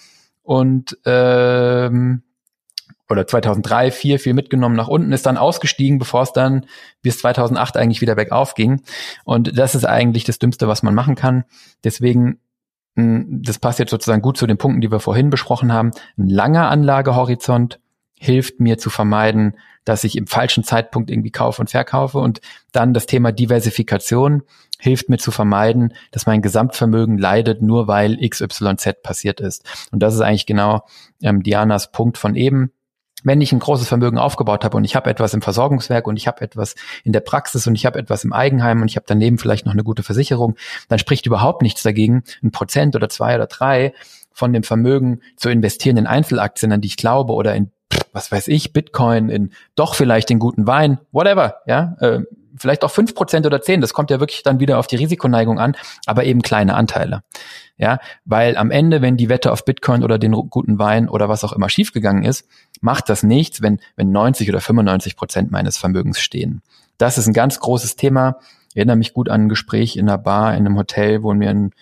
und 0.44 0.96
ähm, 1.06 2.22
oder 3.08 3.26
2003, 3.26 3.90
4 3.90 4.20
viel 4.20 4.32
mitgenommen 4.32 4.76
nach 4.76 4.86
unten, 4.86 5.10
ist 5.10 5.26
dann 5.26 5.38
ausgestiegen, 5.38 5.98
bevor 5.98 6.22
es 6.22 6.32
dann 6.32 6.66
bis 7.02 7.18
2008 7.18 7.76
eigentlich 7.76 8.00
wieder 8.00 8.14
bergauf 8.14 8.54
ging. 8.54 8.82
Und 9.24 9.58
das 9.58 9.74
ist 9.74 9.86
eigentlich 9.86 10.22
das 10.22 10.38
Dümmste, 10.38 10.68
was 10.68 10.84
man 10.84 10.94
machen 10.94 11.16
kann. 11.16 11.42
Deswegen, 11.82 12.38
hm, 12.94 13.42
das 13.42 13.58
passt 13.58 13.80
jetzt 13.80 13.90
sozusagen 13.90 14.22
gut 14.22 14.36
zu 14.36 14.46
den 14.46 14.56
Punkten, 14.58 14.82
die 14.82 14.92
wir 14.92 15.00
vorhin 15.00 15.30
besprochen 15.30 15.72
haben. 15.72 15.90
Ein 16.16 16.28
langer 16.28 16.70
Anlagehorizont 16.70 17.80
hilft 18.14 18.60
mir 18.60 18.78
zu 18.78 18.88
vermeiden, 18.88 19.56
dass 19.88 20.04
ich 20.04 20.16
im 20.16 20.26
falschen 20.26 20.64
Zeitpunkt 20.64 21.10
irgendwie 21.10 21.30
kaufe 21.30 21.62
und 21.62 21.70
verkaufe. 21.70 22.18
Und 22.18 22.40
dann 22.72 22.92
das 22.92 23.06
Thema 23.06 23.32
Diversifikation 23.32 24.42
hilft 24.78 25.08
mir 25.08 25.16
zu 25.16 25.30
vermeiden, 25.30 25.94
dass 26.10 26.26
mein 26.26 26.42
Gesamtvermögen 26.42 27.16
leidet, 27.16 27.62
nur 27.62 27.88
weil 27.88 28.16
XYZ 28.16 29.02
passiert 29.02 29.40
ist. 29.40 29.64
Und 29.90 30.02
das 30.02 30.14
ist 30.14 30.20
eigentlich 30.20 30.46
genau 30.46 30.84
ähm, 31.22 31.42
Dianas 31.42 31.90
Punkt 31.90 32.18
von 32.18 32.36
eben. 32.36 32.70
Wenn 33.24 33.40
ich 33.40 33.50
ein 33.50 33.58
großes 33.58 33.88
Vermögen 33.88 34.18
aufgebaut 34.18 34.64
habe 34.64 34.76
und 34.76 34.84
ich 34.84 34.94
habe 34.94 35.10
etwas 35.10 35.34
im 35.34 35.42
Versorgungswerk 35.42 36.06
und 36.06 36.16
ich 36.16 36.28
habe 36.28 36.42
etwas 36.42 36.76
in 37.02 37.12
der 37.12 37.20
Praxis 37.20 37.66
und 37.66 37.74
ich 37.74 37.84
habe 37.84 37.98
etwas 37.98 38.22
im 38.22 38.32
Eigenheim 38.32 38.82
und 38.82 38.90
ich 38.90 38.96
habe 38.96 39.06
daneben 39.08 39.38
vielleicht 39.38 39.66
noch 39.66 39.72
eine 39.72 39.82
gute 39.82 40.04
Versicherung, 40.04 40.54
dann 40.88 41.00
spricht 41.00 41.26
überhaupt 41.26 41.62
nichts 41.62 41.82
dagegen, 41.82 42.22
ein 42.44 42.52
Prozent 42.52 42.94
oder 42.94 43.08
zwei 43.08 43.34
oder 43.34 43.46
drei 43.46 43.92
von 44.32 44.52
dem 44.52 44.62
Vermögen 44.62 45.22
zu 45.36 45.48
investieren 45.48 45.96
in 45.96 46.06
Einzelaktien, 46.06 46.70
an 46.70 46.80
die 46.80 46.88
ich 46.88 46.96
glaube, 46.96 47.32
oder 47.32 47.56
in 47.56 47.72
was 48.12 48.30
weiß 48.32 48.48
ich, 48.48 48.72
Bitcoin, 48.72 49.28
in 49.28 49.52
doch 49.74 49.94
vielleicht 49.94 50.30
den 50.30 50.38
guten 50.38 50.66
Wein, 50.66 50.98
whatever, 51.12 51.56
ja, 51.66 51.96
äh, 52.00 52.20
vielleicht 52.56 52.84
auch 52.84 52.90
fünf 52.90 53.14
Prozent 53.14 53.46
oder 53.46 53.62
zehn, 53.62 53.80
das 53.80 53.92
kommt 53.92 54.10
ja 54.10 54.20
wirklich 54.20 54.42
dann 54.42 54.60
wieder 54.60 54.78
auf 54.78 54.86
die 54.86 54.96
Risikoneigung 54.96 55.58
an, 55.58 55.76
aber 56.06 56.24
eben 56.24 56.42
kleine 56.42 56.74
Anteile. 56.74 57.22
Ja, 57.76 58.00
weil 58.24 58.56
am 58.56 58.72
Ende, 58.72 59.02
wenn 59.02 59.16
die 59.16 59.28
Wette 59.28 59.52
auf 59.52 59.64
Bitcoin 59.64 60.02
oder 60.02 60.18
den 60.18 60.32
guten 60.32 60.80
Wein 60.80 61.08
oder 61.08 61.28
was 61.28 61.44
auch 61.44 61.52
immer 61.52 61.68
schiefgegangen 61.68 62.24
ist, 62.24 62.48
macht 62.80 63.08
das 63.08 63.22
nichts, 63.22 63.62
wenn, 63.62 63.78
wenn 63.94 64.10
90 64.10 64.48
oder 64.48 64.60
95 64.60 65.16
Prozent 65.16 65.52
meines 65.52 65.76
Vermögens 65.76 66.18
stehen. 66.18 66.62
Das 66.96 67.18
ist 67.18 67.28
ein 67.28 67.32
ganz 67.32 67.60
großes 67.60 67.94
Thema. 67.94 68.38
Ich 68.70 68.76
erinnere 68.76 68.96
mich 68.96 69.12
gut 69.12 69.28
an 69.28 69.42
ein 69.42 69.48
Gespräch 69.48 69.96
in 69.96 70.08
einer 70.08 70.18
Bar, 70.18 70.54
in 70.54 70.66
einem 70.66 70.76
Hotel, 70.76 71.22
wo 71.22 71.32
mir 71.32 71.50
ein 71.50 71.72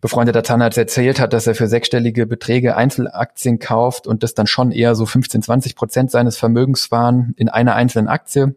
befreundeter 0.00 0.44
Zahnarzt 0.44 0.78
erzählt 0.78 1.18
hat, 1.20 1.32
dass 1.32 1.46
er 1.46 1.54
für 1.54 1.66
sechsstellige 1.66 2.26
Beträge 2.26 2.76
Einzelaktien 2.76 3.58
kauft 3.58 4.06
und 4.06 4.22
das 4.22 4.34
dann 4.34 4.46
schon 4.46 4.70
eher 4.70 4.94
so 4.94 5.06
15, 5.06 5.42
20 5.42 5.74
Prozent 5.74 6.10
seines 6.10 6.36
Vermögens 6.36 6.90
waren 6.90 7.34
in 7.36 7.48
einer 7.48 7.74
einzelnen 7.74 8.08
Aktie. 8.08 8.54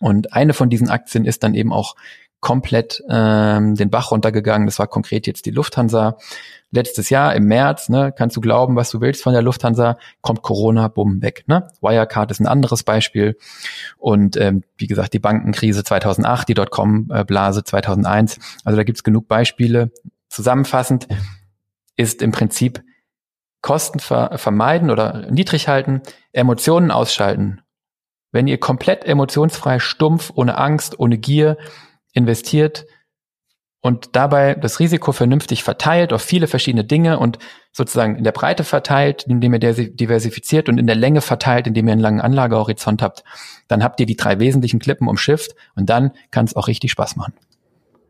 Und 0.00 0.32
eine 0.32 0.54
von 0.54 0.70
diesen 0.70 0.90
Aktien 0.90 1.24
ist 1.24 1.44
dann 1.44 1.54
eben 1.54 1.72
auch 1.72 1.94
komplett 2.42 3.00
ähm, 3.08 3.76
den 3.76 3.88
Bach 3.88 4.10
runtergegangen. 4.10 4.66
Das 4.66 4.80
war 4.80 4.88
konkret 4.88 5.28
jetzt 5.28 5.46
die 5.46 5.52
Lufthansa. 5.52 6.16
Letztes 6.72 7.08
Jahr 7.08 7.36
im 7.36 7.44
März, 7.44 7.88
ne, 7.88 8.12
kannst 8.16 8.36
du 8.36 8.40
glauben, 8.40 8.74
was 8.74 8.90
du 8.90 9.00
willst 9.00 9.22
von 9.22 9.32
der 9.32 9.42
Lufthansa, 9.42 9.96
kommt 10.22 10.42
Corona, 10.42 10.88
bumm, 10.88 11.22
weg. 11.22 11.44
Ne? 11.46 11.68
Wirecard 11.80 12.32
ist 12.32 12.40
ein 12.40 12.48
anderes 12.48 12.82
Beispiel. 12.82 13.38
Und 13.96 14.36
ähm, 14.36 14.64
wie 14.76 14.88
gesagt, 14.88 15.12
die 15.12 15.20
Bankenkrise 15.20 15.84
2008, 15.84 16.48
die 16.48 16.54
Dotcom-Blase 16.54 17.62
2001. 17.62 18.40
Also 18.64 18.76
da 18.76 18.82
gibt's 18.82 19.04
genug 19.04 19.28
Beispiele. 19.28 19.92
Zusammenfassend 20.32 21.08
ist 21.96 22.22
im 22.22 22.32
Prinzip 22.32 22.82
Kosten 23.60 24.00
ver 24.00 24.38
vermeiden 24.38 24.90
oder 24.90 25.30
niedrig 25.30 25.68
halten, 25.68 26.00
Emotionen 26.32 26.90
ausschalten. 26.90 27.60
Wenn 28.32 28.48
ihr 28.48 28.58
komplett 28.58 29.04
emotionsfrei, 29.04 29.78
stumpf, 29.78 30.32
ohne 30.34 30.56
Angst, 30.56 30.98
ohne 30.98 31.18
Gier 31.18 31.58
investiert 32.14 32.86
und 33.82 34.16
dabei 34.16 34.54
das 34.54 34.80
Risiko 34.80 35.12
vernünftig 35.12 35.62
verteilt 35.62 36.14
auf 36.14 36.22
viele 36.22 36.46
verschiedene 36.46 36.84
Dinge 36.84 37.18
und 37.18 37.38
sozusagen 37.70 38.16
in 38.16 38.24
der 38.24 38.32
Breite 38.32 38.64
verteilt, 38.64 39.24
indem 39.28 39.52
ihr 39.52 39.58
diversifiziert 39.60 40.70
und 40.70 40.78
in 40.78 40.86
der 40.86 40.96
Länge 40.96 41.20
verteilt, 41.20 41.66
indem 41.66 41.88
ihr 41.88 41.92
einen 41.92 42.00
langen 42.00 42.22
Anlagehorizont 42.22 43.02
habt, 43.02 43.22
dann 43.68 43.84
habt 43.84 44.00
ihr 44.00 44.06
die 44.06 44.16
drei 44.16 44.38
wesentlichen 44.40 44.80
Klippen 44.80 45.08
umschifft 45.08 45.54
und 45.76 45.90
dann 45.90 46.12
kann 46.30 46.46
es 46.46 46.56
auch 46.56 46.68
richtig 46.68 46.90
Spaß 46.90 47.16
machen. 47.16 47.34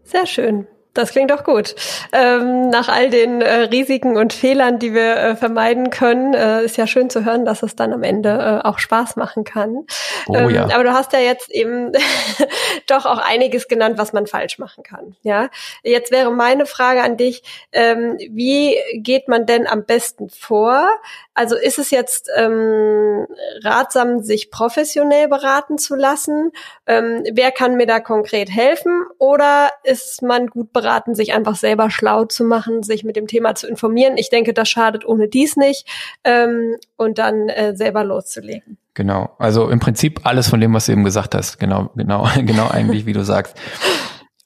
Sehr 0.05 0.27
schön. 0.27 0.69
Das 0.95 1.11
klingt 1.11 1.31
doch 1.31 1.43
gut. 1.45 1.75
Ähm, 2.13 2.69
nach 2.69 2.89
all 2.89 3.09
den 3.09 3.41
äh, 3.41 3.61
Risiken 3.63 4.19
und 4.19 4.35
Fehlern, 4.35 4.79
die 4.79 4.93
wir 4.93 5.17
äh, 5.17 5.37
vermeiden 5.37 5.89
können, 5.89 6.35
äh, 6.35 6.63
ist 6.65 6.77
ja 6.77 6.87
schön 6.87 7.09
zu 7.09 7.25
hören, 7.25 7.47
dass 7.47 7.63
es 7.63 7.77
dann 7.77 7.95
am 7.95 8.03
Ende 8.03 8.31
äh, 8.63 8.67
auch 8.67 8.79
Spaß 8.79 9.17
machen 9.17 9.45
kann. 9.45 9.87
Oh, 10.27 10.35
ähm, 10.35 10.51
ja. 10.51 10.65
Aber 10.65 10.85
du 10.85 10.93
hast 10.93 11.15
ja 11.15 11.21
jetzt 11.21 11.51
eben 11.51 11.93
doch 12.87 13.07
auch 13.07 13.19
einiges 13.19 13.69
genannt, 13.69 13.97
was 13.97 14.13
man 14.13 14.27
falsch 14.27 14.59
machen 14.59 14.85
kann. 14.85 15.17
Ja, 15.23 15.49
jetzt 15.83 16.13
wäre 16.13 16.31
meine 16.31 16.67
Frage 16.67 17.03
an 17.03 17.17
dich: 17.17 17.43
ähm, 17.73 18.19
Wie 18.31 18.77
geht 18.95 19.29
man 19.29 19.47
denn 19.47 19.67
am 19.67 19.85
besten 19.85 20.29
vor? 20.29 20.87
Also 21.33 21.57
ist 21.57 21.79
es 21.79 21.91
jetzt 21.91 22.29
ähm, 22.37 23.27
ratsam, 23.65 24.23
sich 24.23 24.51
professionell 24.51 25.29
beraten 25.29 25.79
zu 25.79 25.95
lassen? 25.95 26.53
Ähm, 26.87 27.25
wer 27.33 27.51
kann 27.51 27.77
mir 27.77 27.87
da 27.87 28.01
konkret 28.01 28.51
helfen? 28.51 29.05
Oder 29.19 29.71
ist 29.83 30.21
man 30.21 30.49
gut 30.49 30.73
beraten, 30.73 30.82
sich 31.15 31.33
einfach 31.33 31.57
selber 31.57 31.91
schlau 31.91 32.25
zu 32.25 32.45
machen, 32.45 32.83
sich 32.83 33.05
mit 33.05 33.17
dem 33.17 33.27
Thema 33.27 33.55
zu 33.55 33.67
informieren? 33.67 34.17
Ich 34.17 34.31
denke, 34.31 34.53
das 34.53 34.69
schadet 34.69 35.07
ohne 35.07 35.29
dies 35.29 35.57
nicht 35.57 35.87
ähm, 36.25 36.77
und 36.97 37.19
dann 37.19 37.49
äh, 37.49 37.77
selber 37.77 38.05
loszulegen. 38.05 38.79
Genau. 38.95 39.35
Also 39.39 39.71
im 39.71 39.81
Prinzip 39.81 40.21
alles 40.25 40.49
von 40.49 40.61
dem, 40.61 40.75
was 40.75 40.87
du 40.87 40.93
eben 40.93 41.05
gesagt 41.05 41.35
hast. 41.35 41.59
Genau, 41.59 41.91
genau, 41.97 42.29
genau 42.37 42.69
eigentlich, 42.69 43.07
wie 43.07 43.13
du 43.13 43.25
sagst. 43.25 43.57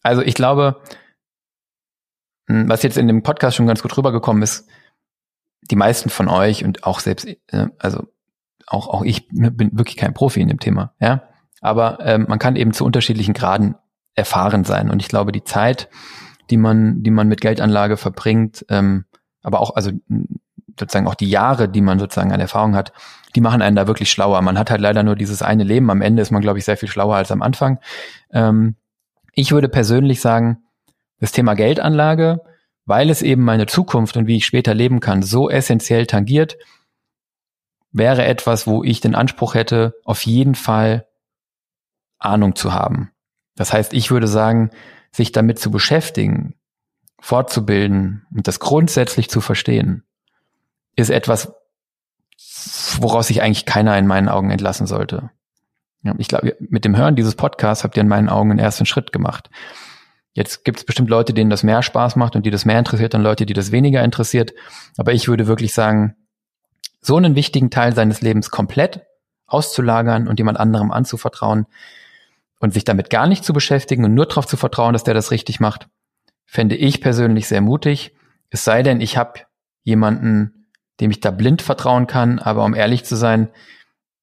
Also 0.03 0.23
ich 0.23 0.35
glaube, 0.35 0.81
hm, 2.49 2.69
was 2.69 2.83
jetzt 2.83 2.97
in 2.97 3.09
dem 3.09 3.23
Podcast 3.23 3.57
schon 3.57 3.67
ganz 3.67 3.83
gut 3.83 3.97
rübergekommen 3.97 4.43
ist, 4.43 4.69
die 5.63 5.77
meisten 5.77 6.11
von 6.11 6.29
euch 6.29 6.65
und 6.65 6.85
auch 6.85 7.01
selbst, 7.01 7.27
äh, 7.27 7.67
also 7.79 8.07
auch, 8.67 8.89
auch 8.89 9.03
ich 9.03 9.29
bin 9.29 9.71
wirklich 9.73 9.97
kein 9.97 10.15
Profi 10.15 10.41
in 10.41 10.49
dem 10.49 10.61
Thema, 10.61 10.95
ja. 11.01 11.23
Aber 11.61 11.99
ähm, 12.03 12.27
man 12.29 12.39
kann 12.39 12.55
eben 12.55 12.73
zu 12.73 12.85
unterschiedlichen 12.85 13.35
Graden 13.35 13.77
erfahren 14.15 14.65
sein. 14.65 14.91
Und 14.91 15.01
ich 15.01 15.09
glaube, 15.09 15.33
die 15.33 15.45
Zeit, 15.45 15.89
die 16.51 16.57
man, 16.57 17.03
die 17.03 17.11
man 17.11 17.29
mit 17.29 17.41
Geldanlage 17.41 17.97
verbringt, 17.97 18.65
ähm, 18.69 19.05
aber 19.43 19.61
auch, 19.61 19.77
also 19.77 19.93
sozusagen 20.79 21.07
auch 21.07 21.15
die 21.15 21.31
Jahre, 21.31 21.69
die 21.69 21.81
man 21.81 21.99
sozusagen 21.99 22.33
an 22.33 22.41
Erfahrung 22.41 22.75
hat, 22.75 22.93
die 23.35 23.41
machen 23.41 23.63
einen 23.63 23.77
da 23.77 23.87
wirklich 23.87 24.11
schlauer. 24.11 24.43
Man 24.43 24.59
hat 24.59 24.71
halt 24.71 24.81
leider 24.81 25.03
nur 25.03 25.17
dieses 25.17 25.43
eine 25.43 25.65
Leben. 25.65 25.91
Am 25.91 26.03
Ende 26.03 26.23
ist 26.23 26.31
man, 26.31 26.43
glaube 26.43 26.59
ich, 26.59 26.65
sehr 26.65 26.77
viel 26.77 26.89
schlauer 26.89 27.17
als 27.17 27.31
am 27.31 27.43
Anfang. 27.43 27.79
Ähm, 28.31 28.77
ich 29.33 29.53
würde 29.53 29.69
persönlich 29.69 30.21
sagen, 30.21 30.65
das 31.19 31.33
Thema 31.33 31.55
Geldanlage 31.55 32.41
weil 32.87 33.11
es 33.11 33.21
eben 33.21 33.43
meine 33.43 33.67
Zukunft 33.67 34.17
und 34.17 34.29
wie 34.29 34.37
ich 34.37 34.47
später 34.47 34.73
leben 34.73 35.01
kann, 35.01 35.23
so 35.23 35.51
essentiell 35.51 36.07
tangiert, 36.07 36.57
wäre 37.91 38.25
etwas, 38.25 38.67
wo 38.67 38.85
ich 38.85 39.01
den 39.01 39.15
Anspruch 39.15 39.55
hätte, 39.55 39.95
auf 40.05 40.25
jeden 40.25 40.55
Fall 40.55 41.07
Ahnung 42.19 42.55
zu 42.55 42.73
haben. 42.73 43.11
Das 43.57 43.73
heißt, 43.73 43.93
ich 43.93 44.11
würde 44.11 44.29
sagen, 44.29 44.71
sich 45.17 45.33
damit 45.33 45.59
zu 45.59 45.71
beschäftigen, 45.71 46.55
fortzubilden 47.21 48.27
und 48.35 48.47
das 48.47 48.61
grundsätzlich 48.61 49.31
zu 49.31 49.41
verstehen, 49.41 50.05
ist 50.95 51.09
etwas, 51.09 51.53
woraus 53.01 53.29
sich 53.29 53.43
eigentlich 53.43 53.65
keiner 53.65 53.97
in 53.97 54.07
meinen 54.07 54.29
Augen 54.29 54.51
entlassen 54.51 54.87
sollte. 54.87 55.31
Ich 56.19 56.29
glaube, 56.29 56.55
mit 56.61 56.85
dem 56.85 56.97
Hören 56.97 57.17
dieses 57.17 57.35
Podcasts 57.35 57.83
habt 57.83 57.97
ihr 57.97 58.03
in 58.03 58.09
meinen 58.09 58.29
Augen 58.29 58.51
einen 58.51 58.61
ersten 58.61 58.85
Schritt 58.85 59.11
gemacht. 59.11 59.49
Jetzt 60.35 60.65
gibt 60.65 60.81
es 60.81 60.85
bestimmt 60.85 61.09
Leute, 61.09 61.33
denen 61.33 61.51
das 61.51 61.63
mehr 61.63 61.83
Spaß 61.83 62.17
macht 62.17 62.37
und 62.37 62.45
die 62.45 62.51
das 62.51 62.67
mehr 62.67 62.79
interessiert 62.79 63.15
und 63.15 63.23
Leute, 63.23 63.47
die 63.47 63.55
das 63.55 63.73
weniger 63.73 64.05
interessiert. 64.05 64.53
Aber 64.99 65.15
ich 65.15 65.29
würde 65.29 65.47
wirklich 65.47 65.73
sagen, 65.73 66.15
so 67.01 67.17
einen 67.17 67.35
wichtigen 67.35 67.71
Teil 67.71 67.95
seines 67.95 68.21
Lebens 68.21 68.51
komplett 68.51 69.01
auszulagern 69.47 70.29
und 70.29 70.39
jemand 70.39 70.61
anderem 70.61 70.93
anzuvertrauen 70.93 71.67
und 72.67 72.73
sich 72.73 72.83
damit 72.83 73.11
gar 73.11 73.29
nicht 73.29 73.45
zu 73.45 73.53
beschäftigen 73.53 74.05
und 74.05 74.15
nur 74.15 74.27
darauf 74.27 74.45
zu 74.45 74.57
vertrauen, 74.57 74.93
dass 74.93 75.05
der 75.05 75.15
das 75.15 75.31
richtig 75.31 75.61
macht, 75.61 75.87
fände 76.47 76.75
ich 76.75 77.01
persönlich 77.01 77.47
sehr 77.47 77.61
mutig. 77.61 78.13
Es 78.51 78.65
sei 78.65 78.83
denn, 78.83 79.01
ich 79.01 79.17
habe 79.17 79.43
jemanden, 79.85 80.67
dem 80.99 81.13
ich 81.13 81.21
da 81.21 81.31
blind 81.31 81.63
vertrauen 81.63 82.09
kann, 82.09 82.41
aber 82.41 82.65
um 82.65 82.75
ehrlich 82.75 83.05
zu 83.05 83.15
sein, 83.15 83.51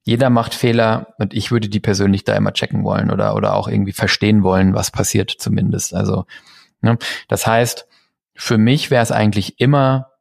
jeder 0.01 0.29
macht 0.29 0.53
Fehler 0.53 1.13
und 1.19 1.33
ich 1.33 1.51
würde 1.51 1.69
die 1.69 1.79
persönlich 1.79 2.25
da 2.25 2.35
immer 2.35 2.51
checken 2.51 2.83
wollen 2.83 3.11
oder, 3.11 3.33
oder 3.35 3.55
auch 3.55 3.69
irgendwie 3.69 3.93
verstehen 3.93 4.43
wollen, 4.43 4.73
was 4.73 4.91
passiert 4.91 5.31
zumindest. 5.31 5.93
Also, 5.93 6.25
ne? 6.81 6.97
das 7.29 7.47
heißt, 7.47 7.87
für 8.35 8.57
mich 8.57 8.91
wäre 8.91 9.03
es 9.03 9.13
eigentlich 9.13 9.61
immer 9.61 10.11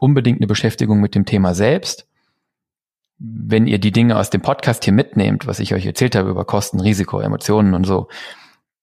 unbedingt 0.00 0.40
eine 0.40 0.48
Beschäftigung 0.48 1.00
mit 1.00 1.14
dem 1.14 1.26
Thema 1.26 1.54
selbst. 1.54 2.08
Wenn 3.18 3.66
ihr 3.66 3.78
die 3.78 3.92
Dinge 3.92 4.16
aus 4.16 4.30
dem 4.30 4.42
Podcast 4.42 4.84
hier 4.84 4.92
mitnehmt, 4.92 5.46
was 5.46 5.58
ich 5.58 5.74
euch 5.74 5.86
erzählt 5.86 6.16
habe 6.16 6.30
über 6.30 6.44
Kosten, 6.44 6.80
Risiko, 6.80 7.20
Emotionen 7.20 7.74
und 7.74 7.84
so, 7.84 8.08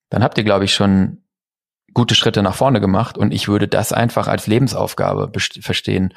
dann 0.09 0.23
habt 0.23 0.37
ihr, 0.37 0.43
glaube 0.43 0.65
ich, 0.65 0.73
schon 0.73 1.23
gute 1.93 2.15
Schritte 2.15 2.41
nach 2.41 2.55
vorne 2.55 2.81
gemacht 2.81 3.17
und 3.17 3.33
ich 3.33 3.47
würde 3.47 3.67
das 3.67 3.93
einfach 3.93 4.27
als 4.27 4.47
Lebensaufgabe 4.47 5.31
verstehen. 5.61 6.13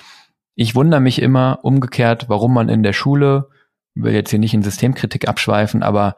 Ich 0.54 0.74
wundere 0.74 1.00
mich 1.00 1.20
immer 1.20 1.60
umgekehrt, 1.62 2.28
warum 2.28 2.54
man 2.54 2.68
in 2.68 2.82
der 2.82 2.94
Schule 2.94 3.50
will 3.94 4.14
jetzt 4.14 4.30
hier 4.30 4.38
nicht 4.38 4.54
in 4.54 4.62
Systemkritik 4.62 5.28
abschweifen, 5.28 5.82
aber 5.82 6.16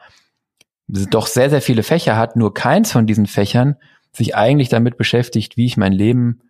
doch 0.87 1.27
sehr, 1.27 1.51
sehr 1.51 1.63
viele 1.63 1.83
Fächer 1.83 2.17
hat, 2.17 2.37
nur 2.37 2.55
keins 2.55 2.93
von 2.93 3.07
diesen 3.07 3.27
Fächern 3.27 3.77
sich 4.13 4.37
eigentlich 4.37 4.69
damit 4.69 4.97
beschäftigt, 4.97 5.57
wie 5.57 5.67
ich 5.67 5.77
mein 5.77 5.93
Leben 5.93 6.41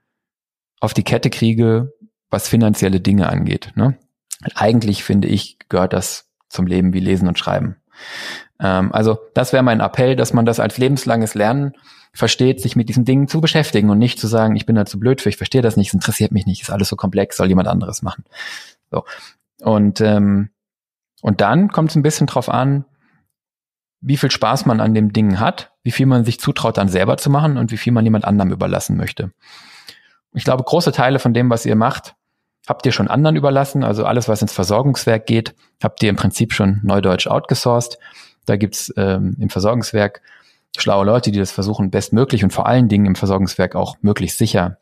auf 0.80 0.94
die 0.94 1.02
Kette 1.02 1.28
kriege, 1.28 1.92
was 2.30 2.48
finanzielle 2.48 3.00
Dinge 3.00 3.28
angeht. 3.28 3.72
Ne? 3.74 3.98
Eigentlich 4.54 5.04
finde 5.04 5.28
ich, 5.28 5.58
gehört 5.68 5.92
das 5.92 6.28
zum 6.48 6.66
Leben 6.66 6.92
wie 6.92 7.00
Lesen 7.00 7.28
und 7.28 7.38
Schreiben. 7.38 7.76
Ähm, 8.60 8.92
also 8.92 9.18
das 9.34 9.52
wäre 9.52 9.62
mein 9.62 9.80
Appell, 9.80 10.16
dass 10.16 10.32
man 10.32 10.46
das 10.46 10.60
als 10.60 10.78
lebenslanges 10.78 11.34
Lernen 11.34 11.72
versteht, 12.12 12.60
sich 12.60 12.76
mit 12.76 12.88
diesen 12.88 13.04
Dingen 13.04 13.28
zu 13.28 13.40
beschäftigen 13.40 13.90
und 13.90 13.98
nicht 13.98 14.18
zu 14.18 14.26
sagen, 14.26 14.56
ich 14.56 14.66
bin 14.66 14.76
da 14.76 14.86
zu 14.86 14.98
blöd 14.98 15.20
für, 15.20 15.28
ich 15.28 15.36
verstehe 15.36 15.62
das 15.62 15.76
nicht, 15.76 15.88
es 15.88 15.94
interessiert 15.94 16.32
mich 16.32 16.46
nicht, 16.46 16.62
ist 16.62 16.70
alles 16.70 16.88
so 16.88 16.96
komplex, 16.96 17.36
soll 17.36 17.48
jemand 17.48 17.68
anderes 17.68 18.02
machen. 18.02 18.24
So. 18.90 19.04
Und 19.60 20.00
ähm, 20.00 20.50
und 21.20 21.40
dann 21.40 21.68
kommt 21.68 21.90
es 21.90 21.96
ein 21.96 22.02
bisschen 22.02 22.26
drauf 22.26 22.48
an, 22.48 22.84
wie 24.00 24.16
viel 24.16 24.30
Spaß 24.30 24.66
man 24.66 24.80
an 24.80 24.94
dem 24.94 25.12
Ding 25.12 25.40
hat, 25.40 25.72
wie 25.82 25.90
viel 25.90 26.06
man 26.06 26.24
sich 26.24 26.38
zutraut, 26.38 26.78
dann 26.78 26.88
selber 26.88 27.16
zu 27.16 27.30
machen 27.30 27.56
und 27.56 27.72
wie 27.72 27.76
viel 27.76 27.92
man 27.92 28.04
jemand 28.04 28.24
anderem 28.24 28.52
überlassen 28.52 28.96
möchte. 28.96 29.32
Ich 30.32 30.44
glaube, 30.44 30.62
große 30.62 30.92
Teile 30.92 31.18
von 31.18 31.34
dem, 31.34 31.50
was 31.50 31.66
ihr 31.66 31.74
macht, 31.74 32.14
habt 32.68 32.84
ihr 32.84 32.92
schon 32.92 33.08
anderen 33.08 33.36
überlassen. 33.36 33.82
Also 33.82 34.04
alles, 34.04 34.28
was 34.28 34.42
ins 34.42 34.52
Versorgungswerk 34.52 35.26
geht, 35.26 35.54
habt 35.82 36.02
ihr 36.02 36.10
im 36.10 36.16
Prinzip 36.16 36.52
schon 36.52 36.80
neudeutsch 36.82 37.26
outgesourced. 37.26 37.98
Da 38.44 38.56
gibt's 38.56 38.92
ähm, 38.96 39.36
im 39.40 39.48
Versorgungswerk 39.48 40.20
schlaue 40.76 41.06
Leute, 41.06 41.32
die 41.32 41.38
das 41.38 41.50
versuchen, 41.50 41.90
bestmöglich 41.90 42.44
und 42.44 42.52
vor 42.52 42.66
allen 42.66 42.88
Dingen 42.88 43.06
im 43.06 43.14
Versorgungswerk 43.14 43.74
auch 43.74 43.96
möglichst 44.02 44.38
sicher 44.38 44.78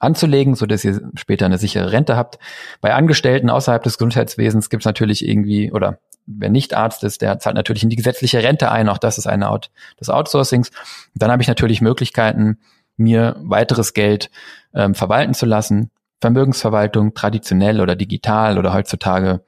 anzulegen, 0.00 0.56
so 0.56 0.66
dass 0.66 0.84
ihr 0.84 1.00
später 1.14 1.46
eine 1.46 1.58
sichere 1.58 1.92
Rente 1.92 2.16
habt. 2.16 2.38
Bei 2.80 2.92
Angestellten 2.94 3.50
außerhalb 3.50 3.84
des 3.84 3.98
Gesundheitswesens 3.98 4.68
gibt 4.68 4.82
es 4.82 4.86
natürlich 4.86 5.26
irgendwie, 5.26 5.70
oder 5.70 5.98
wer 6.26 6.50
nicht 6.50 6.74
Arzt 6.74 7.04
ist, 7.04 7.22
der 7.22 7.38
zahlt 7.38 7.54
natürlich 7.54 7.84
in 7.84 7.90
die 7.90 7.96
gesetzliche 7.96 8.42
Rente 8.42 8.72
ein. 8.72 8.88
Auch 8.88 8.98
das 8.98 9.16
ist 9.16 9.28
eine 9.28 9.46
Art 9.46 9.70
des 10.00 10.10
Outsourcings. 10.10 10.72
Dann 11.14 11.30
habe 11.30 11.42
ich 11.42 11.48
natürlich 11.48 11.80
Möglichkeiten, 11.80 12.58
mir 12.96 13.36
weiteres 13.38 13.94
Geld 13.94 14.30
ähm, 14.74 14.94
verwalten 14.94 15.34
zu 15.34 15.46
lassen. 15.46 15.90
Vermögensverwaltung 16.22 17.14
traditionell 17.14 17.80
oder 17.80 17.96
digital 17.96 18.56
oder 18.56 18.72
heutzutage 18.72 19.40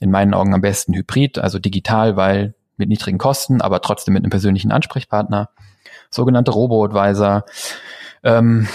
in 0.00 0.10
meinen 0.10 0.32
Augen 0.32 0.54
am 0.54 0.62
besten 0.62 0.94
hybrid, 0.94 1.38
also 1.38 1.58
digital, 1.58 2.16
weil 2.16 2.54
mit 2.78 2.88
niedrigen 2.88 3.18
Kosten, 3.18 3.60
aber 3.60 3.82
trotzdem 3.82 4.14
mit 4.14 4.24
einem 4.24 4.30
persönlichen 4.30 4.72
Ansprechpartner. 4.72 5.50
Sogenannte 6.08 6.50
Robo-Advisor. 6.50 7.44
Ähm, 8.24 8.66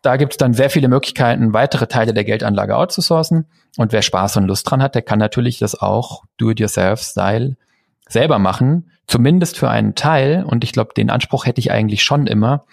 da 0.00 0.16
gibt 0.16 0.32
es 0.32 0.36
dann 0.38 0.54
sehr 0.54 0.70
viele 0.70 0.88
Möglichkeiten, 0.88 1.52
weitere 1.52 1.86
Teile 1.86 2.14
der 2.14 2.24
Geldanlage 2.24 2.76
outzusourcen. 2.78 3.44
Und 3.76 3.92
wer 3.92 4.00
Spaß 4.00 4.38
und 4.38 4.46
Lust 4.46 4.70
dran 4.70 4.82
hat, 4.82 4.94
der 4.94 5.02
kann 5.02 5.18
natürlich 5.18 5.58
das 5.58 5.78
auch 5.78 6.24
Do-it-yourself-Style 6.38 7.58
selber 8.08 8.38
machen, 8.38 8.90
zumindest 9.06 9.58
für 9.58 9.68
einen 9.68 9.94
Teil. 9.94 10.44
Und 10.46 10.64
ich 10.64 10.72
glaube, 10.72 10.94
den 10.96 11.10
Anspruch 11.10 11.44
hätte 11.44 11.60
ich 11.60 11.72
eigentlich 11.72 12.02
schon 12.02 12.26
immer. 12.26 12.64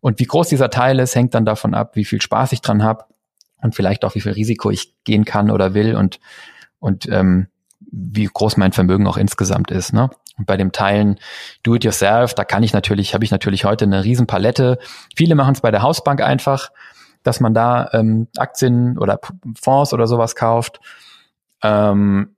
Und 0.00 0.20
wie 0.20 0.26
groß 0.26 0.48
dieser 0.48 0.70
Teil 0.70 1.00
ist, 1.00 1.16
hängt 1.16 1.34
dann 1.34 1.44
davon 1.44 1.74
ab, 1.74 1.96
wie 1.96 2.04
viel 2.04 2.22
Spaß 2.22 2.52
ich 2.52 2.60
dran 2.60 2.84
habe 2.84 3.04
und 3.62 3.74
vielleicht 3.74 4.04
auch 4.04 4.14
wie 4.14 4.20
viel 4.20 4.32
Risiko 4.32 4.70
ich 4.70 4.94
gehen 5.04 5.24
kann 5.24 5.50
oder 5.50 5.74
will 5.74 5.96
und 5.96 6.20
und 6.80 7.08
ähm, 7.10 7.48
wie 7.90 8.28
groß 8.32 8.56
mein 8.56 8.72
Vermögen 8.72 9.06
auch 9.06 9.16
insgesamt 9.16 9.70
ist. 9.70 9.92
Ne? 9.92 10.10
Und 10.36 10.46
bei 10.46 10.56
dem 10.56 10.72
Teilen 10.72 11.18
Do 11.62 11.74
It 11.74 11.84
Yourself, 11.84 12.34
da 12.34 12.44
kann 12.44 12.62
ich 12.62 12.72
natürlich, 12.72 13.14
habe 13.14 13.24
ich 13.24 13.30
natürlich 13.30 13.64
heute 13.64 13.84
eine 13.84 14.04
Riesenpalette. 14.04 14.78
Viele 15.16 15.34
machen 15.34 15.54
es 15.54 15.60
bei 15.60 15.70
der 15.70 15.82
Hausbank 15.82 16.20
einfach, 16.20 16.70
dass 17.22 17.40
man 17.40 17.54
da 17.54 17.90
ähm, 17.92 18.28
Aktien 18.36 18.98
oder 18.98 19.18
Fonds 19.60 19.92
oder 19.92 20.06
sowas 20.06 20.36
kauft. 20.36 20.80
Ähm, 21.62 22.36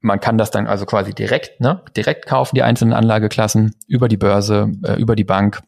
man 0.00 0.20
kann 0.20 0.36
das 0.36 0.50
dann 0.50 0.66
also 0.66 0.84
quasi 0.84 1.14
direkt, 1.14 1.60
ne, 1.60 1.80
direkt 1.96 2.26
kaufen, 2.26 2.54
die 2.54 2.62
einzelnen 2.62 2.92
Anlageklassen 2.92 3.74
über 3.86 4.08
die 4.08 4.18
Börse, 4.18 4.70
äh, 4.82 5.00
über 5.00 5.16
die 5.16 5.24
Bank. 5.24 5.62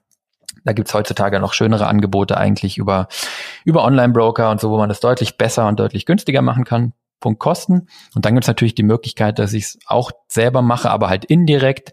Da 0.67 0.73
gibt's 0.73 0.93
heutzutage 0.93 1.39
noch 1.39 1.53
schönere 1.53 1.87
Angebote 1.87 2.37
eigentlich 2.37 2.77
über, 2.77 3.07
über 3.64 3.85
Online-Broker 3.85 4.51
und 4.51 4.61
so, 4.61 4.71
wo 4.71 4.77
man 4.77 4.89
das 4.89 4.99
deutlich 4.99 5.39
besser 5.39 5.69
und 5.69 5.79
deutlich 5.79 6.07
günstiger 6.07 6.43
machen 6.43 6.64
kann. 6.64 6.93
Punkt 7.21 7.39
Kosten. 7.39 7.87
Und 8.14 8.25
dann 8.25 8.35
gibt's 8.35 8.49
natürlich 8.49 8.75
die 8.75 8.83
Möglichkeit, 8.83 9.39
dass 9.39 9.53
ich 9.53 9.62
es 9.62 9.79
auch 9.87 10.11
selber 10.27 10.62
mache, 10.62 10.91
aber 10.91 11.09
halt 11.09 11.25
indirekt. 11.25 11.93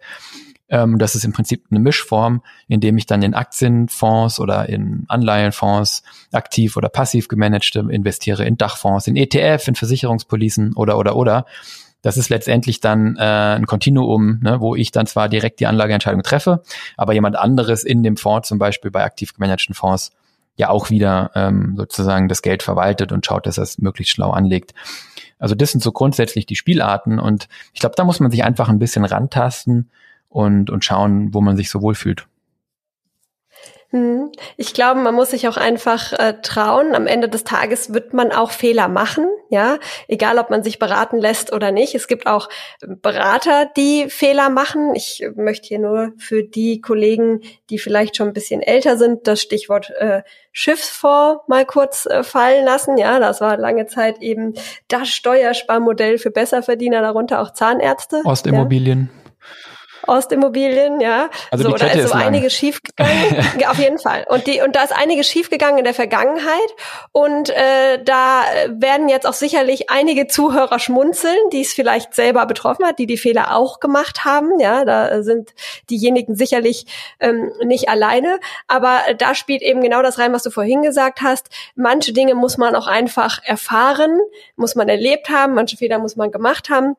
Ähm, 0.70 0.98
das 0.98 1.14
ist 1.14 1.24
im 1.24 1.34
Prinzip 1.34 1.66
eine 1.70 1.80
Mischform, 1.80 2.42
indem 2.68 2.98
ich 2.98 3.06
dann 3.06 3.22
in 3.22 3.36
Aktienfonds 3.36 4.40
oder 4.40 4.68
in 4.68 5.06
Anleihenfonds 5.08 6.02
aktiv 6.32 6.76
oder 6.76 6.90
passiv 6.90 7.28
gemanagte 7.28 7.80
investiere, 7.80 8.44
in 8.44 8.58
Dachfonds, 8.58 9.08
in 9.08 9.16
ETF, 9.16 9.68
in 9.68 9.76
Versicherungspolicen 9.76 10.74
oder 10.74 10.98
oder 10.98 11.16
oder. 11.16 11.46
Das 12.04 12.18
ist 12.18 12.30
letztendlich 12.30 12.82
dann 12.82 13.16
äh, 13.18 13.56
ein 13.56 13.66
Kontinuum, 13.66 14.39
ne, 14.43 14.60
wo 14.60 14.76
ich 14.76 14.91
dann 14.91 15.08
zwar 15.08 15.30
direkt 15.30 15.60
die 15.62 15.68
Anlageentscheidung 15.68 16.22
treffe, 16.22 16.62
aber 16.97 17.14
jemand 17.14 17.38
anderes 17.38 17.84
in 17.84 18.04
dem 18.04 18.18
Fonds, 18.18 18.47
zum 18.47 18.60
Beispiel 18.60 18.91
bei 18.91 19.04
aktiv 19.04 19.34
gemanagten 19.34 19.74
Fonds, 19.74 20.12
ja 20.56 20.70
auch 20.70 20.89
wieder 20.89 21.32
ähm, 21.34 21.74
sozusagen 21.78 22.28
das 22.28 22.41
Geld 22.41 22.62
verwaltet 22.62 23.12
und 23.12 23.26
schaut, 23.26 23.47
dass 23.47 23.58
er 23.58 23.64
es 23.64 23.80
möglichst 23.80 24.14
schlau 24.14 24.32
anlegt. 24.32 24.74
Also 25.39 25.56
das 25.56 25.72
sind 25.72 25.82
so 25.82 25.91
grundsätzlich 25.91 26.45
die 26.45 26.56
Spielarten 26.56 27.20
und 27.20 27.47
ich 27.74 27.80
glaube, 27.80 27.95
da 27.95 28.04
muss 28.04 28.20
man 28.20 28.30
sich 28.30 28.43
einfach 28.43 28.70
ein 28.70 28.80
bisschen 28.80 29.06
rantasten 29.06 29.89
und, 30.30 30.70
und 30.70 30.86
schauen, 30.86 31.34
wo 31.34 31.41
man 31.41 31.58
sich 31.58 31.70
so 31.70 31.82
wohlfühlt. 31.82 32.28
Hm. 33.94 34.32
Ich 34.58 34.74
glaube, 34.74 35.00
man 35.02 35.14
muss 35.14 35.30
sich 35.30 35.48
auch 35.48 35.56
einfach 35.56 36.14
äh, 36.14 36.34
trauen. 36.41 36.96
Am 36.96 37.06
Ende 37.06 37.30
des 37.30 37.44
Tages 37.44 37.94
wird 37.94 38.12
man 38.12 38.32
auch 38.32 38.50
Fehler 38.50 38.88
machen, 38.88 39.28
ja, 39.50 39.78
egal 40.08 40.39
ob 40.39 40.50
man 40.50 40.64
sich 40.64 40.80
beraten 40.80 41.20
lässt 41.20 41.54
oder 41.54 41.72
nicht. 41.72 41.94
Es 41.94 42.08
gibt 42.08 42.26
auch 42.26 42.50
Berater, 42.82 43.70
die 43.78 44.10
Fehler 44.10 44.50
machen. 44.50 44.96
Ich 44.96 45.24
möchte 45.36 45.68
hier 45.68 45.78
nur 45.78 46.12
für 46.18 46.41
die 46.41 46.82
Kollegen, 46.82 47.41
die 47.70 47.78
vielleicht 47.78 48.18
schon 48.18 48.30
ein 48.30 48.34
bisschen 48.34 48.64
älter 48.64 48.98
sind, 48.98 49.28
das 49.28 49.44
Stichwort 49.44 49.91
äh, 49.91 50.24
Schiffsfonds 50.52 51.44
mal 51.48 51.64
kurz 51.64 52.08
äh, 52.08 52.24
fallen 52.24 52.66
lassen. 52.66 52.98
Ja, 52.98 53.20
das 53.20 53.41
war 53.41 53.58
lange 53.58 53.86
Zeit 53.86 54.24
eben 54.24 54.56
das 54.88 55.10
Steuersparmodell 55.10 56.18
für 56.18 56.32
Besserverdiener, 56.32 57.02
darunter 57.02 57.41
auch 57.41 57.54
Zahnärzte. 57.54 58.24
Ostimmobilien. 58.26 59.12
Ja. 59.14 59.73
Ostimmobilien, 60.08 60.99
ja. 60.99 61.30
Also 61.51 61.66
so, 61.66 61.70
die 61.70 61.76
Kette 61.76 61.97
da 61.97 62.04
ist 62.04 62.10
so 62.12 62.16
einiges 62.16 62.54
schiefgegangen. 62.54 63.43
auf 63.68 63.80
jeden 63.80 63.99
Fall. 63.99 64.26
Und 64.30 64.47
die 64.47 64.62
und 64.62 64.76
da 64.76 64.84
ist 64.84 64.93
einiges 64.93 65.28
schiefgegangen 65.28 65.80
in 65.80 65.84
der 65.84 65.93
Vergangenheit 65.93 66.60
und 67.12 67.49
äh, 67.49 68.04
da 68.04 68.43
werden 68.68 69.10
jetzt 69.10 69.26
auch 69.26 69.34
sicherlich 69.34 69.89
einige 69.89 70.28
Zuhörer 70.28 70.80
schmunzeln, 70.80 71.38
die 71.51 71.62
es 71.62 71.74
vielleicht 71.74 72.14
selber 72.14 72.45
betroffen 72.45 72.86
hat, 72.86 72.99
die 72.99 73.08
die 73.08 73.18
Fehler 73.18 73.56
auch 73.56 73.80
gemacht 73.80 74.26
haben. 74.26 74.60
Ja, 74.60 74.86
da 74.86 75.24
sind 75.24 75.54
diejenigen 75.89 76.36
sicherlich 76.36 76.86
ähm, 77.20 77.51
nicht 77.64 77.89
alleine, 77.89 78.39
aber 78.68 79.01
da 79.18 79.36
spielt 79.36 79.62
eben 79.62 79.82
genau 79.82 80.01
das 80.01 80.20
rein, 80.20 80.34
was 80.34 80.43
du 80.43 80.49
vorhin 80.49 80.82
gesagt 80.82 81.22
hast. 81.22 81.49
Manche 81.76 82.14
Dinge 82.14 82.36
muss 82.36 82.58
man 82.58 82.76
auch 82.76 82.88
einfach 82.88 83.39
erfahren, 83.43 84.20
muss 84.56 84.76
man 84.76 84.89
erlebt 84.89 85.30
haben, 85.30 85.54
manche 85.54 85.78
Fehler 85.78 85.99
muss 85.99 86.16
man 86.16 86.32
gemacht 86.32 86.70
haben. 86.70 86.95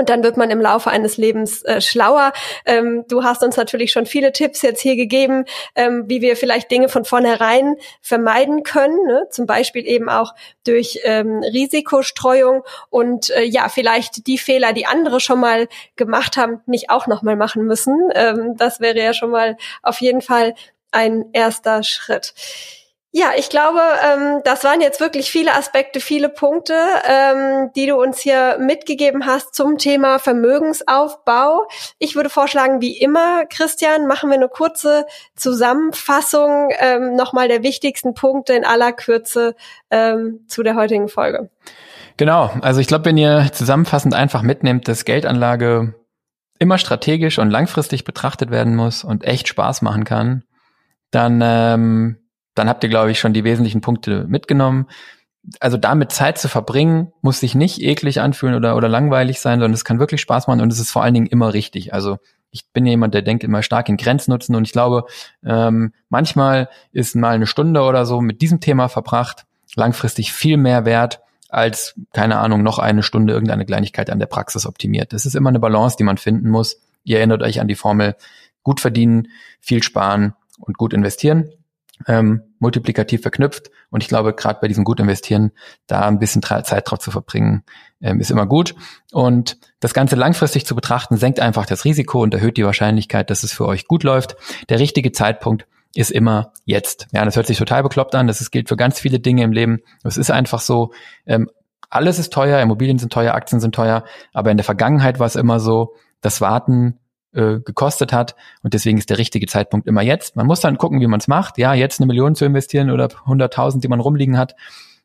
Und 0.00 0.08
dann 0.08 0.24
wird 0.24 0.38
man 0.38 0.50
im 0.50 0.62
Laufe 0.62 0.90
eines 0.90 1.18
Lebens 1.18 1.62
äh, 1.62 1.82
schlauer. 1.82 2.32
Ähm, 2.64 3.04
du 3.06 3.22
hast 3.22 3.42
uns 3.42 3.58
natürlich 3.58 3.92
schon 3.92 4.06
viele 4.06 4.32
Tipps 4.32 4.62
jetzt 4.62 4.80
hier 4.80 4.96
gegeben, 4.96 5.44
ähm, 5.76 6.04
wie 6.06 6.22
wir 6.22 6.36
vielleicht 6.36 6.70
Dinge 6.70 6.88
von 6.88 7.04
vornherein 7.04 7.76
vermeiden 8.00 8.62
können. 8.62 8.98
Ne? 9.06 9.26
Zum 9.30 9.44
Beispiel 9.44 9.86
eben 9.86 10.08
auch 10.08 10.34
durch 10.64 11.00
ähm, 11.04 11.40
Risikostreuung 11.40 12.62
und 12.88 13.28
äh, 13.28 13.42
ja, 13.42 13.68
vielleicht 13.68 14.26
die 14.26 14.38
Fehler, 14.38 14.72
die 14.72 14.86
andere 14.86 15.20
schon 15.20 15.38
mal 15.38 15.68
gemacht 15.96 16.38
haben, 16.38 16.62
nicht 16.64 16.88
auch 16.88 17.06
nochmal 17.06 17.36
machen 17.36 17.66
müssen. 17.66 18.08
Ähm, 18.14 18.56
das 18.56 18.80
wäre 18.80 18.98
ja 18.98 19.12
schon 19.12 19.30
mal 19.30 19.58
auf 19.82 20.00
jeden 20.00 20.22
Fall 20.22 20.54
ein 20.92 21.26
erster 21.34 21.82
Schritt. 21.82 22.32
Ja, 23.12 23.30
ich 23.36 23.50
glaube, 23.50 23.80
ähm, 24.04 24.40
das 24.44 24.62
waren 24.62 24.80
jetzt 24.80 25.00
wirklich 25.00 25.32
viele 25.32 25.52
Aspekte, 25.56 25.98
viele 25.98 26.28
Punkte, 26.28 26.74
ähm, 27.08 27.72
die 27.74 27.86
du 27.86 27.96
uns 27.96 28.20
hier 28.20 28.56
mitgegeben 28.60 29.26
hast 29.26 29.52
zum 29.52 29.78
Thema 29.78 30.20
Vermögensaufbau. 30.20 31.66
Ich 31.98 32.14
würde 32.14 32.30
vorschlagen, 32.30 32.80
wie 32.80 32.96
immer, 32.96 33.46
Christian, 33.46 34.06
machen 34.06 34.30
wir 34.30 34.36
eine 34.36 34.48
kurze 34.48 35.06
Zusammenfassung 35.34 36.68
ähm, 36.78 37.16
nochmal 37.16 37.48
der 37.48 37.64
wichtigsten 37.64 38.14
Punkte 38.14 38.52
in 38.52 38.64
aller 38.64 38.92
Kürze 38.92 39.56
ähm, 39.90 40.44
zu 40.46 40.62
der 40.62 40.76
heutigen 40.76 41.08
Folge. 41.08 41.50
Genau, 42.16 42.52
also 42.62 42.80
ich 42.80 42.86
glaube, 42.86 43.06
wenn 43.06 43.18
ihr 43.18 43.48
zusammenfassend 43.52 44.14
einfach 44.14 44.42
mitnehmt, 44.42 44.86
dass 44.86 45.04
Geldanlage 45.04 45.94
immer 46.60 46.78
strategisch 46.78 47.40
und 47.40 47.50
langfristig 47.50 48.04
betrachtet 48.04 48.52
werden 48.52 48.76
muss 48.76 49.02
und 49.02 49.24
echt 49.24 49.48
Spaß 49.48 49.82
machen 49.82 50.04
kann, 50.04 50.44
dann 51.10 51.40
ähm, 51.42 52.19
dann 52.54 52.68
habt 52.68 52.82
ihr, 52.82 52.90
glaube 52.90 53.10
ich, 53.10 53.18
schon 53.18 53.32
die 53.32 53.44
wesentlichen 53.44 53.80
Punkte 53.80 54.24
mitgenommen. 54.28 54.86
Also 55.58 55.76
damit 55.76 56.12
Zeit 56.12 56.38
zu 56.38 56.48
verbringen, 56.48 57.12
muss 57.22 57.40
sich 57.40 57.54
nicht 57.54 57.80
eklig 57.80 58.20
anfühlen 58.20 58.54
oder, 58.54 58.76
oder 58.76 58.88
langweilig 58.88 59.40
sein, 59.40 59.58
sondern 59.58 59.72
es 59.72 59.84
kann 59.84 59.98
wirklich 59.98 60.20
Spaß 60.20 60.46
machen 60.48 60.60
und 60.60 60.72
es 60.72 60.78
ist 60.78 60.90
vor 60.90 61.02
allen 61.02 61.14
Dingen 61.14 61.26
immer 61.26 61.54
richtig. 61.54 61.94
Also 61.94 62.18
ich 62.50 62.70
bin 62.72 62.84
jemand, 62.84 63.14
der 63.14 63.22
denkt 63.22 63.44
immer 63.44 63.62
stark 63.62 63.88
in 63.88 63.96
Grenznutzen 63.96 64.54
und 64.54 64.64
ich 64.64 64.72
glaube, 64.72 65.04
ähm, 65.44 65.94
manchmal 66.08 66.68
ist 66.92 67.16
mal 67.16 67.30
eine 67.30 67.46
Stunde 67.46 67.82
oder 67.82 68.04
so 68.04 68.20
mit 68.20 68.42
diesem 68.42 68.60
Thema 68.60 68.88
verbracht 68.88 69.46
langfristig 69.76 70.32
viel 70.32 70.56
mehr 70.56 70.84
wert 70.84 71.20
als, 71.48 71.94
keine 72.12 72.38
Ahnung, 72.38 72.62
noch 72.62 72.78
eine 72.78 73.02
Stunde 73.02 73.32
irgendeine 73.32 73.64
Kleinigkeit 73.64 74.10
an 74.10 74.18
der 74.18 74.26
Praxis 74.26 74.66
optimiert. 74.66 75.12
Das 75.12 75.26
ist 75.26 75.36
immer 75.36 75.48
eine 75.48 75.60
Balance, 75.60 75.96
die 75.96 76.04
man 76.04 76.18
finden 76.18 76.50
muss. 76.50 76.80
Ihr 77.04 77.18
erinnert 77.18 77.42
euch 77.42 77.60
an 77.60 77.68
die 77.68 77.76
Formel, 77.76 78.14
gut 78.62 78.80
verdienen, 78.80 79.28
viel 79.60 79.82
sparen 79.82 80.34
und 80.58 80.76
gut 80.76 80.92
investieren 80.92 81.50
ähm, 82.06 82.42
multiplikativ 82.58 83.22
verknüpft. 83.22 83.70
Und 83.90 84.02
ich 84.02 84.08
glaube, 84.08 84.32
gerade 84.34 84.58
bei 84.60 84.68
diesem 84.68 84.84
gut 84.84 85.00
investieren, 85.00 85.52
da 85.86 86.06
ein 86.06 86.18
bisschen 86.18 86.42
Zeit 86.42 86.90
drauf 86.90 86.98
zu 86.98 87.10
verbringen, 87.10 87.62
ähm, 88.00 88.20
ist 88.20 88.30
immer 88.30 88.46
gut. 88.46 88.74
Und 89.12 89.58
das 89.80 89.94
Ganze 89.94 90.16
langfristig 90.16 90.66
zu 90.66 90.74
betrachten, 90.74 91.16
senkt 91.16 91.40
einfach 91.40 91.66
das 91.66 91.84
Risiko 91.84 92.22
und 92.22 92.34
erhöht 92.34 92.56
die 92.56 92.64
Wahrscheinlichkeit, 92.64 93.30
dass 93.30 93.42
es 93.42 93.52
für 93.52 93.66
euch 93.66 93.86
gut 93.86 94.02
läuft. 94.02 94.36
Der 94.68 94.78
richtige 94.78 95.12
Zeitpunkt 95.12 95.66
ist 95.94 96.10
immer 96.10 96.52
jetzt. 96.64 97.08
Ja, 97.12 97.24
das 97.24 97.36
hört 97.36 97.46
sich 97.46 97.58
total 97.58 97.82
bekloppt 97.82 98.14
an. 98.14 98.26
Das 98.26 98.40
ist, 98.40 98.50
gilt 98.50 98.68
für 98.68 98.76
ganz 98.76 99.00
viele 99.00 99.18
Dinge 99.18 99.42
im 99.42 99.52
Leben. 99.52 99.80
Es 100.04 100.16
ist 100.16 100.30
einfach 100.30 100.60
so, 100.60 100.92
ähm, 101.26 101.50
alles 101.88 102.20
ist 102.20 102.32
teuer, 102.32 102.60
Immobilien 102.60 102.98
sind 102.98 103.12
teuer, 103.12 103.34
Aktien 103.34 103.60
sind 103.60 103.74
teuer, 103.74 104.04
aber 104.32 104.52
in 104.52 104.56
der 104.56 104.64
Vergangenheit 104.64 105.18
war 105.18 105.26
es 105.26 105.34
immer 105.34 105.58
so, 105.58 105.94
das 106.20 106.40
Warten 106.40 107.00
äh, 107.32 107.60
gekostet 107.60 108.12
hat. 108.12 108.34
Und 108.62 108.74
deswegen 108.74 108.98
ist 108.98 109.10
der 109.10 109.18
richtige 109.18 109.46
Zeitpunkt 109.46 109.86
immer 109.86 110.02
jetzt. 110.02 110.36
Man 110.36 110.46
muss 110.46 110.60
dann 110.60 110.78
gucken, 110.78 111.00
wie 111.00 111.06
man 111.06 111.20
es 111.20 111.28
macht. 111.28 111.58
Ja, 111.58 111.74
jetzt 111.74 112.00
eine 112.00 112.06
Million 112.06 112.34
zu 112.34 112.44
investieren 112.44 112.90
oder 112.90 113.06
100.000, 113.06 113.80
die 113.80 113.88
man 113.88 114.00
rumliegen 114.00 114.36
hat, 114.36 114.56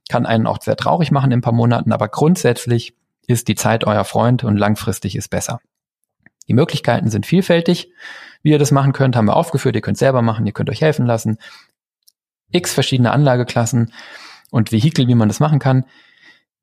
kann 0.09 0.25
einen 0.25 0.47
auch 0.47 0.61
sehr 0.61 0.75
traurig 0.75 1.11
machen 1.11 1.31
in 1.31 1.39
ein 1.39 1.41
paar 1.41 1.53
Monaten. 1.53 1.91
Aber 1.91 2.07
grundsätzlich 2.07 2.95
ist 3.27 3.47
die 3.47 3.55
Zeit 3.55 3.85
euer 3.85 4.05
Freund 4.05 4.43
und 4.43 4.57
langfristig 4.57 5.15
ist 5.15 5.29
besser. 5.29 5.59
Die 6.47 6.53
Möglichkeiten 6.53 7.09
sind 7.09 7.25
vielfältig. 7.25 7.91
Wie 8.43 8.51
ihr 8.51 8.59
das 8.59 8.71
machen 8.71 8.93
könnt, 8.93 9.15
haben 9.15 9.25
wir 9.25 9.35
aufgeführt. 9.35 9.75
Ihr 9.75 9.81
könnt 9.81 9.97
selber 9.97 10.21
machen, 10.21 10.45
ihr 10.45 10.53
könnt 10.53 10.69
euch 10.69 10.81
helfen 10.81 11.05
lassen. 11.05 11.37
X 12.51 12.73
verschiedene 12.73 13.11
Anlageklassen 13.11 13.91
und 14.51 14.71
Vehikel, 14.71 15.07
wie 15.07 15.15
man 15.15 15.27
das 15.27 15.39
machen 15.39 15.59
kann. 15.59 15.85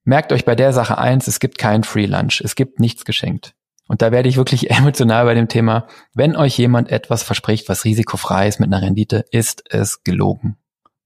Merkt 0.05 0.33
euch 0.33 0.45
bei 0.45 0.55
der 0.55 0.73
Sache 0.73 0.99
eins, 0.99 1.27
es 1.27 1.41
gibt 1.41 1.59
kein 1.59 1.85
Free 1.85 2.07
Lunch. 2.07 2.41
Es 2.41 2.55
gibt 2.55 2.81
nichts 2.81 3.05
geschenkt. 3.05 3.55
Und 3.89 4.03
da 4.03 4.13
werde 4.13 4.29
ich 4.29 4.37
wirklich 4.37 4.71
emotional 4.79 5.25
bei 5.25 5.35
dem 5.35 5.49
Thema, 5.49 5.87
wenn 6.15 6.37
euch 6.37 6.57
jemand 6.59 6.91
etwas 6.91 7.23
verspricht, 7.23 7.69
was 7.69 7.85
risikofrei 7.85 8.49
ist 8.49 8.61
mit 8.61 8.73
einer 8.73 8.83
Rendite, 8.83 9.25
ist 9.31 9.65
es 9.71 10.05
gelogen. 10.05 10.57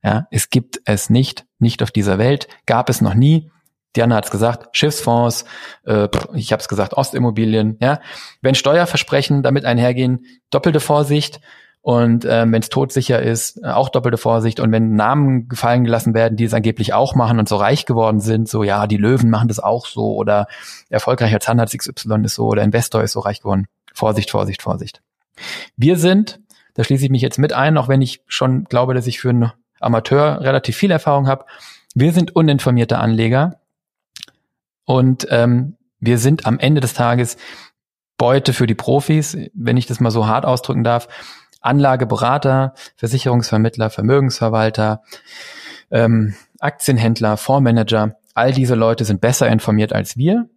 Ja, 0.02 0.28
es 0.30 0.50
gibt 0.50 0.80
es 0.84 1.10
nicht, 1.10 1.46
nicht 1.58 1.82
auf 1.82 1.90
dieser 1.90 2.18
Welt, 2.18 2.46
gab 2.66 2.88
es 2.88 3.00
noch 3.00 3.14
nie. 3.14 3.50
Diana 3.96 4.16
hat 4.16 4.26
es 4.26 4.30
gesagt, 4.30 4.76
Schiffsfonds, 4.76 5.46
äh, 5.84 6.08
ich 6.34 6.52
habe 6.52 6.60
es 6.60 6.68
gesagt, 6.68 6.94
Ostimmobilien. 6.94 7.78
Ja, 7.80 8.00
wenn 8.42 8.54
Steuerversprechen 8.54 9.42
damit 9.42 9.64
einhergehen, 9.64 10.26
doppelte 10.50 10.80
Vorsicht 10.80 11.40
Und 11.86 12.24
ähm, 12.28 12.50
wenn 12.50 12.62
es 12.62 12.68
todsicher 12.68 13.22
ist, 13.22 13.62
äh, 13.62 13.68
auch 13.68 13.90
doppelte 13.90 14.18
Vorsicht. 14.18 14.58
Und 14.58 14.72
wenn 14.72 14.96
Namen 14.96 15.46
gefallen 15.46 15.84
gelassen 15.84 16.14
werden, 16.14 16.36
die 16.36 16.42
es 16.42 16.52
angeblich 16.52 16.94
auch 16.94 17.14
machen 17.14 17.38
und 17.38 17.48
so 17.48 17.54
reich 17.54 17.86
geworden 17.86 18.18
sind, 18.18 18.48
so 18.48 18.64
ja, 18.64 18.88
die 18.88 18.96
Löwen 18.96 19.30
machen 19.30 19.46
das 19.46 19.60
auch 19.60 19.86
so 19.86 20.16
oder 20.16 20.48
erfolgreicher 20.88 21.38
Zahnarzt 21.38 21.78
XY 21.78 22.24
ist 22.24 22.34
so 22.34 22.48
oder 22.48 22.64
Investor 22.64 23.04
ist 23.04 23.12
so 23.12 23.20
reich 23.20 23.38
geworden. 23.38 23.68
Vorsicht, 23.94 24.32
Vorsicht, 24.32 24.62
Vorsicht. 24.62 25.00
Wir 25.76 25.96
sind, 25.96 26.40
da 26.74 26.82
schließe 26.82 27.04
ich 27.04 27.10
mich 27.12 27.22
jetzt 27.22 27.38
mit 27.38 27.52
ein, 27.52 27.78
auch 27.78 27.86
wenn 27.86 28.02
ich 28.02 28.20
schon 28.26 28.64
glaube, 28.64 28.94
dass 28.94 29.06
ich 29.06 29.20
für 29.20 29.30
einen 29.30 29.52
Amateur 29.78 30.40
relativ 30.40 30.76
viel 30.76 30.90
Erfahrung 30.90 31.28
habe. 31.28 31.44
Wir 31.94 32.12
sind 32.12 32.34
uninformierte 32.34 32.98
Anleger 32.98 33.60
und 34.86 35.28
ähm, 35.30 35.76
wir 36.00 36.18
sind 36.18 36.46
am 36.46 36.58
Ende 36.58 36.80
des 36.80 36.94
Tages 36.94 37.36
Beute 38.18 38.52
für 38.54 38.66
die 38.66 38.74
Profis, 38.74 39.36
wenn 39.54 39.76
ich 39.76 39.86
das 39.86 40.00
mal 40.00 40.10
so 40.10 40.26
hart 40.26 40.46
ausdrücken 40.46 40.82
darf. 40.82 41.06
Anlageberater, 41.60 42.74
Versicherungsvermittler, 42.96 43.90
Vermögensverwalter, 43.90 45.02
ähm, 45.90 46.34
Aktienhändler, 46.58 47.36
Fondsmanager, 47.36 48.16
all 48.34 48.52
diese 48.52 48.74
Leute 48.74 49.04
sind 49.04 49.20
besser 49.20 49.48
informiert 49.48 49.92
als 49.92 50.16
wir. 50.16 50.48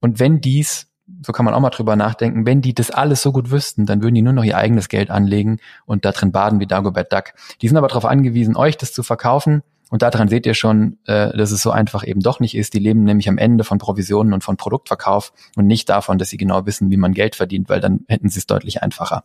Und 0.00 0.18
wenn 0.18 0.40
dies, 0.40 0.88
so 1.24 1.32
kann 1.32 1.44
man 1.44 1.54
auch 1.54 1.60
mal 1.60 1.70
drüber 1.70 1.96
nachdenken, 1.96 2.46
wenn 2.46 2.60
die 2.60 2.74
das 2.74 2.90
alles 2.90 3.22
so 3.22 3.32
gut 3.32 3.50
wüssten, 3.50 3.86
dann 3.86 4.02
würden 4.02 4.14
die 4.14 4.22
nur 4.22 4.32
noch 4.32 4.44
ihr 4.44 4.56
eigenes 4.56 4.88
Geld 4.88 5.10
anlegen 5.10 5.58
und 5.86 6.04
da 6.04 6.12
drin 6.12 6.32
baden 6.32 6.60
wie 6.60 6.66
Dagobert 6.66 7.12
Duck. 7.12 7.32
Die 7.62 7.68
sind 7.68 7.76
aber 7.76 7.88
darauf 7.88 8.04
angewiesen, 8.04 8.56
euch 8.56 8.76
das 8.76 8.92
zu 8.92 9.02
verkaufen. 9.02 9.62
Und 9.90 10.02
daran 10.02 10.28
seht 10.28 10.44
ihr 10.44 10.52
schon, 10.52 10.98
äh, 11.06 11.34
dass 11.34 11.50
es 11.50 11.62
so 11.62 11.70
einfach 11.70 12.06
eben 12.06 12.20
doch 12.20 12.40
nicht 12.40 12.54
ist. 12.54 12.74
Die 12.74 12.78
leben 12.78 13.04
nämlich 13.04 13.28
am 13.28 13.38
Ende 13.38 13.64
von 13.64 13.78
Provisionen 13.78 14.34
und 14.34 14.44
von 14.44 14.58
Produktverkauf 14.58 15.32
und 15.56 15.66
nicht 15.66 15.88
davon, 15.88 16.18
dass 16.18 16.28
sie 16.28 16.36
genau 16.36 16.66
wissen, 16.66 16.90
wie 16.90 16.98
man 16.98 17.14
Geld 17.14 17.36
verdient, 17.36 17.70
weil 17.70 17.80
dann 17.80 18.00
hätten 18.06 18.28
sie 18.28 18.38
es 18.38 18.46
deutlich 18.46 18.82
einfacher. 18.82 19.22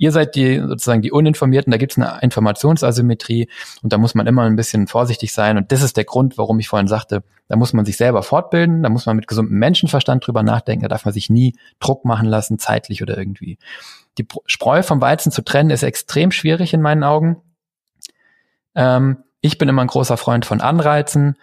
Ihr 0.00 0.12
seid 0.12 0.34
die 0.34 0.58
sozusagen 0.58 1.02
die 1.02 1.12
Uninformierten, 1.12 1.70
da 1.70 1.76
gibt 1.76 1.92
es 1.92 1.98
eine 1.98 2.22
Informationsasymmetrie 2.22 3.50
und 3.82 3.92
da 3.92 3.98
muss 3.98 4.14
man 4.14 4.26
immer 4.26 4.44
ein 4.44 4.56
bisschen 4.56 4.86
vorsichtig 4.86 5.34
sein. 5.34 5.58
Und 5.58 5.72
das 5.72 5.82
ist 5.82 5.98
der 5.98 6.04
Grund, 6.04 6.38
warum 6.38 6.58
ich 6.58 6.68
vorhin 6.68 6.88
sagte, 6.88 7.22
da 7.48 7.56
muss 7.56 7.74
man 7.74 7.84
sich 7.84 7.98
selber 7.98 8.22
fortbilden, 8.22 8.82
da 8.82 8.88
muss 8.88 9.04
man 9.04 9.16
mit 9.16 9.26
gesundem 9.26 9.58
Menschenverstand 9.58 10.26
drüber 10.26 10.42
nachdenken, 10.42 10.84
da 10.84 10.88
darf 10.88 11.04
man 11.04 11.12
sich 11.12 11.28
nie 11.28 11.54
Druck 11.80 12.06
machen 12.06 12.26
lassen, 12.26 12.58
zeitlich 12.58 13.02
oder 13.02 13.18
irgendwie. 13.18 13.58
Die 14.16 14.26
Spreu 14.46 14.82
vom 14.82 15.02
Weizen 15.02 15.30
zu 15.32 15.42
trennen, 15.42 15.68
ist 15.68 15.82
extrem 15.82 16.30
schwierig 16.30 16.72
in 16.72 16.80
meinen 16.80 17.04
Augen. 17.04 17.36
Ähm, 18.74 19.18
ich 19.42 19.58
bin 19.58 19.68
immer 19.68 19.82
ein 19.82 19.88
großer 19.88 20.16
Freund 20.16 20.46
von 20.46 20.62
Anreizen. 20.62 21.36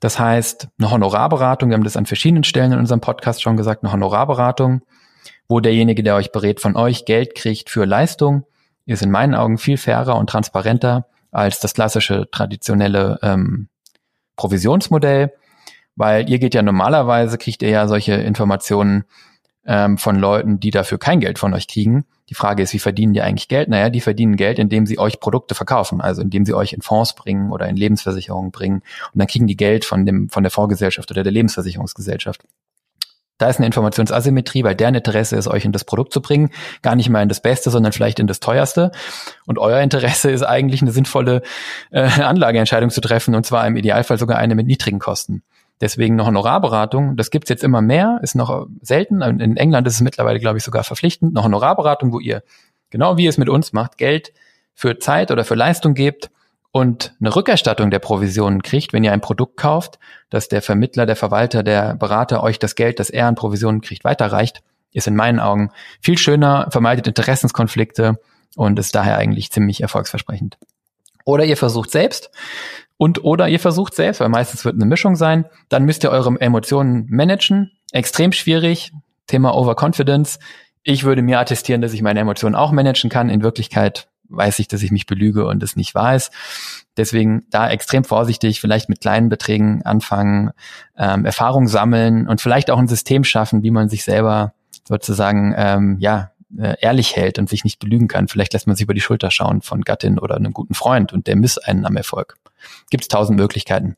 Das 0.00 0.18
heißt, 0.18 0.68
eine 0.78 0.90
Honorarberatung, 0.90 1.70
wir 1.70 1.74
haben 1.74 1.84
das 1.84 1.96
an 1.96 2.04
verschiedenen 2.04 2.44
Stellen 2.44 2.72
in 2.72 2.80
unserem 2.80 3.00
Podcast 3.00 3.40
schon 3.40 3.56
gesagt, 3.56 3.82
eine 3.82 3.92
Honorarberatung 3.92 4.82
wo 5.48 5.60
derjenige, 5.60 6.02
der 6.02 6.14
euch 6.14 6.30
berät, 6.30 6.60
von 6.60 6.76
euch 6.76 7.04
Geld 7.06 7.34
kriegt 7.34 7.70
für 7.70 7.84
Leistung, 7.84 8.44
ist 8.86 9.02
in 9.02 9.10
meinen 9.10 9.34
Augen 9.34 9.58
viel 9.58 9.76
fairer 9.76 10.16
und 10.16 10.30
transparenter 10.30 11.06
als 11.30 11.60
das 11.60 11.74
klassische 11.74 12.30
traditionelle 12.30 13.18
ähm, 13.22 13.68
Provisionsmodell, 14.36 15.32
weil 15.96 16.28
ihr 16.30 16.38
geht 16.38 16.54
ja 16.54 16.62
normalerweise, 16.62 17.38
kriegt 17.38 17.62
ihr 17.62 17.70
ja 17.70 17.88
solche 17.88 18.14
Informationen 18.14 19.04
ähm, 19.66 19.98
von 19.98 20.16
Leuten, 20.16 20.60
die 20.60 20.70
dafür 20.70 20.98
kein 20.98 21.20
Geld 21.20 21.38
von 21.38 21.52
euch 21.54 21.68
kriegen. 21.68 22.04
Die 22.30 22.34
Frage 22.34 22.62
ist, 22.62 22.72
wie 22.72 22.78
verdienen 22.78 23.14
die 23.14 23.22
eigentlich 23.22 23.48
Geld? 23.48 23.68
Naja, 23.68 23.90
die 23.90 24.00
verdienen 24.00 24.36
Geld, 24.36 24.58
indem 24.58 24.86
sie 24.86 24.98
euch 24.98 25.20
Produkte 25.20 25.54
verkaufen, 25.54 26.00
also 26.00 26.22
indem 26.22 26.44
sie 26.44 26.54
euch 26.54 26.72
in 26.72 26.82
Fonds 26.82 27.14
bringen 27.14 27.52
oder 27.52 27.68
in 27.68 27.76
Lebensversicherungen 27.76 28.50
bringen. 28.50 28.82
Und 29.12 29.18
dann 29.18 29.26
kriegen 29.26 29.46
die 29.46 29.56
Geld 29.56 29.84
von 29.84 30.06
dem, 30.06 30.28
von 30.28 30.42
der 30.42 30.50
Fondsgesellschaft 30.50 31.10
oder 31.10 31.22
der 31.22 31.32
Lebensversicherungsgesellschaft. 31.32 32.42
Da 33.38 33.48
ist 33.48 33.58
eine 33.58 33.66
Informationsasymmetrie, 33.66 34.64
weil 34.64 34.74
deren 34.74 34.96
Interesse 34.96 35.36
ist, 35.36 35.46
euch 35.46 35.64
in 35.64 35.72
das 35.72 35.84
Produkt 35.84 36.12
zu 36.12 36.20
bringen, 36.20 36.50
gar 36.82 36.96
nicht 36.96 37.08
mal 37.08 37.22
in 37.22 37.28
das 37.28 37.40
Beste, 37.40 37.70
sondern 37.70 37.92
vielleicht 37.92 38.18
in 38.18 38.26
das 38.26 38.40
Teuerste. 38.40 38.90
Und 39.46 39.58
euer 39.58 39.80
Interesse 39.80 40.30
ist 40.30 40.42
eigentlich 40.42 40.82
eine 40.82 40.90
sinnvolle 40.90 41.42
äh, 41.90 42.02
Anlageentscheidung 42.02 42.90
zu 42.90 43.00
treffen, 43.00 43.34
und 43.34 43.46
zwar 43.46 43.66
im 43.66 43.76
Idealfall 43.76 44.18
sogar 44.18 44.38
eine 44.38 44.56
mit 44.56 44.66
niedrigen 44.66 44.98
Kosten. 44.98 45.42
Deswegen 45.80 46.14
eine 46.14 46.26
Honorarberatung, 46.26 47.16
das 47.16 47.30
gibt's 47.30 47.48
jetzt 47.48 47.62
immer 47.62 47.80
mehr, 47.80 48.18
ist 48.22 48.34
noch 48.34 48.66
selten. 48.82 49.22
In 49.22 49.56
England 49.56 49.86
ist 49.86 49.94
es 49.94 50.00
mittlerweile, 50.00 50.40
glaube 50.40 50.58
ich, 50.58 50.64
sogar 50.64 50.82
verpflichtend. 50.82 51.36
Eine 51.36 51.44
Honorarberatung, 51.44 52.12
wo 52.12 52.18
ihr, 52.18 52.42
genau 52.90 53.16
wie 53.16 53.24
ihr 53.24 53.30
es 53.30 53.38
mit 53.38 53.48
uns 53.48 53.72
macht, 53.72 53.96
Geld 53.96 54.32
für 54.74 54.98
Zeit 54.98 55.30
oder 55.30 55.44
für 55.44 55.54
Leistung 55.54 55.94
gebt 55.94 56.30
und 56.70 57.14
eine 57.20 57.34
Rückerstattung 57.34 57.90
der 57.90 57.98
Provisionen 57.98 58.62
kriegt, 58.62 58.92
wenn 58.92 59.04
ihr 59.04 59.12
ein 59.12 59.20
Produkt 59.20 59.56
kauft, 59.56 59.98
dass 60.30 60.48
der 60.48 60.62
Vermittler, 60.62 61.06
der 61.06 61.16
Verwalter, 61.16 61.62
der 61.62 61.94
Berater 61.94 62.42
euch 62.42 62.58
das 62.58 62.74
Geld, 62.74 62.98
das 62.98 63.10
er 63.10 63.26
an 63.26 63.34
Provisionen 63.34 63.80
kriegt, 63.80 64.04
weiterreicht, 64.04 64.62
ist 64.92 65.06
in 65.06 65.16
meinen 65.16 65.40
Augen 65.40 65.70
viel 66.00 66.18
schöner, 66.18 66.68
vermeidet 66.70 67.06
Interessenskonflikte 67.06 68.18
und 68.56 68.78
ist 68.78 68.94
daher 68.94 69.16
eigentlich 69.16 69.50
ziemlich 69.50 69.80
erfolgsversprechend. 69.80 70.58
Oder 71.24 71.44
ihr 71.44 71.56
versucht 71.56 71.90
selbst 71.90 72.30
und 72.96 73.22
oder 73.24 73.48
ihr 73.48 73.60
versucht 73.60 73.94
selbst, 73.94 74.20
weil 74.20 74.28
meistens 74.28 74.64
wird 74.64 74.74
eine 74.74 74.86
Mischung 74.86 75.16
sein, 75.16 75.46
dann 75.68 75.84
müsst 75.84 76.04
ihr 76.04 76.10
eure 76.10 76.40
Emotionen 76.40 77.06
managen. 77.10 77.70
Extrem 77.92 78.32
schwierig. 78.32 78.92
Thema 79.26 79.54
Overconfidence. 79.54 80.38
Ich 80.82 81.04
würde 81.04 81.22
mir 81.22 81.38
attestieren, 81.38 81.82
dass 81.82 81.92
ich 81.92 82.02
meine 82.02 82.20
Emotionen 82.20 82.54
auch 82.54 82.72
managen 82.72 83.10
kann. 83.10 83.28
In 83.28 83.42
Wirklichkeit 83.42 84.08
weiß 84.28 84.58
ich, 84.58 84.68
dass 84.68 84.82
ich 84.82 84.90
mich 84.90 85.06
belüge 85.06 85.46
und 85.46 85.62
es 85.62 85.76
nicht 85.76 85.94
weiß. 85.94 86.30
Deswegen 86.96 87.46
da 87.50 87.68
extrem 87.70 88.04
vorsichtig, 88.04 88.60
vielleicht 88.60 88.88
mit 88.88 89.00
kleinen 89.00 89.28
Beträgen 89.28 89.82
anfangen, 89.82 90.50
ähm, 90.96 91.24
Erfahrung 91.24 91.68
sammeln 91.68 92.28
und 92.28 92.40
vielleicht 92.40 92.70
auch 92.70 92.78
ein 92.78 92.88
System 92.88 93.24
schaffen, 93.24 93.62
wie 93.62 93.70
man 93.70 93.88
sich 93.88 94.04
selber 94.04 94.52
sozusagen 94.86 95.54
ähm, 95.56 95.96
ja 96.00 96.32
äh, 96.56 96.76
ehrlich 96.80 97.14
hält 97.16 97.38
und 97.38 97.48
sich 97.48 97.64
nicht 97.64 97.78
belügen 97.78 98.08
kann. 98.08 98.28
Vielleicht 98.28 98.52
lässt 98.52 98.66
man 98.66 98.76
sich 98.76 98.84
über 98.84 98.94
die 98.94 99.00
Schulter 99.00 99.30
schauen 99.30 99.62
von 99.62 99.82
Gattin 99.82 100.18
oder 100.18 100.36
einem 100.36 100.52
guten 100.52 100.74
Freund 100.74 101.12
und 101.12 101.26
der 101.26 101.36
misst 101.36 101.66
einen 101.66 101.84
am 101.84 101.96
Erfolg. 101.96 102.36
Gibt 102.90 103.04
es 103.04 103.08
tausend 103.08 103.38
Möglichkeiten. 103.38 103.96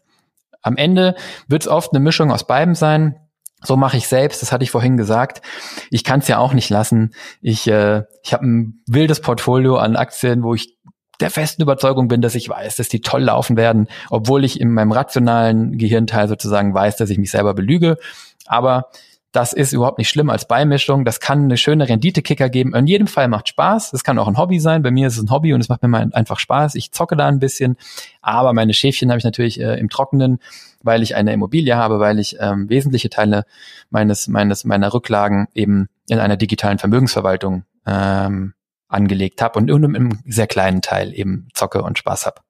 Am 0.63 0.77
Ende 0.77 1.15
wird 1.49 1.63
es 1.63 1.69
oft 1.69 1.93
eine 1.93 2.01
Mischung 2.01 2.31
aus 2.31 2.47
beiden 2.47 2.75
sein. 2.75 3.17
So 3.63 3.77
mache 3.77 3.97
ich 3.97 4.09
selbst, 4.09 4.43
das 4.43 4.53
hatte 4.53 4.65
ich 4.65 4.71
vorhin 4.71 4.97
gesagt. 4.97 5.43
Ich 5.91 6.05
kann 6.05 6.21
es 6.21 6.29
ja 6.29 6.39
auch 6.39 6.55
nicht 6.55 6.71
lassen. 6.71 7.13
Ich, 7.43 7.67
äh, 7.69 8.05
ich 8.23 8.33
habe 8.33 8.47
ein 8.47 8.83
wildes 8.87 9.21
Portfolio 9.21 9.77
an 9.77 9.97
Aktien, 9.97 10.43
wo 10.43 10.55
ich 10.55 10.79
der 11.21 11.31
festen 11.31 11.63
Überzeugung 11.63 12.09
bin, 12.09 12.23
dass 12.23 12.35
ich 12.35 12.49
weiß, 12.49 12.77
dass 12.77 12.89
die 12.89 13.01
toll 13.01 13.25
laufen 13.25 13.57
werden, 13.57 13.89
obwohl 14.09 14.45
ich 14.45 14.61
in 14.61 14.71
meinem 14.71 14.93
rationalen 14.93 15.77
Gehirnteil 15.77 16.29
sozusagen 16.29 16.73
weiß, 16.75 16.97
dass 16.97 17.11
ich 17.11 17.19
mich 17.19 17.31
selber 17.31 17.55
belüge. 17.55 17.99
Aber 18.47 18.89
das 19.33 19.53
ist 19.53 19.73
überhaupt 19.73 19.99
nicht 19.99 20.09
schlimm 20.09 20.29
als 20.29 20.49
Beimischung. 20.49 21.05
Das 21.05 21.21
kann 21.21 21.45
eine 21.45 21.57
schöne 21.57 21.89
Renditekicker 21.89 22.49
geben. 22.49 22.75
In 22.75 22.87
jedem 22.87 23.07
Fall 23.07 23.29
macht 23.29 23.49
Spaß. 23.49 23.93
Das 23.93 24.03
kann 24.03 24.19
auch 24.19 24.27
ein 24.27 24.37
Hobby 24.37 24.59
sein. 24.59 24.83
Bei 24.83 24.91
mir 24.91 25.07
ist 25.07 25.19
es 25.19 25.23
ein 25.23 25.31
Hobby 25.31 25.55
und 25.55 25.61
es 25.61 25.69
macht 25.69 25.83
mir 25.83 25.89
mal 25.89 26.09
einfach 26.13 26.41
Spaß. 26.41 26.75
Ich 26.75 26.91
zocke 26.91 27.15
da 27.15 27.29
ein 27.29 27.39
bisschen. 27.39 27.77
Aber 28.23 28.53
meine 28.53 28.75
Schäfchen 28.75 29.11
habe 29.11 29.19
ich 29.19 29.25
natürlich 29.25 29.61
äh, 29.61 29.79
im 29.79 29.89
Trockenen, 29.89 30.41
weil 30.83 31.03
ich 31.03 31.15
eine 31.15 31.33
Immobilie 31.33 31.77
habe, 31.77 32.01
weil 32.01 32.19
ich 32.19 32.37
ähm, 32.41 32.69
wesentliche 32.69 33.11
Teile 33.11 33.45
meines, 33.91 34.29
meines, 34.29 34.65
meiner 34.65 34.93
Rücklagen 34.93 35.49
eben 35.55 35.89
in 36.09 36.19
einer 36.19 36.37
digitalen 36.37 36.79
Vermögensverwaltung 36.79 37.65
ähm, 37.87 38.55
angelegt 38.89 39.43
habe 39.43 39.59
und 39.59 39.67
nur 39.67 39.83
im 39.83 40.21
sehr 40.27 40.47
kleinen 40.47 40.83
Teil 40.83 41.15
eben 41.15 41.49
zocke 41.55 41.83
und 41.83 41.99
Spaß 41.99 42.27
habe. 42.27 42.41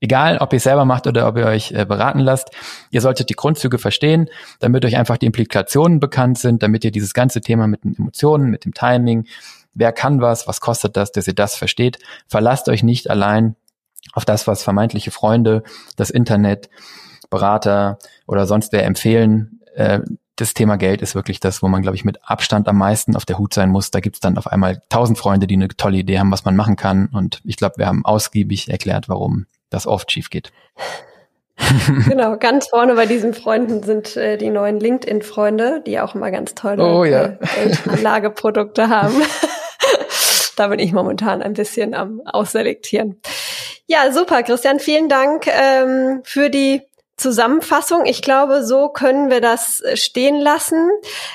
Egal, 0.00 0.38
ob 0.38 0.52
ihr 0.52 0.56
es 0.56 0.64
selber 0.64 0.84
macht 0.84 1.06
oder 1.06 1.28
ob 1.28 1.36
ihr 1.36 1.46
euch 1.46 1.70
äh, 1.70 1.84
beraten 1.84 2.18
lasst, 2.18 2.50
ihr 2.90 3.00
solltet 3.00 3.30
die 3.30 3.34
Grundzüge 3.34 3.78
verstehen, 3.78 4.28
damit 4.58 4.84
euch 4.84 4.96
einfach 4.96 5.16
die 5.16 5.26
Implikationen 5.26 6.00
bekannt 6.00 6.38
sind, 6.38 6.62
damit 6.64 6.84
ihr 6.84 6.90
dieses 6.90 7.14
ganze 7.14 7.40
Thema 7.40 7.68
mit 7.68 7.84
den 7.84 7.96
Emotionen, 7.96 8.50
mit 8.50 8.64
dem 8.64 8.74
Timing, 8.74 9.26
wer 9.74 9.92
kann 9.92 10.20
was, 10.20 10.48
was 10.48 10.60
kostet 10.60 10.96
das, 10.96 11.12
dass 11.12 11.28
ihr 11.28 11.34
das 11.34 11.54
versteht. 11.54 11.98
Verlasst 12.26 12.68
euch 12.68 12.82
nicht 12.82 13.10
allein 13.10 13.54
auf 14.12 14.24
das, 14.24 14.48
was 14.48 14.64
vermeintliche 14.64 15.12
Freunde, 15.12 15.62
das 15.96 16.10
Internet, 16.10 16.68
Berater 17.32 17.98
oder 18.28 18.46
sonst 18.46 18.72
wer 18.72 18.84
empfehlen. 18.84 19.60
Äh, 19.74 20.00
das 20.36 20.54
Thema 20.54 20.76
Geld 20.76 21.02
ist 21.02 21.14
wirklich 21.14 21.40
das, 21.40 21.62
wo 21.62 21.68
man, 21.68 21.82
glaube 21.82 21.96
ich, 21.96 22.04
mit 22.04 22.18
Abstand 22.22 22.68
am 22.68 22.78
meisten 22.78 23.16
auf 23.16 23.24
der 23.24 23.38
Hut 23.38 23.52
sein 23.52 23.70
muss. 23.70 23.90
Da 23.90 24.00
gibt's 24.00 24.20
dann 24.20 24.38
auf 24.38 24.46
einmal 24.46 24.80
tausend 24.88 25.18
Freunde, 25.18 25.46
die 25.46 25.54
eine 25.54 25.68
tolle 25.68 25.98
Idee 25.98 26.18
haben, 26.18 26.30
was 26.30 26.44
man 26.44 26.56
machen 26.56 26.76
kann. 26.76 27.08
Und 27.12 27.40
ich 27.44 27.56
glaube, 27.56 27.74
wir 27.78 27.86
haben 27.86 28.04
ausgiebig 28.04 28.70
erklärt, 28.70 29.08
warum 29.08 29.46
das 29.70 29.86
oft 29.86 30.10
schief 30.10 30.30
geht. 30.30 30.52
genau, 32.08 32.36
ganz 32.38 32.68
vorne 32.68 32.94
bei 32.94 33.06
diesen 33.06 33.34
Freunden 33.34 33.82
sind 33.82 34.16
äh, 34.16 34.36
die 34.36 34.50
neuen 34.50 34.80
LinkedIn-Freunde, 34.80 35.82
die 35.86 36.00
auch 36.00 36.14
immer 36.14 36.30
ganz 36.30 36.54
tolle 36.54 36.82
oh, 36.82 37.04
ja. 37.04 37.24
äh, 37.24 37.38
Anlageprodukte 37.88 38.88
haben. 38.88 39.14
da 40.56 40.68
bin 40.68 40.78
ich 40.78 40.92
momentan 40.92 41.42
ein 41.42 41.52
bisschen 41.52 41.94
am 41.94 42.22
Ausselektieren. 42.24 43.20
Ja, 43.86 44.10
super, 44.12 44.42
Christian, 44.42 44.80
vielen 44.80 45.08
Dank 45.08 45.46
ähm, 45.46 46.22
für 46.24 46.48
die 46.48 46.82
Zusammenfassung. 47.16 48.06
Ich 48.06 48.22
glaube, 48.22 48.64
so 48.64 48.88
können 48.88 49.30
wir 49.30 49.40
das 49.40 49.80
äh, 49.80 49.96
stehen 49.96 50.40
lassen. 50.40 50.90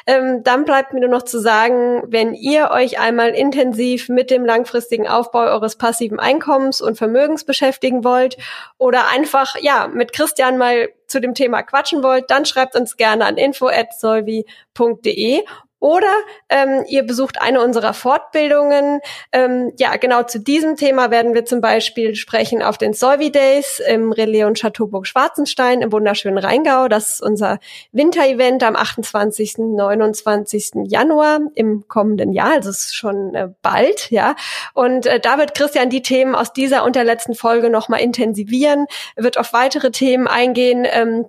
Ähm, 0.05 0.43
dann 0.43 0.65
bleibt 0.65 0.93
mir 0.93 0.99
nur 1.01 1.09
noch 1.09 1.23
zu 1.23 1.39
sagen, 1.39 2.03
wenn 2.07 2.33
ihr 2.33 2.71
euch 2.71 2.99
einmal 2.99 3.29
intensiv 3.29 4.09
mit 4.09 4.31
dem 4.31 4.43
langfristigen 4.43 5.07
Aufbau 5.07 5.41
eures 5.41 5.75
passiven 5.75 6.19
Einkommens 6.19 6.81
und 6.81 6.97
Vermögens 6.97 7.43
beschäftigen 7.43 8.03
wollt 8.03 8.37
oder 8.77 9.07
einfach 9.07 9.55
ja 9.61 9.87
mit 9.87 10.13
Christian 10.13 10.57
mal 10.57 10.89
zu 11.05 11.21
dem 11.21 11.35
Thema 11.35 11.61
quatschen 11.63 12.03
wollt, 12.03 12.31
dann 12.31 12.45
schreibt 12.45 12.75
uns 12.75 12.97
gerne 12.97 13.25
an 13.25 13.37
info@solvi.de 13.37 15.43
Oder 15.79 16.11
ähm, 16.49 16.85
ihr 16.87 17.03
besucht 17.03 17.39
eine 17.39 17.61
unserer 17.61 17.93
Fortbildungen. 17.93 18.99
Ähm, 19.31 19.71
ja, 19.77 19.95
genau 19.97 20.23
zu 20.23 20.39
diesem 20.39 20.75
Thema 20.75 21.11
werden 21.11 21.35
wir 21.35 21.45
zum 21.45 21.61
Beispiel 21.61 22.15
sprechen 22.15 22.63
auf 22.63 22.79
den 22.79 22.93
Solvi 22.93 23.31
Days 23.31 23.79
im 23.87 24.11
Relais 24.11 24.45
und 24.45 24.59
Chateauburg 24.59 25.05
Schwarzenstein 25.05 25.81
im 25.81 25.91
wunderschönen 25.91 26.39
Rheingau. 26.39 26.87
Das 26.87 27.13
ist 27.13 27.21
unser 27.21 27.59
Winterevent 27.91 28.63
am 28.63 28.75
28. 28.75 29.57
29. 29.59 30.71
Januar 30.85 31.41
im 31.53 31.87
kommenden 31.87 32.33
Jahr. 32.33 32.53
Also 32.53 32.71
es 32.71 32.85
ist 32.85 32.95
schon 32.95 33.35
äh, 33.35 33.49
bald, 33.61 34.09
ja. 34.09 34.35
Und 34.73 35.05
äh, 35.05 35.19
da 35.19 35.37
wird 35.37 35.53
Christian 35.53 35.91
die 35.91 36.01
Themen 36.01 36.33
aus 36.33 36.53
dieser 36.53 36.85
und 36.85 36.95
der 36.95 37.03
letzten 37.03 37.35
Folge 37.35 37.69
nochmal 37.69 38.01
intensivieren, 38.01 38.87
wird 39.15 39.37
auf 39.37 39.53
weitere 39.53 39.91
Themen 39.91 40.27
eingehen. 40.27 40.87
Ähm, 40.89 41.25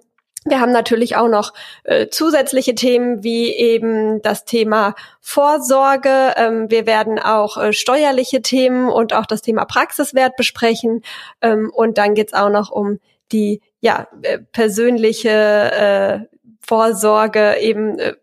wir 0.51 0.61
haben 0.61 0.73
natürlich 0.73 1.17
auch 1.17 1.29
noch 1.29 1.53
äh, 1.85 2.09
zusätzliche 2.09 2.75
Themen 2.75 3.23
wie 3.23 3.55
eben 3.55 4.23
das 4.23 4.45
Thema 4.45 4.95
Vorsorge. 5.21 6.35
Ähm, 6.37 6.71
wir 6.71 6.87
werden 6.87 7.19
auch 7.19 7.57
äh, 7.57 7.73
steuerliche 7.73 8.43
Themen 8.43 8.89
und 8.89 9.13
auch 9.13 9.27
das 9.27 9.43
Thema 9.43 9.65
Praxiswert 9.65 10.37
besprechen. 10.37 11.03
Ähm, 11.41 11.71
und 11.75 11.99
dann 11.99 12.15
geht's 12.15 12.35
auch 12.35 12.51
noch 12.51 12.71
um 12.71 12.99
die 13.33 13.61
ja 13.81 14.09
äh, 14.23 14.39
persönliche 14.39 15.29
äh, 15.31 16.37
Vorsorge 16.61 17.57
eben 17.61 17.99
äh, 17.99 18.15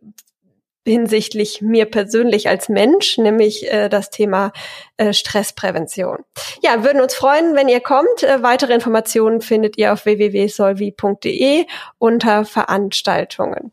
hinsichtlich 0.86 1.62
mir 1.62 1.86
persönlich 1.86 2.48
als 2.48 2.70
Mensch, 2.70 3.18
nämlich 3.18 3.72
äh, 3.72 3.90
das 3.90 4.10
Thema 4.10 4.52
äh, 4.98 5.14
Stressprävention. 5.14 6.20
Ja, 6.62 6.84
würden 6.84 7.02
uns 7.02 7.16
freuen, 7.16 7.56
wenn 7.56 7.68
ihr 7.68 7.80
kommt. 7.80 8.24
Äh, 8.24 8.44
weitere 8.44 8.74
Informationen 8.74 9.42
findet 9.42 9.78
ihr 9.78 9.94
auf 9.94 10.06
www.solvi.de 10.06 11.66
unter 11.98 12.46
Veranstaltungen. 12.46 13.72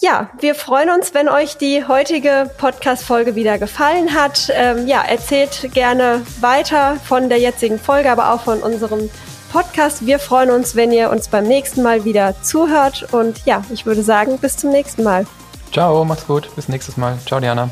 Ja, 0.00 0.30
wir 0.40 0.56
freuen 0.56 0.90
uns, 0.90 1.14
wenn 1.14 1.28
euch 1.28 1.58
die 1.58 1.86
heutige 1.86 2.50
Podcast-Folge 2.58 3.36
wieder 3.36 3.58
gefallen 3.58 4.14
hat. 4.14 4.50
Ähm, 4.52 4.88
ja, 4.88 5.00
erzählt 5.02 5.72
gerne 5.74 6.22
weiter 6.40 6.96
von 6.96 7.28
der 7.28 7.38
jetzigen 7.38 7.78
Folge, 7.78 8.10
aber 8.10 8.32
auch 8.32 8.40
von 8.40 8.64
unserem 8.64 9.08
Podcast. 9.52 10.04
Wir 10.04 10.18
freuen 10.18 10.50
uns, 10.50 10.74
wenn 10.74 10.90
ihr 10.90 11.10
uns 11.10 11.28
beim 11.28 11.46
nächsten 11.46 11.82
Mal 11.82 12.04
wieder 12.04 12.34
zuhört. 12.42 13.12
Und 13.12 13.46
ja, 13.46 13.62
ich 13.72 13.86
würde 13.86 14.02
sagen, 14.02 14.38
bis 14.38 14.56
zum 14.56 14.70
nächsten 14.70 15.04
Mal. 15.04 15.24
Ciao, 15.72 16.04
macht's 16.04 16.26
gut. 16.26 16.54
Bis 16.54 16.68
nächstes 16.68 16.96
Mal. 16.96 17.18
Ciao, 17.26 17.40
Diana. 17.40 17.70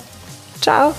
Ciao. 0.60 0.94